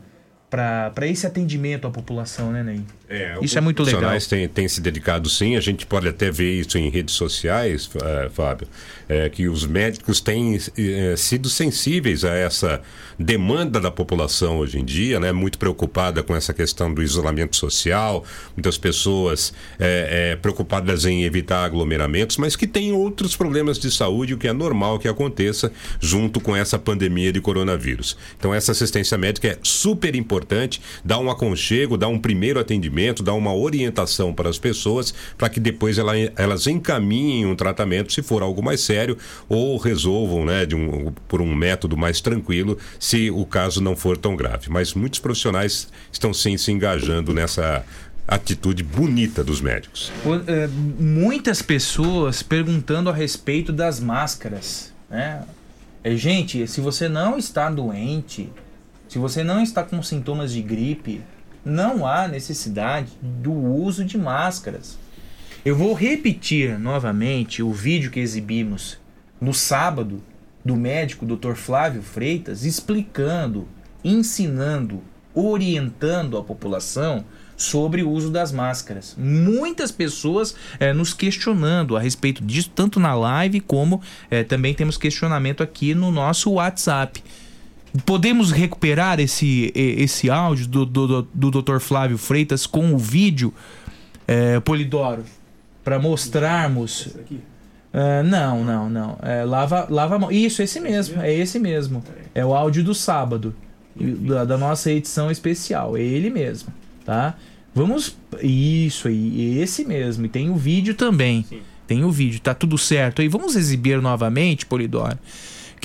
[1.01, 2.81] esse atendimento à população, né, Ney?
[3.07, 4.02] É, Isso é muito legal.
[4.02, 7.90] profissionais têm, têm se dedicado sim, a gente pode até ver isso em redes sociais,
[8.32, 8.68] Fábio,
[9.07, 12.82] eh, que os médicos têm eh, sido sensíveis a essa
[13.18, 15.32] demanda da população hoje em dia, né?
[15.32, 18.23] Muito preocupada com essa questão do isolamento social,
[18.56, 24.34] muitas pessoas eh, eh, preocupadas em evitar aglomeramentos, mas que têm outros problemas de saúde,
[24.34, 28.18] o que é normal que aconteça junto com essa pandemia de coronavírus.
[28.38, 33.34] Então essa assistência médica é super importante, dá um aconchego, dá um primeiro atendimento, dá
[33.34, 38.41] uma orientação para as pessoas para que depois ela- elas encaminhem um tratamento se for
[38.41, 39.17] algo mais sério
[39.49, 44.17] ou resolvam, né, de um, por um método mais tranquilo, se o caso não for
[44.17, 44.69] tão grave.
[44.69, 47.85] Mas muitos profissionais estão sim se engajando nessa
[48.27, 50.11] atitude bonita dos médicos.
[50.47, 50.67] É,
[50.99, 55.43] muitas pessoas perguntando a respeito das máscaras, né?
[56.03, 58.49] É, gente, se você não está doente,
[59.07, 61.22] se você não está com sintomas de gripe,
[61.65, 64.97] não há necessidade do uso de máscaras.
[65.65, 68.99] Eu vou repetir novamente o vídeo que exibimos
[69.41, 70.21] no sábado
[70.63, 71.55] do médico Dr.
[71.55, 73.67] Flávio Freitas explicando,
[74.03, 75.01] ensinando,
[75.33, 77.25] orientando a população
[77.57, 79.15] sobre o uso das máscaras.
[79.17, 84.97] Muitas pessoas eh, nos questionando a respeito disso, tanto na live como eh, também temos
[84.97, 87.23] questionamento aqui no nosso WhatsApp.
[88.03, 91.80] Podemos recuperar esse, esse áudio do, do, do Dr.
[91.80, 93.53] Flávio Freitas com o vídeo,
[94.27, 95.23] eh, Polidoro,
[95.84, 97.15] para mostrarmos.
[97.97, 99.17] Ah, não, não, não.
[99.22, 100.30] É, lava, lava a mão.
[100.30, 101.22] Isso, esse mesmo.
[101.22, 102.03] É esse mesmo.
[102.34, 103.55] É o áudio do sábado.
[103.95, 105.95] Da, da nossa edição especial.
[105.95, 106.73] É ele mesmo.
[107.05, 107.35] Tá?
[107.73, 108.17] Vamos.
[108.41, 109.59] Isso aí.
[109.59, 110.26] Esse mesmo.
[110.26, 111.45] E tem o vídeo também.
[111.88, 112.41] Tem o vídeo.
[112.41, 113.30] Tá tudo certo aí.
[113.30, 115.17] Vamos exibir novamente, Polidoro.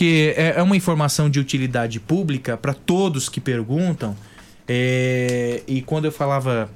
[0.01, 4.17] Porque é, é uma informação de utilidade pública para todos que perguntam.
[4.67, 6.71] É, e quando eu falava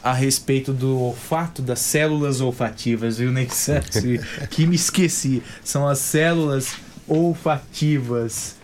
[0.00, 4.02] a respeito do olfato das células olfativas, viu, Ney Santos?
[4.50, 5.42] que me esqueci.
[5.64, 6.76] São as células
[7.08, 8.54] olfativas.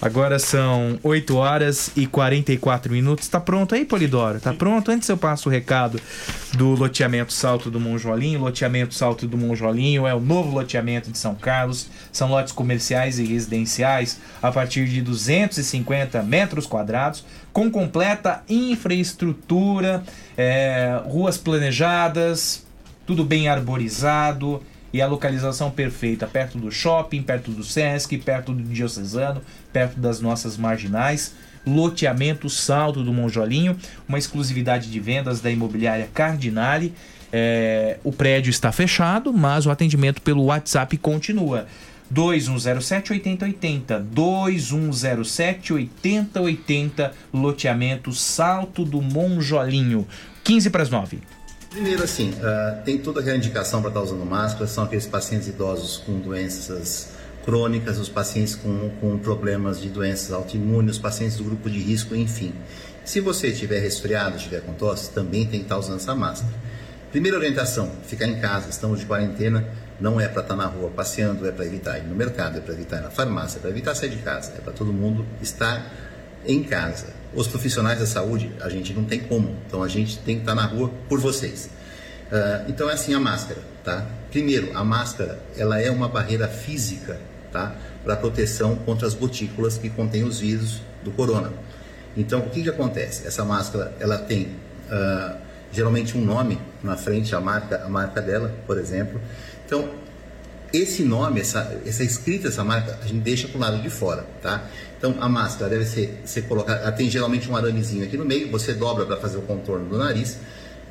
[0.00, 3.28] Agora são 8 horas e 44 minutos.
[3.28, 4.38] Tá pronto aí, Polidoro?
[4.38, 4.90] Tá pronto?
[4.90, 5.98] Antes eu passo o recado
[6.52, 8.40] do loteamento Salto do Monjolinho.
[8.40, 11.88] Loteamento Salto do Monjolinho é o novo loteamento de São Carlos.
[12.12, 20.04] São lotes comerciais e residenciais a partir de 250 metros quadrados, com completa infraestrutura,
[20.36, 22.66] é, ruas planejadas,
[23.06, 24.62] tudo bem arborizado
[24.96, 30.22] e a localização perfeita, perto do shopping, perto do Sesc, perto do Diocesano, perto das
[30.22, 31.34] nossas marginais.
[31.66, 33.76] Loteamento Salto do Monjolinho,
[34.08, 36.94] uma exclusividade de vendas da imobiliária Cardinale.
[37.30, 41.66] É, o prédio está fechado, mas o atendimento pelo WhatsApp continua.
[42.08, 50.06] 2107 8080 2107 8080 loteamento Salto do Monjolinho
[50.42, 51.18] 15 para as 9
[51.70, 55.98] Primeiro, assim, uh, tem toda aquela indicação para estar usando máscara, são aqueles pacientes idosos
[55.98, 57.10] com doenças
[57.44, 62.14] crônicas, os pacientes com, com problemas de doenças autoimunes, os pacientes do grupo de risco,
[62.14, 62.52] enfim.
[63.04, 66.52] Se você estiver resfriado, estiver com tosse, também tem que estar usando essa máscara.
[67.12, 69.64] Primeira orientação, ficar em casa, estamos de quarentena,
[70.00, 72.74] não é para estar na rua passeando, é para evitar ir no mercado, é para
[72.74, 75.86] evitar ir na farmácia, é para evitar sair de casa, é para todo mundo estar
[76.46, 77.08] em casa.
[77.34, 80.54] Os profissionais da saúde, a gente não tem como, então a gente tem que estar
[80.54, 81.68] na rua por vocês.
[82.26, 84.06] Uh, então é assim a máscara, tá?
[84.30, 87.20] Primeiro, a máscara, ela é uma barreira física,
[87.52, 87.76] tá?
[88.04, 91.52] Para proteção contra as gotículas que contêm os vírus do corona.
[92.16, 93.26] Então, o que que acontece?
[93.26, 94.48] Essa máscara, ela tem
[94.90, 95.36] uh,
[95.70, 99.20] geralmente um nome na frente, a marca, a marca dela, por exemplo.
[99.64, 99.90] Então,
[100.72, 104.26] esse nome, essa, essa escrita, essa marca, a gente deixa para o lado de fora,
[104.42, 104.64] tá?
[105.06, 108.50] Então a máscara deve ser, ser colocada, ela tem geralmente um aramezinho aqui no meio,
[108.50, 110.36] você dobra para fazer o contorno do nariz,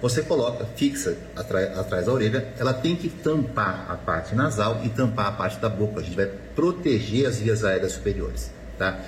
[0.02, 4.90] você coloca, fixa atrás, atrás da orelha, ela tem que tampar a parte nasal e
[4.90, 9.02] tampar a parte da boca, a gente vai proteger as vias aéreas superiores, tá?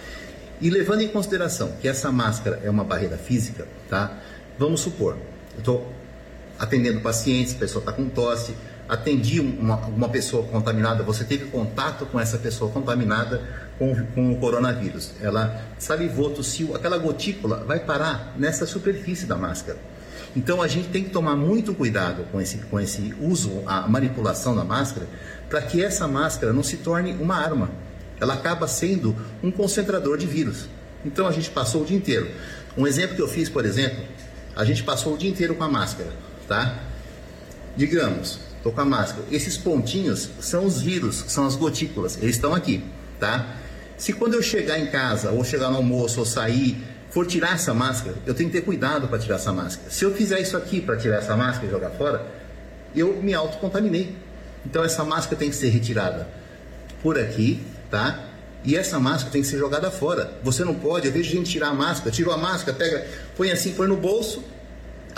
[0.60, 4.18] E levando em consideração que essa máscara é uma barreira física, tá?
[4.60, 5.16] Vamos supor,
[5.54, 5.94] eu estou
[6.60, 8.54] atendendo pacientes, a pessoa está com tosse,
[8.90, 14.38] atendi uma, uma pessoa contaminada, você teve contato com essa pessoa contaminada com, com o
[14.38, 15.12] coronavírus.
[15.22, 19.78] Ela salivou, tossiu, aquela gotícula vai parar nessa superfície da máscara.
[20.36, 24.56] Então a gente tem que tomar muito cuidado com esse, com esse uso, a manipulação
[24.56, 25.08] da máscara,
[25.50, 27.70] para que essa máscara não se torne uma arma.
[28.20, 30.68] Ela acaba sendo um concentrador de vírus.
[31.06, 32.30] Então a gente passou o dia inteiro.
[32.78, 34.04] Um exemplo que eu fiz, por exemplo,
[34.56, 36.10] a gente passou o dia inteiro com a máscara,
[36.48, 36.80] tá?
[37.76, 39.24] Digamos, Estou com a máscara.
[39.32, 42.18] Esses pontinhos são os vírus, são as gotículas.
[42.22, 42.84] Eles estão aqui,
[43.18, 43.56] tá?
[43.98, 46.78] Se quando eu chegar em casa, ou chegar no almoço, ou sair,
[47.10, 49.90] for tirar essa máscara, eu tenho que ter cuidado para tirar essa máscara.
[49.90, 52.26] Se eu fizer isso aqui para tirar essa máscara e jogar fora,
[52.96, 54.16] eu me autocontaminei.
[54.66, 56.28] Então essa máscara tem que ser retirada
[57.02, 58.24] por aqui, tá?
[58.64, 60.32] E essa máscara tem que ser jogada fora.
[60.44, 63.74] Você não pode, eu vejo gente tirar a máscara, tirou a máscara, pega, põe assim,
[63.74, 64.44] põe no bolso,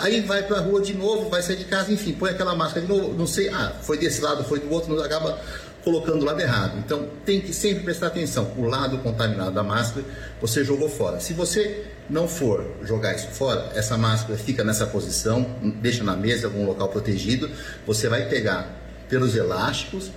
[0.00, 2.80] Aí vai para a rua de novo, vai sair de casa, enfim, põe aquela máscara
[2.80, 5.38] de novo, não sei, ah, foi desse lado, foi do outro, acaba
[5.84, 6.78] colocando o lado errado.
[6.78, 8.52] Então tem que sempre prestar atenção.
[8.56, 10.04] O lado contaminado da máscara
[10.40, 11.20] você jogou fora.
[11.20, 15.46] Se você não for jogar isso fora, essa máscara fica nessa posição,
[15.80, 17.50] deixa na mesa, algum local protegido.
[17.86, 18.76] Você vai pegar
[19.08, 20.10] pelos elásticos,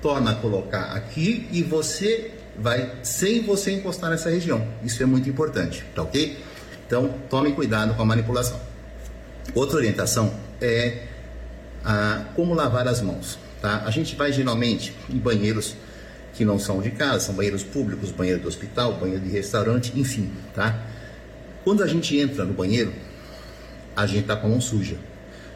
[0.00, 4.66] torna a colocar aqui e você vai sem você encostar nessa região.
[4.82, 6.38] Isso é muito importante, tá ok?
[6.86, 8.60] Então tome cuidado com a manipulação.
[9.54, 11.06] Outra orientação é
[11.84, 13.38] a, como lavar as mãos.
[13.62, 13.84] Tá?
[13.86, 15.76] A gente vai geralmente em banheiros
[16.34, 20.32] que não são de casa, são banheiros públicos, banheiro do hospital, banheiro de restaurante, enfim.
[20.52, 20.82] Tá?
[21.62, 22.92] Quando a gente entra no banheiro,
[23.94, 24.96] a gente está com a mão suja.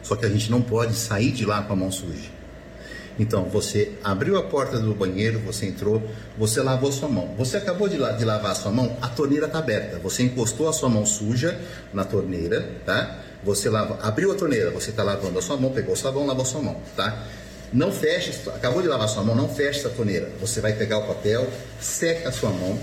[0.01, 2.37] Só que a gente não pode sair de lá com a mão suja.
[3.19, 6.01] Então, você abriu a porta do banheiro, você entrou,
[6.37, 7.33] você lavou sua mão.
[7.37, 9.99] Você acabou de, de lavar sua mão, a torneira está aberta.
[9.99, 11.59] Você encostou a sua mão suja
[11.93, 13.19] na torneira, tá?
[13.43, 16.45] Você lava, abriu a torneira, você está lavando a sua mão, pegou o sabão, lavou
[16.45, 17.25] sua mão, tá?
[17.71, 20.29] Não feche, acabou de lavar sua mão, não feche essa torneira.
[20.39, 21.47] Você vai pegar o papel,
[21.81, 22.79] seca a sua mão,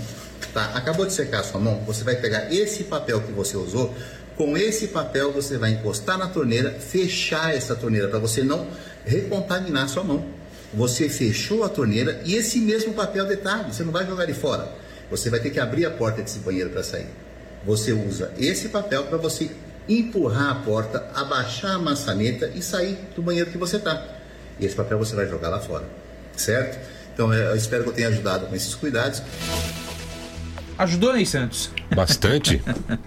[0.53, 0.71] tá?
[0.75, 3.93] Acabou de secar a sua mão, você vai pegar esse papel que você usou,
[4.37, 8.67] com esse papel você vai encostar na torneira, fechar essa torneira para você não
[9.05, 10.25] recontaminar a sua mão.
[10.73, 14.71] Você fechou a torneira e esse mesmo papel detalhe, você não vai jogar ele fora.
[15.09, 17.07] Você vai ter que abrir a porta desse banheiro para sair.
[17.65, 19.49] Você usa esse papel para você
[19.87, 24.14] empurrar a porta, abaixar a maçaneta e sair do banheiro que você está.
[24.59, 25.85] E esse papel você vai jogar lá fora,
[26.35, 26.79] certo?
[27.13, 29.21] Então eu espero que eu tenha ajudado com esses cuidados.
[30.77, 31.71] Ajudou, Ney Santos?
[31.95, 32.61] Bastante.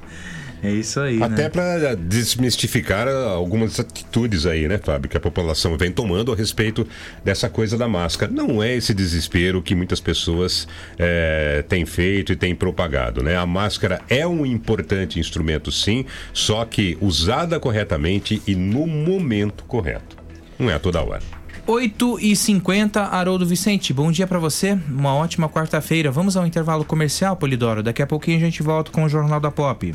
[0.62, 1.22] é isso aí.
[1.22, 1.48] Até né?
[1.50, 6.88] para desmistificar algumas atitudes aí, né, Fábio, que a população vem tomando a respeito
[7.22, 8.32] dessa coisa da máscara.
[8.32, 10.66] Não é esse desespero que muitas pessoas
[10.98, 13.36] é, têm feito e têm propagado, né?
[13.36, 20.16] A máscara é um importante instrumento, sim, só que usada corretamente e no momento correto.
[20.58, 21.37] Não é a toda hora.
[21.68, 26.10] 8 e 50 Haroldo Vicente, bom dia para você, uma ótima quarta-feira.
[26.10, 27.82] Vamos ao intervalo comercial, Polidoro.
[27.82, 29.94] Daqui a pouquinho a gente volta com o Jornal da Pop.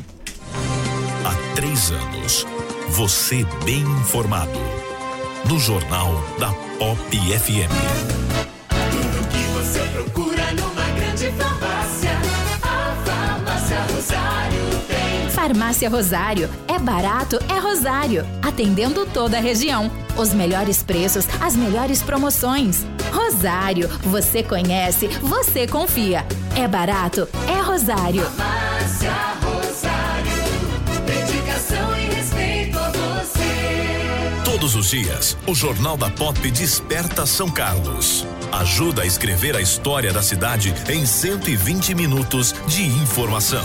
[1.24, 2.46] Há três anos,
[2.90, 4.56] você bem informado.
[5.50, 8.23] No Jornal da Pop FM.
[15.44, 16.48] Farmácia Rosário.
[16.66, 18.26] É barato, é Rosário.
[18.40, 19.90] Atendendo toda a região.
[20.16, 22.86] Os melhores preços, as melhores promoções.
[23.12, 26.24] Rosário, você conhece, você confia.
[26.56, 28.22] É barato, é Rosário.
[28.22, 29.12] Farmácia
[29.42, 30.32] Rosário.
[31.04, 34.50] Dedicação e respeito a você.
[34.50, 38.26] Todos os dias, o Jornal da Pop desperta São Carlos.
[38.50, 43.64] Ajuda a escrever a história da cidade em 120 minutos de informação.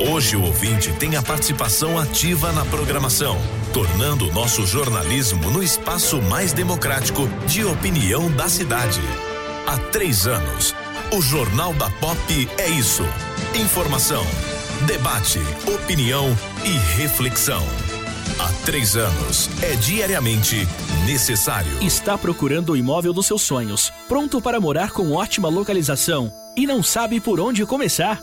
[0.00, 3.36] Hoje o ouvinte tem a participação ativa na programação,
[3.72, 9.00] tornando o nosso jornalismo no espaço mais democrático de opinião da cidade.
[9.66, 10.72] Há três anos,
[11.12, 13.02] o Jornal da Pop é isso:
[13.56, 14.24] informação,
[14.86, 16.26] debate, opinião
[16.64, 17.66] e reflexão.
[18.38, 20.68] Há três anos, é diariamente
[21.06, 21.72] necessário.
[21.82, 26.84] Está procurando o imóvel dos seus sonhos, pronto para morar com ótima localização e não
[26.84, 28.22] sabe por onde começar?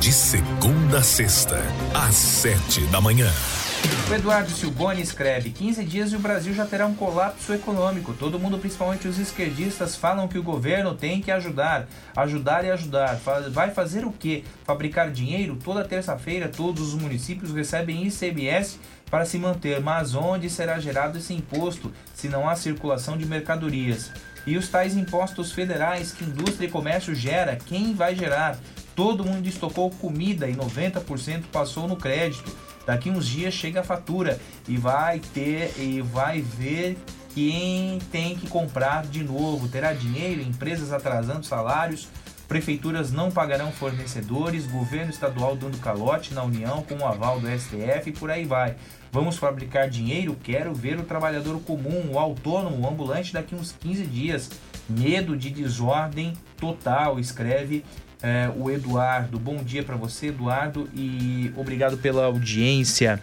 [0.00, 1.58] De segunda a sexta,
[1.92, 3.30] às sete da manhã.
[4.10, 8.14] O Eduardo Silboni escreve: 15 dias e o Brasil já terá um colapso econômico.
[8.14, 11.86] Todo mundo, principalmente os esquerdistas, falam que o governo tem que ajudar.
[12.16, 13.20] Ajudar e ajudar.
[13.50, 14.42] Vai fazer o quê?
[14.64, 15.58] Fabricar dinheiro?
[15.62, 19.82] Toda terça-feira, todos os municípios recebem ICMS para se manter.
[19.82, 24.10] Mas onde será gerado esse imposto se não há circulação de mercadorias?
[24.46, 28.58] E os tais impostos federais que indústria e comércio gera, quem vai gerar?
[29.00, 32.54] Todo mundo estocou comida e 90% passou no crédito.
[32.84, 36.98] Daqui uns dias chega a fatura e vai ter e vai ver
[37.34, 39.68] quem tem que comprar de novo.
[39.68, 42.08] Terá dinheiro, empresas atrasando salários,
[42.46, 48.10] prefeituras não pagarão fornecedores, governo estadual dando calote na União com o aval do STF
[48.10, 48.76] e por aí vai.
[49.10, 50.36] Vamos fabricar dinheiro?
[50.44, 54.50] Quero ver o trabalhador comum, o autônomo, o ambulante daqui uns 15 dias.
[54.86, 57.82] Medo de desordem total, escreve
[58.22, 59.38] é, o Eduardo.
[59.38, 63.20] Bom dia para você, Eduardo, e obrigado pela audiência.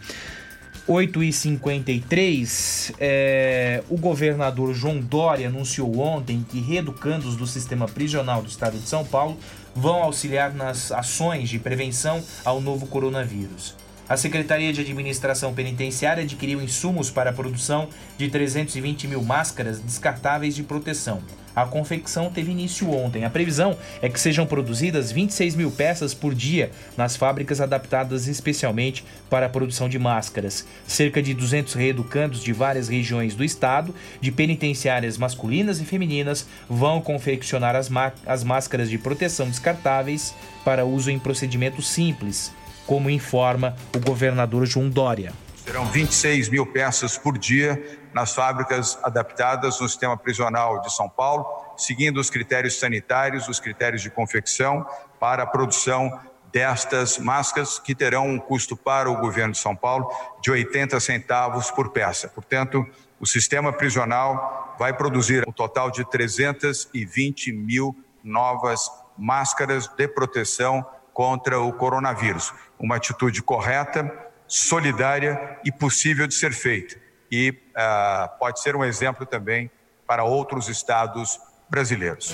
[0.87, 8.41] 8 e 53 é, o governador João Dória anunciou ontem que reeducandos do sistema prisional
[8.41, 9.37] do estado de São Paulo
[9.75, 13.75] vão auxiliar nas ações de prevenção ao novo coronavírus.
[14.09, 20.55] A Secretaria de Administração Penitenciária adquiriu insumos para a produção de 320 mil máscaras descartáveis
[20.55, 21.21] de proteção.
[21.53, 23.25] A confecção teve início ontem.
[23.25, 29.03] A previsão é que sejam produzidas 26 mil peças por dia nas fábricas adaptadas especialmente
[29.29, 30.65] para a produção de máscaras.
[30.87, 37.01] Cerca de 200 reeducandos de várias regiões do estado, de penitenciárias masculinas e femininas, vão
[37.01, 37.89] confeccionar as,
[38.25, 42.53] as máscaras de proteção descartáveis para uso em procedimentos simples,
[42.87, 45.33] como informa o governador João Dória.
[45.57, 51.45] Serão 26 mil peças por dia nas fábricas adaptadas no sistema prisional de São Paulo,
[51.75, 54.87] seguindo os critérios sanitários, os critérios de confecção
[55.19, 56.17] para a produção
[56.53, 60.09] destas máscaras, que terão um custo para o governo de São Paulo
[60.41, 62.29] de 80 centavos por peça.
[62.29, 62.87] Portanto,
[63.19, 67.93] o sistema prisional vai produzir um total de 320 mil
[68.23, 72.53] novas máscaras de proteção contra o coronavírus.
[72.79, 74.11] Uma atitude correta,
[74.47, 76.95] solidária e possível de ser feita.
[77.31, 79.69] E ah, pode ser um exemplo também
[80.05, 81.39] para outros estados
[81.69, 82.33] brasileiros.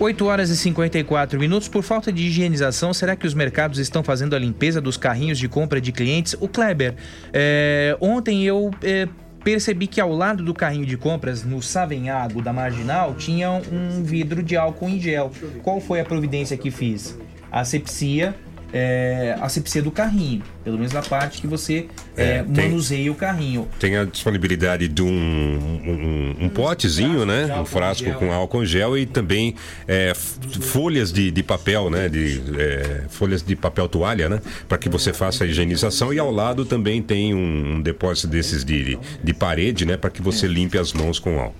[0.00, 1.68] 8 horas e 54 minutos.
[1.68, 5.48] Por falta de higienização, será que os mercados estão fazendo a limpeza dos carrinhos de
[5.48, 6.36] compra de clientes?
[6.40, 6.94] O Kleber,
[7.32, 9.08] é, ontem eu é,
[9.42, 14.40] percebi que ao lado do carrinho de compras, no Savenhago da Marginal, tinha um vidro
[14.40, 15.32] de álcool em gel.
[15.64, 17.18] Qual foi a providência que fiz?
[17.50, 18.34] Asepsia
[18.72, 21.86] é, asepsia do carrinho, pelo menos na parte que você
[22.16, 23.68] é, É, tem- manuseia o carrinho.
[23.80, 27.46] Tem a disponibilidade de um, um, um potezinho, né?
[27.58, 29.54] Um frasco com álcool gel e também
[29.86, 30.12] é,
[30.60, 32.08] folhas de, de papel, né?
[32.08, 34.40] De, é, folhas de papel toalha, né?
[34.68, 36.12] Para que você faça a higienização.
[36.12, 39.96] E ao lado também tem um, um depósito desses de, de parede, né?
[39.96, 41.54] Para que você limpe as mãos com álcool.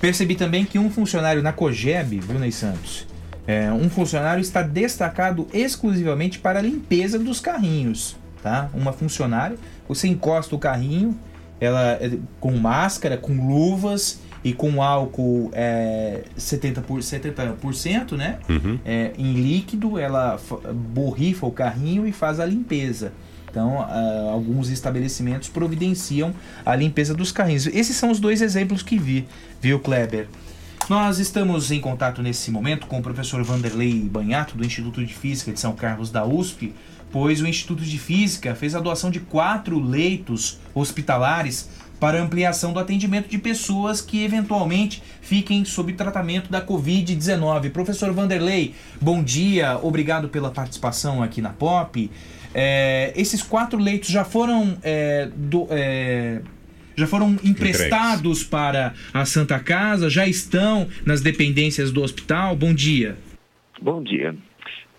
[0.00, 3.06] Percebi também que um funcionário na Cogeb, viu, Ney Santos?
[3.46, 8.70] É, um funcionário está destacado exclusivamente para a limpeza dos carrinhos, tá?
[8.72, 9.56] Uma funcionária,
[9.86, 11.14] você encosta o carrinho,
[11.60, 12.10] ela é,
[12.40, 18.38] com máscara, com luvas e com álcool é, 70%, por, 70% né?
[18.48, 18.78] Uhum.
[18.84, 23.12] É, em líquido, ela fa- borrifa o carrinho e faz a limpeza.
[23.50, 26.34] Então, ah, alguns estabelecimentos providenciam
[26.66, 27.68] a limpeza dos carrinhos.
[27.68, 29.28] Esses são os dois exemplos que vi,
[29.60, 30.26] viu, Kleber?
[30.88, 35.50] Nós estamos em contato nesse momento com o professor Vanderlei Banhato, do Instituto de Física
[35.52, 36.74] de São Carlos da USP,
[37.10, 42.78] pois o Instituto de Física fez a doação de quatro leitos hospitalares para ampliação do
[42.80, 47.70] atendimento de pessoas que eventualmente fiquem sob tratamento da Covid-19.
[47.70, 52.10] Professor Vanderlei, bom dia, obrigado pela participação aqui na POP.
[52.52, 56.42] É, esses quatro leitos já foram é, do- é,
[56.96, 62.54] já foram emprestados para a Santa Casa, já estão nas dependências do hospital.
[62.56, 63.16] Bom dia.
[63.80, 64.34] Bom dia.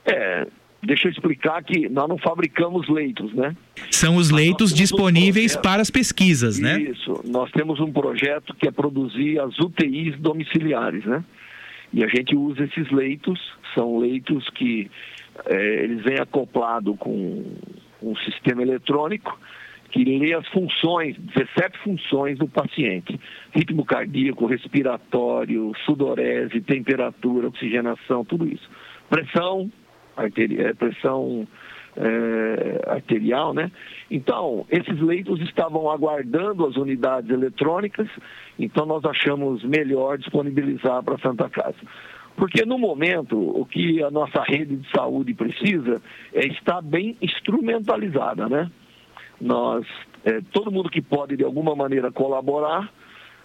[0.05, 0.47] É,
[0.83, 3.55] deixa eu explicar que nós não fabricamos leitos, né?
[3.91, 6.79] São os leitos disponíveis para as pesquisas, né?
[6.79, 7.21] Isso.
[7.25, 11.23] Nós temos um projeto que é produzir as UTIs domiciliares, né?
[11.93, 13.39] E a gente usa esses leitos,
[13.73, 14.89] são leitos que
[15.45, 17.43] eh, eles vêm acoplado com
[18.01, 19.39] um sistema eletrônico
[19.95, 23.17] que lê as funções, 17 funções do paciente.
[23.53, 28.69] Ritmo cardíaco, respiratório, sudorese, temperatura, oxigenação, tudo isso.
[29.09, 29.71] Pressão,
[30.17, 31.47] eh, pressão
[31.95, 33.71] eh, arterial, né?
[34.11, 38.09] Então, esses leitos estavam aguardando as unidades eletrônicas,
[38.59, 41.79] então nós achamos melhor disponibilizar para a Santa Casa.
[42.35, 46.01] Porque no momento, o que a nossa rede de saúde precisa
[46.33, 48.69] é estar bem instrumentalizada, né?
[49.39, 49.85] Nós,
[50.23, 52.91] eh, todo mundo que pode de alguma maneira colaborar,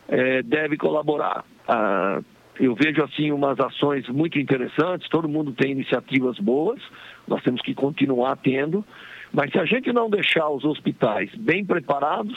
[0.09, 1.45] eh, deve colaborar.
[1.69, 2.21] Ah,
[2.59, 6.81] eu vejo assim umas ações muito interessantes, todo mundo tem iniciativas boas,
[7.27, 8.85] nós temos que continuar tendo,
[9.33, 12.37] mas se a gente não deixar os hospitais bem preparados,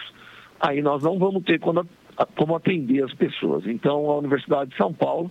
[0.60, 1.88] aí nós não vamos ter quando-
[2.38, 3.66] como atender as pessoas.
[3.68, 5.30] Então a Universidade de São Paulo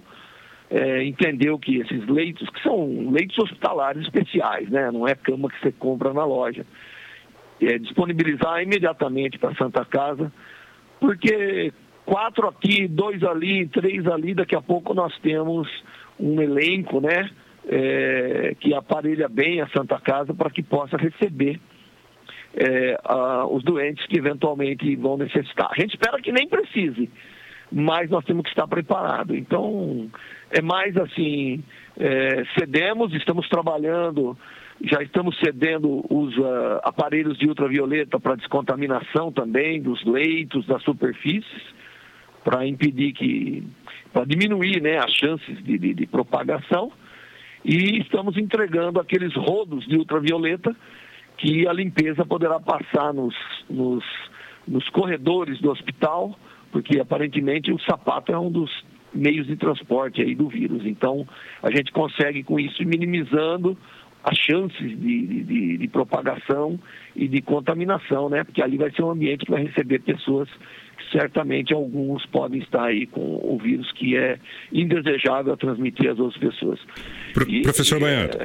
[0.70, 4.90] eh, entendeu que esses leitos, que são leitos hospitalares especiais, né?
[4.90, 6.65] não é cama que você compra na loja,
[7.62, 10.32] é, disponibilizar imediatamente para a Santa Casa,
[11.01, 11.72] porque
[12.05, 15.68] quatro aqui, dois ali, três ali, daqui a pouco nós temos
[16.18, 17.30] um elenco, né,
[17.68, 21.60] é, que aparelha bem a Santa Casa para que possa receber
[22.55, 25.70] é, a- os doentes que eventualmente vão necessitar.
[25.70, 27.09] A gente espera que nem precise,
[27.70, 29.34] mas nós temos que estar preparados.
[29.34, 30.10] Então,
[30.51, 31.64] é mais assim,
[31.98, 34.36] é, cedemos, estamos trabalhando,
[34.84, 41.62] já estamos cedendo os ah, aparelhos de ultravioleta para descontaminação também dos leitos, das superfícies,
[42.44, 43.62] para impedir que,
[44.12, 46.90] para diminuir né, as chances de, de- de propagação.
[47.64, 50.74] E estamos entregando aqueles rodos de ultravioleta
[51.38, 53.34] que a limpeza poderá passar nos,
[53.70, 54.04] nos,
[54.66, 56.36] nos corredores do hospital,
[56.72, 58.70] porque aparentemente o sapato é um dos
[59.14, 60.84] meios de transporte aí do vírus.
[60.86, 61.26] Então,
[61.62, 63.76] a gente consegue com isso minimizando
[64.24, 66.78] as chances de, de- de- propagação
[67.15, 68.44] e de contaminação, né?
[68.44, 70.49] Porque ali vai ser um ambiente que vai receber pessoas
[70.97, 74.39] que certamente alguns podem estar aí com o vírus que é
[74.73, 76.78] indesejável a transmitir às outras pessoas.
[77.35, 78.39] Pro- professor Banhato.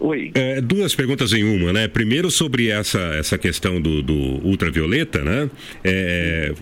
[0.00, 0.32] Oi.
[0.34, 1.86] É, duas perguntas em uma, né?
[1.88, 4.14] Primeiro sobre essa, essa questão do, do
[4.46, 5.48] ultravioleta, né?
[5.84, 6.52] É,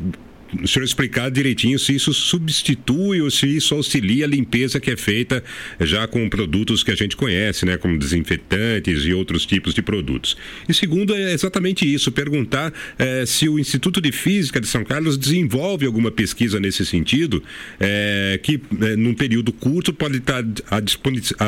[0.63, 4.97] o senhor explicar direitinho se isso substitui ou se isso auxilia a limpeza que é
[4.97, 5.43] feita
[5.79, 7.77] já com produtos que a gente conhece, né?
[7.77, 10.37] Como desinfetantes e outros tipos de produtos.
[10.69, 15.17] E segundo é exatamente isso, perguntar é, se o Instituto de Física de São Carlos
[15.17, 17.43] desenvolve alguma pesquisa nesse sentido,
[17.79, 20.81] é, que é, num período curto pode estar à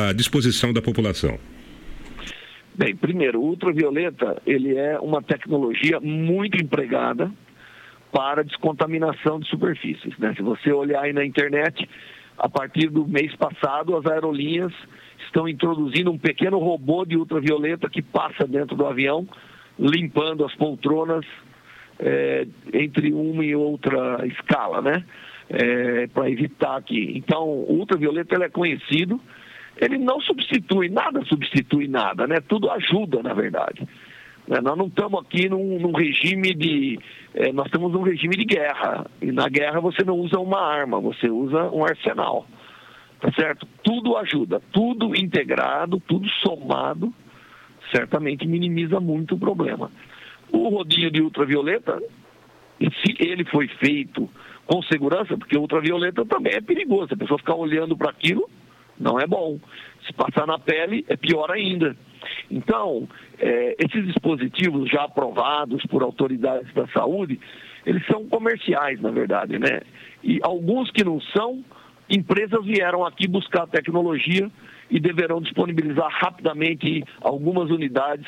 [0.09, 1.37] à disposição da população.
[2.75, 7.31] Bem, primeiro, o ultravioleta ele é uma tecnologia muito empregada
[8.13, 10.15] para descontaminação de superfícies.
[10.19, 10.33] Né?
[10.35, 11.89] Se você olhar aí na internet,
[12.37, 14.71] a partir do mês passado, as aerolinhas
[15.25, 19.27] estão introduzindo um pequeno robô de ultravioleta que passa dentro do avião,
[19.79, 21.25] limpando as poltronas
[21.99, 25.03] é, entre uma e outra escala, né?
[25.49, 27.17] É, para evitar que.
[27.17, 29.19] Então, o ultravioleta ele é conhecido,
[29.77, 32.39] ele não substitui, nada substitui nada, né?
[32.47, 33.87] Tudo ajuda, na verdade.
[34.47, 34.59] Né?
[34.61, 36.99] Nós não estamos aqui num, num regime de.
[37.33, 39.05] É, nós estamos num regime de guerra.
[39.21, 42.45] E na guerra você não usa uma arma, você usa um arsenal.
[43.19, 43.65] Tá certo?
[43.81, 47.13] Tudo ajuda, tudo integrado, tudo somado,
[47.89, 49.89] certamente minimiza muito o problema.
[50.51, 52.01] O rodinho de ultravioleta,
[52.79, 54.29] se ele foi feito
[54.65, 57.13] com segurança, porque ultravioleta também é perigoso.
[57.13, 58.49] A pessoa ficar olhando para aquilo
[58.99, 59.57] não é bom.
[60.05, 61.95] Se passar na pele, é pior ainda.
[62.49, 63.07] Então,
[63.39, 67.39] é, esses dispositivos já aprovados por autoridades da saúde,
[67.85, 69.81] eles são comerciais, na verdade, né?
[70.23, 71.63] E alguns que não são,
[72.09, 74.49] empresas vieram aqui buscar tecnologia
[74.89, 78.27] e deverão disponibilizar rapidamente algumas unidades,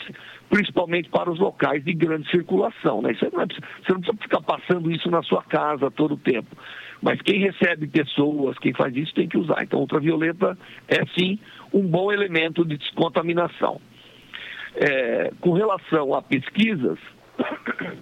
[0.50, 3.02] principalmente para os locais de grande circulação.
[3.02, 3.14] Né?
[3.14, 6.56] Você, não é, você não precisa ficar passando isso na sua casa todo o tempo.
[7.06, 9.62] Mas quem recebe pessoas, quem faz isso, tem que usar.
[9.62, 10.58] Então, ultravioleta
[10.88, 11.38] é sim
[11.72, 13.80] um bom elemento de descontaminação.
[14.74, 16.98] É, com relação a pesquisas,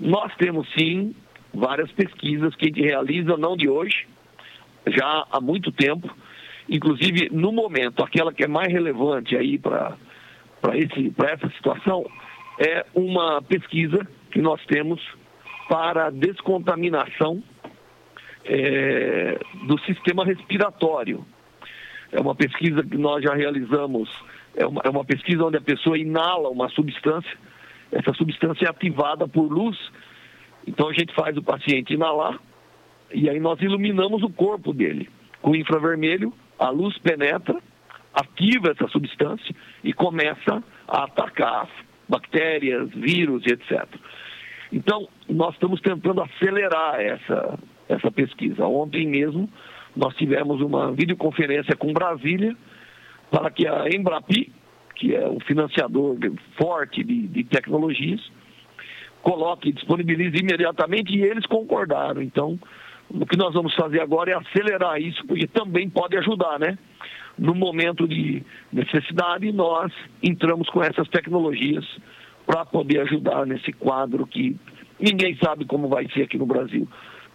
[0.00, 1.14] nós temos sim
[1.54, 4.08] várias pesquisas que a gente realiza, não de hoje,
[4.88, 6.12] já há muito tempo.
[6.68, 9.96] Inclusive, no momento, aquela que é mais relevante aí para
[11.30, 12.04] essa situação
[12.58, 15.00] é uma pesquisa que nós temos
[15.68, 17.40] para descontaminação
[18.44, 21.24] é, do sistema respiratório.
[22.10, 24.10] É uma pesquisa que nós já realizamos,
[24.54, 27.38] é uma, é uma pesquisa onde a pessoa inala uma substância,
[27.90, 29.78] essa substância é ativada por luz,
[30.66, 32.38] então a gente faz o paciente inalar
[33.12, 35.08] e aí nós iluminamos o corpo dele
[35.40, 37.58] com infravermelho, a luz penetra,
[38.14, 41.68] ativa essa substância e começa a atacar
[42.08, 43.86] bactérias, vírus e etc.
[44.72, 48.66] Então, nós estamos tentando acelerar essa, essa pesquisa.
[48.66, 49.48] Ontem mesmo,
[49.96, 52.56] nós tivemos uma videoconferência com Brasília
[53.30, 54.52] para que a Embrapi,
[54.96, 56.16] que é um financiador
[56.56, 58.20] forte de, de tecnologias,
[59.22, 62.20] coloque, disponibilize imediatamente e eles concordaram.
[62.20, 62.58] Então,
[63.08, 66.78] o que nós vamos fazer agora é acelerar isso, porque também pode ajudar, né?
[67.38, 68.42] No momento de
[68.72, 69.92] necessidade, nós
[70.22, 71.84] entramos com essas tecnologias
[72.46, 74.56] para poder ajudar nesse quadro que
[75.00, 76.86] ninguém sabe como vai ser aqui no Brasil.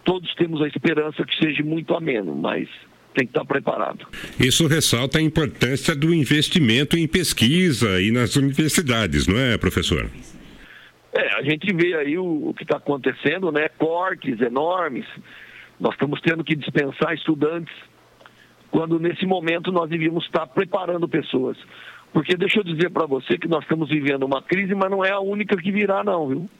[0.04, 2.68] Todos temos a esperança que seja muito ameno, mas
[3.14, 4.06] tem que estar preparado.
[4.38, 10.08] Isso ressalta a importância do investimento em pesquisa e nas universidades, não é, professor?
[11.12, 13.68] É, a gente vê aí o, o que está acontecendo, né?
[13.76, 15.04] Cortes enormes.
[15.80, 17.74] Nós estamos tendo que dispensar estudantes
[18.70, 21.56] quando nesse momento nós devíamos estar preparando pessoas.
[22.12, 25.10] Porque deixa eu dizer para você que nós estamos vivendo uma crise, mas não é
[25.10, 26.50] a única que virá, não, viu?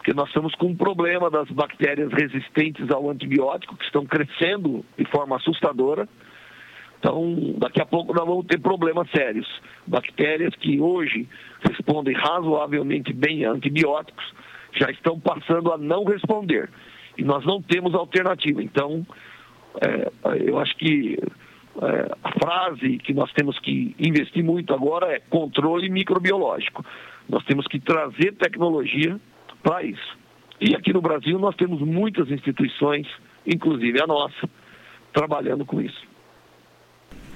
[0.00, 5.04] Porque nós estamos com um problema das bactérias resistentes ao antibiótico, que estão crescendo de
[5.04, 6.08] forma assustadora.
[6.98, 9.46] Então, daqui a pouco nós vamos ter problemas sérios.
[9.86, 11.28] Bactérias que hoje
[11.62, 14.24] respondem razoavelmente bem a antibióticos
[14.72, 16.70] já estão passando a não responder.
[17.18, 18.62] E nós não temos alternativa.
[18.62, 19.06] Então,
[19.82, 20.10] é,
[20.48, 21.18] eu acho que
[21.82, 26.82] é, a frase que nós temos que investir muito agora é controle microbiológico.
[27.28, 29.20] Nós temos que trazer tecnologia
[29.82, 30.18] isso.
[30.60, 33.06] E aqui no Brasil nós temos muitas instituições,
[33.46, 34.48] inclusive a nossa,
[35.12, 36.10] trabalhando com isso.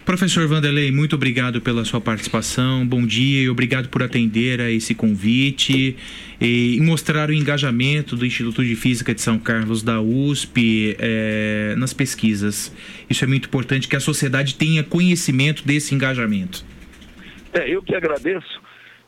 [0.05, 2.87] Professor Vanderlei, muito obrigado pela sua participação.
[2.87, 5.97] Bom dia e obrigado por atender a esse convite
[6.39, 11.95] e mostrar o engajamento do Instituto de Física de São Carlos da USP é, nas
[11.95, 12.71] pesquisas.
[13.09, 16.63] Isso é muito importante que a sociedade tenha conhecimento desse engajamento.
[17.55, 18.61] É, eu que agradeço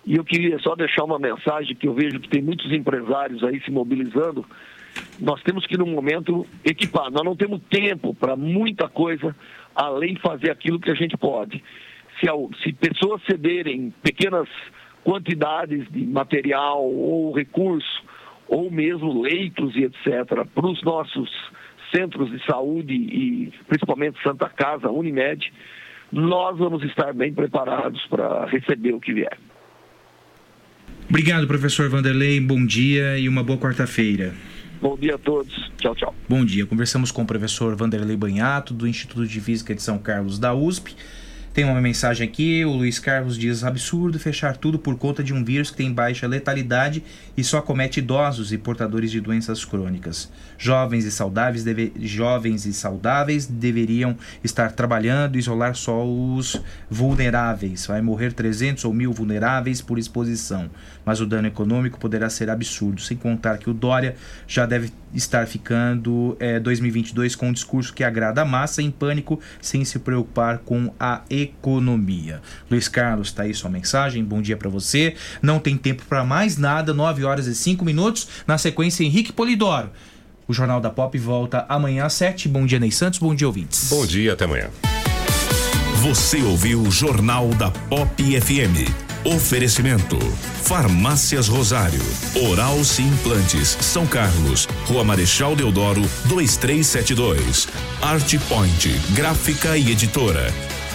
[0.07, 3.61] e eu queria só deixar uma mensagem que eu vejo que tem muitos empresários aí
[3.63, 4.47] se mobilizando.
[5.19, 7.11] Nós temos que, no momento, equipar.
[7.11, 9.35] Nós não temos tempo para muita coisa
[9.75, 11.63] além de fazer aquilo que a gente pode.
[12.21, 12.27] Se,
[12.63, 14.49] se pessoas cederem pequenas
[15.05, 18.05] quantidades de material ou recurso,
[18.49, 21.29] ou mesmo leitos e etc., para os nossos
[21.93, 25.53] centros de saúde e principalmente Santa Casa, Unimed,
[26.13, 29.37] nós vamos estar bem preparados para receber o que vier.
[31.09, 32.41] Obrigado, professor Vanderlei.
[32.41, 34.35] Bom dia e uma boa quarta-feira.
[34.81, 35.71] Bom dia a todos.
[35.79, 36.15] Tchau, tchau.
[36.29, 36.67] Bom dia.
[36.67, 40.97] Conversamos com o professor Vanderlei Banhato, do Instituto de Física de São Carlos da USP.
[41.57, 45.43] Tem uma mensagem aqui, o Luiz Carlos diz: absurdo fechar tudo por conta de um
[45.43, 47.03] vírus que tem baixa letalidade
[47.35, 50.31] e só comete idosos e portadores de doenças crônicas.
[50.59, 56.61] Jovens e saudáveis, deve, jovens e saudáveis deveriam estar trabalhando e isolar só os
[56.91, 57.87] vulneráveis.
[57.87, 60.69] Vai morrer 300 ou mil vulneráveis por exposição,
[61.07, 64.15] mas o dano econômico poderá ser absurdo, sem contar que o Dória
[64.47, 69.41] já deve estar ficando é, 2022 com um discurso que agrada a massa em pânico,
[69.59, 71.46] sem se preocupar com a economia.
[72.71, 74.25] Luiz Carlos, tá aí sua mensagem.
[74.25, 75.15] Bom dia para você.
[75.41, 76.93] Não tem tempo para mais nada.
[76.95, 78.29] 9 horas e 5 minutos.
[78.47, 79.91] Na sequência, Henrique Polidoro.
[80.49, 82.49] O Jornal da Pop volta amanhã às 7.
[82.49, 83.19] Bom dia, Ney Santos.
[83.19, 83.89] Bom dia, ouvintes.
[83.91, 84.71] Bom dia, até amanhã.
[86.03, 89.07] Você ouviu o Jornal da Pop FM.
[89.25, 90.17] Oferecimento:
[90.63, 92.01] Farmácias Rosário,
[92.49, 97.67] Oral Implantes, São Carlos, Rua Marechal Deodoro, 2372.
[98.01, 100.53] Art Point, Gráfica e Editora.